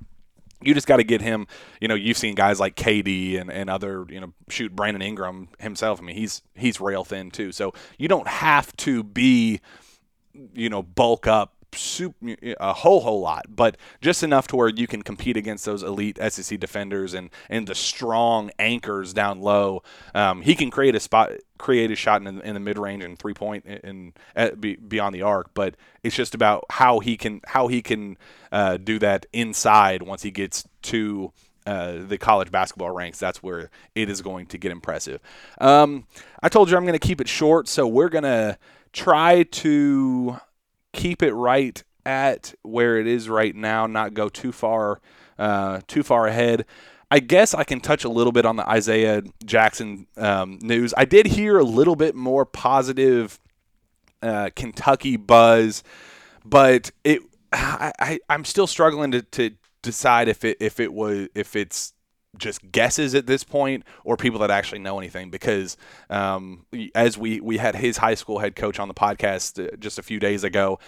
you 0.62 0.74
just 0.74 0.86
got 0.86 0.98
to 0.98 1.04
get 1.04 1.20
him 1.22 1.46
you 1.80 1.88
know 1.88 1.94
you've 1.94 2.18
seen 2.18 2.34
guys 2.34 2.60
like 2.60 2.76
KD 2.76 3.40
and, 3.40 3.50
and 3.50 3.68
other 3.70 4.06
you 4.08 4.20
know 4.20 4.32
shoot 4.48 4.74
Brandon 4.74 5.02
Ingram 5.02 5.48
himself. 5.58 6.00
I 6.00 6.04
mean 6.04 6.16
he's 6.16 6.42
he's 6.54 6.80
rail 6.80 7.04
thin 7.04 7.30
too. 7.30 7.52
So 7.52 7.72
you 7.98 8.08
don't 8.08 8.28
have 8.28 8.74
to 8.78 9.02
be 9.02 9.60
you 10.54 10.68
know 10.68 10.82
bulk 10.82 11.26
up 11.26 11.54
a 12.58 12.72
whole 12.72 13.00
whole 13.00 13.20
lot, 13.20 13.46
but 13.48 13.76
just 14.00 14.22
enough 14.22 14.46
to 14.48 14.56
where 14.56 14.68
you 14.68 14.86
can 14.86 15.02
compete 15.02 15.36
against 15.36 15.64
those 15.64 15.82
elite 15.82 16.18
SEC 16.28 16.58
defenders 16.58 17.14
and 17.14 17.30
and 17.48 17.66
the 17.66 17.74
strong 17.74 18.50
anchors 18.58 19.12
down 19.12 19.40
low. 19.40 19.82
Um, 20.14 20.42
he 20.42 20.54
can 20.54 20.70
create 20.70 20.94
a 20.94 21.00
spot, 21.00 21.32
create 21.58 21.90
a 21.90 21.96
shot 21.96 22.22
in, 22.22 22.40
in 22.40 22.54
the 22.54 22.60
mid 22.60 22.78
range 22.78 23.04
and 23.04 23.18
three 23.18 23.34
point 23.34 23.64
and 23.66 24.12
beyond 24.88 25.14
the 25.14 25.22
arc, 25.22 25.54
but 25.54 25.76
it's 26.02 26.16
just 26.16 26.34
about 26.34 26.64
how 26.70 26.98
he 26.98 27.16
can 27.16 27.40
how 27.46 27.68
he 27.68 27.82
can 27.82 28.16
uh, 28.50 28.76
do 28.76 28.98
that 28.98 29.26
inside 29.32 30.02
once 30.02 30.22
he 30.22 30.30
gets 30.30 30.66
to. 30.82 31.32
Uh, 31.66 31.98
the 32.08 32.16
college 32.16 32.50
basketball 32.50 32.90
ranks, 32.90 33.18
that's 33.18 33.42
where 33.42 33.70
it 33.94 34.08
is 34.08 34.22
going 34.22 34.46
to 34.46 34.56
get 34.56 34.72
impressive. 34.72 35.20
Um, 35.60 36.06
I 36.42 36.48
told 36.48 36.70
you 36.70 36.76
I'm 36.76 36.84
going 36.86 36.98
to 36.98 37.06
keep 37.06 37.20
it 37.20 37.28
short, 37.28 37.68
so 37.68 37.86
we're 37.86 38.08
going 38.08 38.24
to 38.24 38.58
try 38.92 39.42
to 39.42 40.40
keep 40.92 41.22
it 41.22 41.32
right 41.32 41.82
at 42.04 42.54
where 42.62 42.98
it 42.98 43.06
is 43.06 43.28
right 43.28 43.54
now, 43.54 43.86
not 43.86 44.14
go 44.14 44.28
too 44.28 44.52
far 44.52 45.00
uh, 45.38 45.80
too 45.86 46.02
far 46.02 46.26
ahead. 46.26 46.66
I 47.10 47.18
guess 47.18 47.54
I 47.54 47.64
can 47.64 47.80
touch 47.80 48.04
a 48.04 48.08
little 48.08 48.32
bit 48.32 48.46
on 48.46 48.56
the 48.56 48.68
Isaiah 48.68 49.22
Jackson 49.44 50.06
um, 50.16 50.58
news. 50.62 50.94
I 50.96 51.04
did 51.04 51.26
hear 51.26 51.58
a 51.58 51.64
little 51.64 51.96
bit 51.96 52.14
more 52.14 52.44
positive 52.44 53.40
uh, 54.22 54.50
Kentucky 54.54 55.16
buzz, 55.16 55.82
but 56.44 56.90
it 57.02 57.22
I, 57.52 57.92
I 57.98 58.34
am 58.34 58.44
still 58.44 58.66
struggling 58.66 59.10
to, 59.12 59.22
to 59.22 59.50
decide 59.82 60.28
if 60.28 60.44
it 60.44 60.58
if 60.60 60.78
it 60.78 60.92
was 60.92 61.28
if 61.34 61.56
it's 61.56 61.94
just 62.38 62.70
guesses 62.70 63.14
at 63.14 63.26
this 63.26 63.44
point 63.44 63.84
or 64.04 64.16
people 64.16 64.38
that 64.40 64.50
actually 64.50 64.78
know 64.78 64.98
anything 64.98 65.30
because 65.30 65.76
um, 66.08 66.64
as 66.94 67.18
we 67.18 67.40
we 67.40 67.58
had 67.58 67.74
his 67.76 67.98
high 67.98 68.14
school 68.14 68.38
head 68.38 68.54
coach 68.54 68.78
on 68.78 68.88
the 68.88 68.94
podcast 68.94 69.62
uh, 69.62 69.76
just 69.76 69.98
a 69.98 70.02
few 70.02 70.20
days 70.20 70.44
ago 70.44 70.78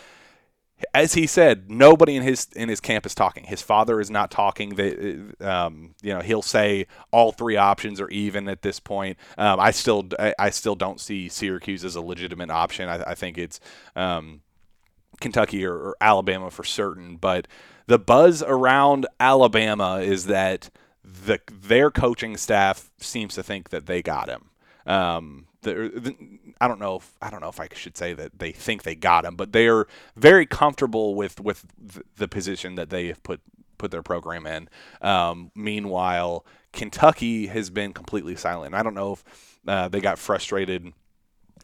as 0.94 1.14
he 1.14 1.26
said 1.26 1.70
nobody 1.70 2.16
in 2.16 2.22
his 2.22 2.48
in 2.54 2.68
his 2.68 2.80
camp 2.80 3.06
is 3.06 3.14
talking. 3.14 3.44
His 3.44 3.62
father 3.62 4.00
is 4.00 4.10
not 4.10 4.30
talking. 4.30 4.70
They, 4.74 5.18
uh, 5.40 5.48
um, 5.48 5.94
you 6.02 6.12
know 6.12 6.20
he'll 6.20 6.42
say 6.42 6.86
all 7.10 7.32
three 7.32 7.56
options 7.56 8.00
are 8.00 8.08
even 8.08 8.48
at 8.48 8.62
this 8.62 8.80
point. 8.80 9.18
Um, 9.38 9.60
I 9.60 9.70
still 9.70 10.08
I, 10.18 10.34
I, 10.38 10.50
still 10.50 10.74
don't 10.74 11.00
see 11.00 11.28
Syracuse 11.28 11.84
as 11.84 11.96
a 11.96 12.00
legitimate 12.00 12.50
option. 12.50 12.88
I, 12.88 13.02
I 13.02 13.14
think 13.14 13.38
it's 13.38 13.60
um, 13.96 14.40
Kentucky 15.20 15.64
or, 15.64 15.74
or 15.74 15.96
Alabama 16.00 16.50
for 16.50 16.64
certain. 16.64 17.16
But 17.16 17.46
the 17.86 17.98
buzz 17.98 18.42
around 18.42 19.06
Alabama 19.20 19.96
is 19.96 20.26
that 20.26 20.70
the 21.04 21.40
their 21.50 21.90
coaching 21.90 22.36
staff 22.36 22.90
seems 22.98 23.34
to 23.34 23.42
think 23.42 23.70
that 23.70 23.86
they 23.86 24.02
got 24.02 24.28
him. 24.28 24.50
Um, 24.86 25.46
I 25.64 26.68
don't 26.68 26.80
know 26.80 26.96
if 26.96 27.12
I 27.20 27.30
don't 27.30 27.40
know 27.40 27.48
if 27.48 27.60
I 27.60 27.68
should 27.72 27.96
say 27.96 28.14
that 28.14 28.38
they 28.38 28.52
think 28.52 28.82
they 28.82 28.94
got 28.94 29.24
him, 29.24 29.36
but 29.36 29.52
they 29.52 29.68
are 29.68 29.86
very 30.16 30.46
comfortable 30.46 31.14
with 31.14 31.40
with 31.40 31.66
the 32.16 32.28
position 32.28 32.74
that 32.76 32.90
they 32.90 33.08
have 33.08 33.22
put 33.22 33.40
put 33.78 33.90
their 33.90 34.02
program 34.02 34.46
in. 34.46 34.68
Um, 35.00 35.50
meanwhile, 35.54 36.44
Kentucky 36.72 37.46
has 37.46 37.70
been 37.70 37.92
completely 37.92 38.36
silent. 38.36 38.74
I 38.74 38.82
don't 38.82 38.94
know 38.94 39.12
if 39.12 39.58
uh, 39.66 39.88
they 39.88 40.00
got 40.00 40.18
frustrated 40.18 40.92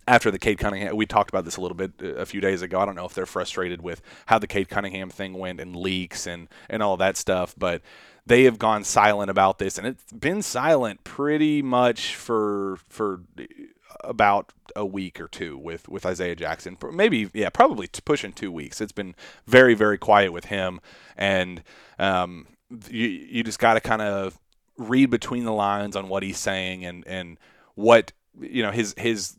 after 0.07 0.31
the 0.31 0.39
Cade 0.39 0.59
Cunningham. 0.59 0.97
We 0.97 1.07
talked 1.07 1.31
about 1.31 1.45
this 1.45 1.57
a 1.57 1.61
little 1.61 1.77
bit 1.77 1.93
uh, 2.03 2.15
a 2.15 2.27
few 2.27 2.41
days 2.41 2.63
ago. 2.63 2.81
I 2.81 2.87
don't 2.87 2.97
know 2.97 3.05
if 3.05 3.15
they're 3.15 3.27
frustrated 3.27 3.83
with 3.83 4.01
how 4.27 4.39
the 4.39 4.47
Cade 4.47 4.69
Cunningham 4.69 5.11
thing 5.11 5.35
went 5.35 5.61
and 5.61 5.77
leaks 5.77 6.27
and 6.27 6.49
and 6.69 6.83
all 6.83 6.97
that 6.99 7.17
stuff, 7.17 7.55
but 7.59 7.83
they 8.29 8.45
have 8.45 8.59
gone 8.59 8.85
silent 8.85 9.31
about 9.31 9.59
this, 9.59 9.79
and 9.79 9.87
it's 9.87 10.13
been 10.13 10.43
silent 10.43 11.03
pretty 11.03 11.63
much 11.63 12.15
for 12.15 12.79
for 12.89 13.23
about 14.05 14.53
a 14.77 14.85
week 14.85 15.21
or 15.21 15.29
two 15.29 15.57
with 15.57 15.89
with 15.89 16.05
Isaiah 16.05 16.37
Jackson. 16.37 16.77
Maybe 16.93 17.31
yeah, 17.33 17.49
probably 17.49 17.89
pushing 18.05 18.33
two 18.33 18.53
weeks. 18.53 18.81
It's 18.81 18.93
been 18.93 19.15
very 19.47 19.75
very 19.75 19.99
quiet 19.99 20.33
with 20.33 20.47
him, 20.47 20.81
and 21.17 21.63
um, 21.99 22.47
you 22.91 23.09
you 23.09 23.43
just 23.43 23.59
got 23.59 23.75
to 23.75 23.81
kind 23.81 24.03
of 24.03 24.39
read 24.77 25.11
between 25.11 25.45
the 25.45 25.53
lines 25.53 25.97
on 25.97 26.09
what 26.09 26.23
he's 26.23 26.39
saying 26.39 26.85
and 26.85 27.07
and 27.07 27.39
what 27.75 28.13
you 28.39 28.63
know 28.63 28.71
his 28.71 28.95
his 28.99 29.38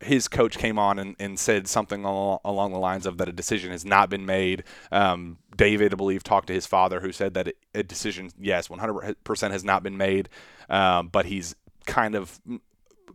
his 0.00 0.28
coach 0.28 0.56
came 0.58 0.78
on 0.78 0.98
and, 0.98 1.16
and 1.18 1.38
said 1.38 1.68
something 1.68 2.04
along, 2.04 2.72
the 2.72 2.78
lines 2.78 3.06
of 3.06 3.18
that 3.18 3.28
a 3.28 3.32
decision 3.32 3.70
has 3.70 3.84
not 3.84 4.08
been 4.08 4.24
made. 4.24 4.64
Um, 4.90 5.38
David, 5.56 5.92
I 5.92 5.96
believe, 5.96 6.22
talked 6.22 6.46
to 6.48 6.52
his 6.52 6.66
father, 6.66 7.00
who 7.00 7.12
said 7.12 7.34
that 7.34 7.52
a 7.74 7.82
decision, 7.82 8.30
yes, 8.40 8.68
100% 8.68 9.50
has 9.50 9.64
not 9.64 9.82
been 9.82 9.96
made, 9.96 10.28
um, 10.68 11.08
but 11.08 11.26
he's 11.26 11.54
kind 11.86 12.14
of 12.14 12.40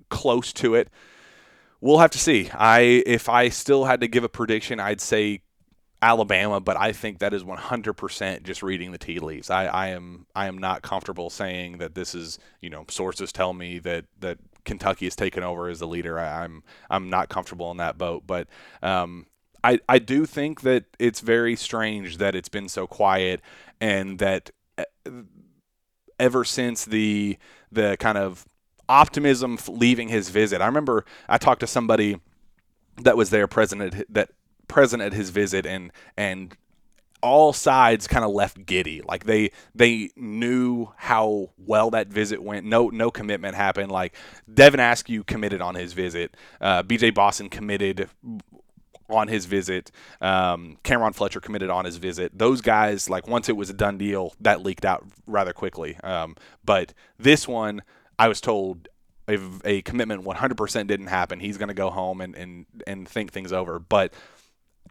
close 0.09 0.53
to 0.53 0.75
it. 0.75 0.89
We'll 1.81 1.99
have 1.99 2.11
to 2.11 2.19
see. 2.19 2.49
I 2.53 3.03
if 3.05 3.29
I 3.29 3.49
still 3.49 3.85
had 3.85 4.01
to 4.01 4.07
give 4.07 4.23
a 4.23 4.29
prediction, 4.29 4.79
I'd 4.79 5.01
say 5.01 5.41
Alabama, 6.01 6.59
but 6.59 6.77
I 6.77 6.91
think 6.91 7.19
that 7.19 7.33
is 7.33 7.43
100% 7.43 8.43
just 8.43 8.63
reading 8.63 8.91
the 8.91 8.97
tea 8.97 9.19
leaves. 9.19 9.49
I, 9.49 9.65
I 9.65 9.87
am 9.89 10.25
I 10.35 10.47
am 10.47 10.57
not 10.57 10.81
comfortable 10.81 11.29
saying 11.29 11.79
that 11.79 11.95
this 11.95 12.15
is 12.15 12.39
you 12.61 12.69
know 12.69 12.85
sources 12.89 13.31
tell 13.31 13.53
me 13.53 13.79
that 13.79 14.05
that 14.19 14.39
Kentucky 14.65 15.05
has 15.05 15.15
taken 15.15 15.43
over 15.43 15.69
as 15.69 15.79
the 15.79 15.87
leader. 15.87 16.19
I, 16.19 16.43
am 16.43 16.63
I'm, 16.89 17.03
I'm 17.03 17.09
not 17.09 17.29
comfortable 17.29 17.71
in 17.71 17.77
that 17.77 17.97
boat, 17.97 18.23
but 18.27 18.47
um, 18.81 19.27
I 19.63 19.79
I 19.87 19.99
do 19.99 20.25
think 20.25 20.61
that 20.61 20.85
it's 20.99 21.21
very 21.21 21.55
strange 21.55 22.17
that 22.17 22.35
it's 22.35 22.49
been 22.49 22.69
so 22.69 22.87
quiet 22.87 23.41
and 23.79 24.19
that 24.19 24.51
uh, 24.77 24.83
ever 26.19 26.43
since 26.43 26.85
the 26.85 27.37
the 27.71 27.97
kind 27.99 28.17
of 28.17 28.45
optimism 28.87 29.57
leaving 29.67 30.09
his 30.09 30.29
visit. 30.29 30.61
I 30.61 30.67
remember 30.67 31.05
I 31.27 31.37
talked 31.37 31.61
to 31.61 31.67
somebody 31.67 32.19
that 33.01 33.17
was 33.17 33.29
there 33.29 33.47
present 33.47 33.81
at, 33.81 34.13
that 34.13 34.29
present 34.67 35.01
at 35.01 35.13
his 35.13 35.29
visit 35.29 35.65
and 35.65 35.91
and 36.15 36.55
all 37.25 37.53
sides 37.53 38.07
kind 38.07 38.23
of 38.23 38.31
left 38.31 38.65
giddy. 38.65 39.01
Like 39.01 39.25
they 39.25 39.49
they 39.73 40.11
knew 40.15 40.89
how 40.95 41.49
well 41.57 41.89
that 41.89 42.07
visit 42.07 42.41
went. 42.41 42.65
No 42.65 42.89
no 42.89 43.09
commitment 43.09 43.55
happened. 43.55 43.91
Like 43.91 44.15
Devin 44.53 44.79
Askew 44.79 45.23
committed 45.23 45.59
on 45.59 45.73
his 45.75 45.93
visit. 45.93 46.37
Uh, 46.61 46.83
B.J. 46.83 47.09
Boston 47.09 47.49
committed 47.49 48.09
on 49.09 49.27
his 49.27 49.45
visit. 49.45 49.91
Um, 50.21 50.77
Cam'Ron 50.83 51.13
Fletcher 51.13 51.39
committed 51.39 51.69
on 51.69 51.85
his 51.85 51.97
visit. 51.97 52.37
Those 52.37 52.61
guys, 52.61 53.09
like 53.09 53.27
once 53.27 53.49
it 53.49 53.57
was 53.57 53.69
a 53.69 53.73
done 53.73 53.97
deal, 53.97 54.33
that 54.39 54.61
leaked 54.61 54.85
out 54.85 55.03
rather 55.25 55.53
quickly. 55.53 55.97
Um, 56.03 56.35
but 56.63 56.93
this 57.17 57.47
one, 57.47 57.81
I 58.17 58.27
was 58.27 58.39
told 58.39 58.87
a, 59.27 59.39
a 59.63 59.81
commitment 59.81 60.23
100% 60.23 60.87
didn't 60.87 61.07
happen. 61.07 61.39
He's 61.39 61.57
going 61.57 61.69
to 61.69 61.75
go 61.75 61.89
home 61.89 62.21
and, 62.21 62.35
and, 62.35 62.65
and 62.85 63.07
think 63.07 63.31
things 63.31 63.51
over. 63.51 63.79
But 63.79 64.13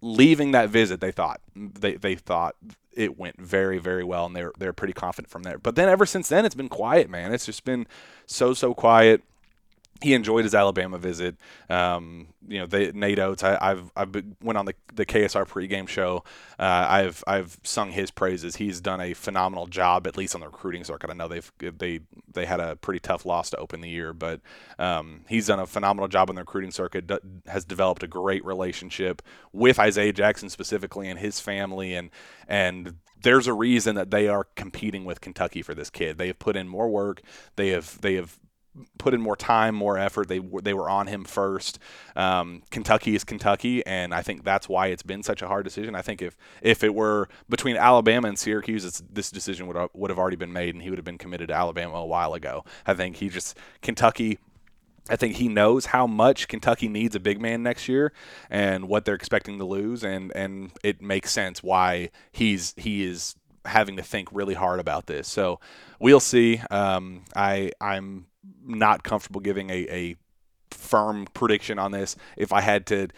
leaving 0.04 0.52
that 0.52 0.68
visit, 0.68 1.00
they 1.00 1.12
thought 1.12 1.40
they, 1.56 1.94
they 1.94 2.14
thought 2.14 2.56
it 2.92 3.18
went 3.18 3.40
very 3.40 3.78
very 3.78 4.04
well, 4.04 4.26
and 4.26 4.36
they're 4.36 4.52
they're 4.58 4.72
pretty 4.72 4.92
confident 4.92 5.30
from 5.30 5.42
there. 5.42 5.58
But 5.58 5.74
then 5.74 5.88
ever 5.88 6.06
since 6.06 6.28
then, 6.28 6.44
it's 6.44 6.54
been 6.54 6.68
quiet, 6.68 7.08
man. 7.10 7.32
It's 7.32 7.46
just 7.46 7.64
been 7.64 7.86
so 8.26 8.54
so 8.54 8.74
quiet 8.74 9.22
he 10.02 10.12
enjoyed 10.12 10.44
his 10.44 10.54
Alabama 10.54 10.98
visit. 10.98 11.36
Um, 11.70 12.28
you 12.46 12.58
know, 12.58 12.66
they, 12.66 12.92
Nate 12.92 13.18
Oats. 13.18 13.42
I, 13.42 13.56
have 13.60 13.90
I've 13.96 14.12
been, 14.12 14.36
went 14.42 14.58
on 14.58 14.66
the, 14.66 14.74
the 14.92 15.06
KSR 15.06 15.46
pregame 15.46 15.88
show. 15.88 16.24
Uh, 16.58 16.86
I've 16.88 17.24
I've 17.26 17.58
sung 17.62 17.90
his 17.90 18.10
praises. 18.10 18.56
He's 18.56 18.80
done 18.80 19.00
a 19.00 19.14
phenomenal 19.14 19.66
job, 19.66 20.06
at 20.06 20.16
least 20.16 20.34
on 20.34 20.40
the 20.40 20.48
recruiting 20.48 20.84
circuit. 20.84 21.10
I 21.10 21.14
know 21.14 21.28
they've 21.28 21.50
they 21.58 22.00
they 22.32 22.44
had 22.44 22.60
a 22.60 22.76
pretty 22.76 23.00
tough 23.00 23.24
loss 23.24 23.50
to 23.50 23.56
open 23.56 23.80
the 23.80 23.88
year, 23.88 24.12
but 24.12 24.40
um, 24.78 25.22
he's 25.28 25.46
done 25.46 25.60
a 25.60 25.66
phenomenal 25.66 26.08
job 26.08 26.28
on 26.28 26.36
the 26.36 26.42
recruiting 26.42 26.70
circuit. 26.70 27.06
D- 27.06 27.18
has 27.46 27.64
developed 27.64 28.02
a 28.02 28.08
great 28.08 28.44
relationship 28.44 29.22
with 29.52 29.78
Isaiah 29.78 30.12
Jackson 30.12 30.50
specifically 30.50 31.08
and 31.08 31.18
his 31.18 31.40
family, 31.40 31.94
and 31.94 32.10
and 32.46 32.96
there's 33.22 33.46
a 33.46 33.54
reason 33.54 33.94
that 33.94 34.10
they 34.10 34.28
are 34.28 34.44
competing 34.54 35.04
with 35.06 35.20
Kentucky 35.22 35.62
for 35.62 35.74
this 35.74 35.88
kid. 35.88 36.18
They 36.18 36.26
have 36.26 36.38
put 36.38 36.56
in 36.56 36.68
more 36.68 36.88
work. 36.88 37.22
They 37.56 37.68
have 37.68 38.00
they 38.02 38.14
have 38.14 38.38
put 38.98 39.14
in 39.14 39.20
more 39.20 39.36
time, 39.36 39.74
more 39.74 39.98
effort. 39.98 40.28
They 40.28 40.38
they 40.38 40.74
were 40.74 40.88
on 40.88 41.06
him 41.06 41.24
first. 41.24 41.78
Um, 42.16 42.62
Kentucky 42.70 43.14
is 43.14 43.24
Kentucky, 43.24 43.84
and 43.86 44.14
I 44.14 44.22
think 44.22 44.44
that's 44.44 44.68
why 44.68 44.88
it's 44.88 45.02
been 45.02 45.22
such 45.22 45.42
a 45.42 45.48
hard 45.48 45.64
decision. 45.64 45.94
I 45.94 46.02
think 46.02 46.22
if 46.22 46.36
if 46.62 46.82
it 46.82 46.94
were 46.94 47.28
between 47.48 47.76
Alabama 47.76 48.28
and 48.28 48.38
Syracuse, 48.38 49.02
this 49.10 49.30
decision 49.30 49.66
would 49.66 49.88
would 49.92 50.10
have 50.10 50.18
already 50.18 50.36
been 50.36 50.52
made, 50.52 50.74
and 50.74 50.82
he 50.82 50.90
would 50.90 50.98
have 50.98 51.04
been 51.04 51.18
committed 51.18 51.48
to 51.48 51.54
Alabama 51.54 51.94
a 51.94 52.06
while 52.06 52.34
ago. 52.34 52.64
I 52.86 52.94
think 52.94 53.16
he 53.16 53.28
just 53.28 53.56
Kentucky. 53.82 54.38
I 55.10 55.16
think 55.16 55.36
he 55.36 55.48
knows 55.48 55.86
how 55.86 56.06
much 56.06 56.48
Kentucky 56.48 56.88
needs 56.88 57.14
a 57.14 57.20
big 57.20 57.38
man 57.38 57.62
next 57.62 57.88
year 57.88 58.14
and 58.48 58.88
what 58.88 59.04
they're 59.04 59.14
expecting 59.14 59.58
to 59.58 59.64
lose, 59.64 60.02
and 60.02 60.32
and 60.34 60.72
it 60.82 61.02
makes 61.02 61.30
sense 61.30 61.62
why 61.62 62.10
he's 62.32 62.74
he 62.76 63.04
is 63.04 63.36
having 63.66 63.96
to 63.96 64.02
think 64.02 64.28
really 64.32 64.54
hard 64.54 64.80
about 64.80 65.06
this. 65.06 65.28
So 65.28 65.60
we'll 65.98 66.20
see. 66.20 66.60
Um, 66.70 67.24
I 67.36 67.72
I'm 67.80 68.26
not 68.64 69.02
comfortable 69.02 69.40
giving 69.40 69.70
a, 69.70 69.86
a 69.90 70.16
firm 70.70 71.26
prediction 71.34 71.78
on 71.78 71.92
this. 71.92 72.16
If 72.36 72.52
I 72.52 72.60
had 72.60 72.86
to 72.86 73.08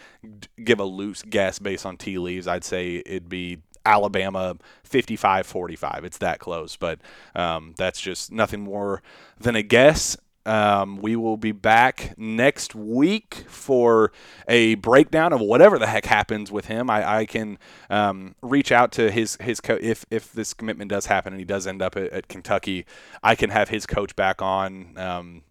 give 0.63 0.79
a 0.79 0.85
loose 0.85 1.23
guess 1.23 1.59
based 1.59 1.85
on 1.85 1.97
tea 1.97 2.17
leaves, 2.17 2.47
I'd 2.47 2.63
say 2.63 3.01
it'd 3.05 3.29
be 3.29 3.59
Alabama 3.85 4.57
55 4.83 5.47
45. 5.47 6.03
It's 6.05 6.17
that 6.17 6.39
close, 6.39 6.75
but 6.75 6.99
um, 7.35 7.73
that's 7.77 8.01
just 8.01 8.31
nothing 8.31 8.61
more 8.61 9.01
than 9.39 9.55
a 9.55 9.63
guess. 9.63 10.17
Um, 10.47 10.97
we 11.01 11.17
will 11.17 11.35
be 11.35 11.51
back 11.51 12.13
next 12.17 12.73
week 12.73 13.43
for 13.49 14.13
a 14.47 14.75
breakdown 14.75 15.33
of 15.33 15.41
whatever 15.41 15.77
the 15.77 15.87
heck 15.87 16.05
happens 16.05 16.51
with 16.51 16.67
him. 16.67 16.89
I, 16.89 17.19
I 17.19 17.25
can 17.25 17.59
um, 17.89 18.33
reach 18.41 18.71
out 18.71 18.93
to 18.93 19.11
his 19.11 19.37
his 19.41 19.59
co- 19.59 19.77
if 19.81 20.05
if 20.09 20.31
this 20.31 20.53
commitment 20.53 20.89
does 20.89 21.07
happen 21.07 21.33
and 21.33 21.39
he 21.39 21.45
does 21.45 21.67
end 21.67 21.81
up 21.81 21.97
at, 21.97 22.13
at 22.13 22.27
Kentucky, 22.29 22.85
I 23.21 23.35
can 23.35 23.49
have 23.49 23.67
his 23.67 23.85
coach 23.85 24.15
back 24.15 24.41
on 24.41 24.97
um, 24.97 25.41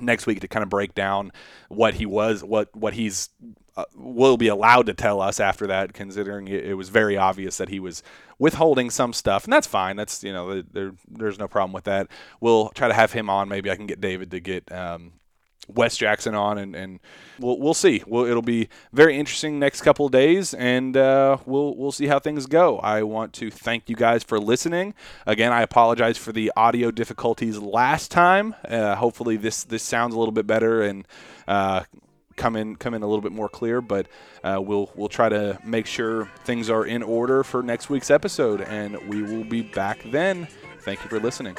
next 0.00 0.26
week 0.26 0.40
to 0.40 0.48
kind 0.48 0.64
of 0.64 0.68
break 0.68 0.96
down 0.96 1.30
what 1.68 1.94
he 1.94 2.04
was, 2.04 2.42
what 2.42 2.74
what 2.74 2.94
he's 2.94 3.30
will 3.94 4.36
be 4.36 4.48
allowed 4.48 4.86
to 4.86 4.94
tell 4.94 5.20
us 5.20 5.40
after 5.40 5.66
that, 5.66 5.92
considering 5.92 6.48
it, 6.48 6.76
was 6.76 6.88
very 6.88 7.16
obvious 7.16 7.56
that 7.58 7.68
he 7.68 7.80
was 7.80 8.02
withholding 8.38 8.90
some 8.90 9.12
stuff, 9.12 9.44
and 9.44 9.52
that's 9.52 9.66
fine. 9.66 9.96
That's 9.96 10.22
you 10.22 10.32
know 10.32 10.62
there, 10.62 10.92
there's 11.08 11.38
no 11.38 11.48
problem 11.48 11.72
with 11.72 11.84
that. 11.84 12.08
We'll 12.40 12.70
try 12.70 12.88
to 12.88 12.94
have 12.94 13.12
him 13.12 13.30
on. 13.30 13.48
Maybe 13.48 13.70
I 13.70 13.76
can 13.76 13.86
get 13.86 14.00
David 14.00 14.30
to 14.30 14.40
get 14.40 14.70
um, 14.72 15.12
Wes 15.68 15.96
Jackson 15.96 16.34
on, 16.34 16.58
and, 16.58 16.74
and 16.74 17.00
we'll 17.38 17.58
we'll 17.58 17.74
see. 17.74 18.02
We'll, 18.06 18.24
it'll 18.24 18.42
be 18.42 18.68
very 18.92 19.18
interesting 19.18 19.58
next 19.58 19.82
couple 19.82 20.08
days, 20.08 20.54
and 20.54 20.96
uh, 20.96 21.38
we'll 21.46 21.76
we'll 21.76 21.92
see 21.92 22.06
how 22.06 22.18
things 22.18 22.46
go. 22.46 22.78
I 22.78 23.02
want 23.02 23.32
to 23.34 23.50
thank 23.50 23.88
you 23.88 23.96
guys 23.96 24.22
for 24.24 24.40
listening. 24.40 24.94
Again, 25.26 25.52
I 25.52 25.62
apologize 25.62 26.16
for 26.16 26.32
the 26.32 26.52
audio 26.56 26.90
difficulties 26.90 27.58
last 27.58 28.10
time. 28.10 28.54
Uh, 28.66 28.96
hopefully, 28.96 29.36
this 29.36 29.64
this 29.64 29.82
sounds 29.82 30.14
a 30.14 30.18
little 30.18 30.32
bit 30.32 30.46
better 30.46 30.82
and. 30.82 31.06
Uh, 31.46 31.84
come 32.38 32.56
in 32.56 32.76
come 32.76 32.94
in 32.94 33.02
a 33.02 33.06
little 33.06 33.20
bit 33.20 33.32
more 33.32 33.48
clear. 33.48 33.82
But 33.82 34.06
uh, 34.42 34.60
we'll 34.62 34.90
we'll 34.94 35.08
try 35.08 35.28
to 35.28 35.58
make 35.64 35.86
sure 35.86 36.30
things 36.44 36.70
are 36.70 36.86
in 36.86 37.02
order 37.02 37.44
for 37.44 37.62
next 37.62 37.90
week's 37.90 38.10
episode, 38.10 38.62
and 38.62 38.96
we 39.08 39.22
will 39.22 39.44
be 39.44 39.62
back 39.62 39.98
then. 40.10 40.48
Thank 40.80 41.02
you 41.02 41.10
for 41.10 41.20
listening. 41.20 41.56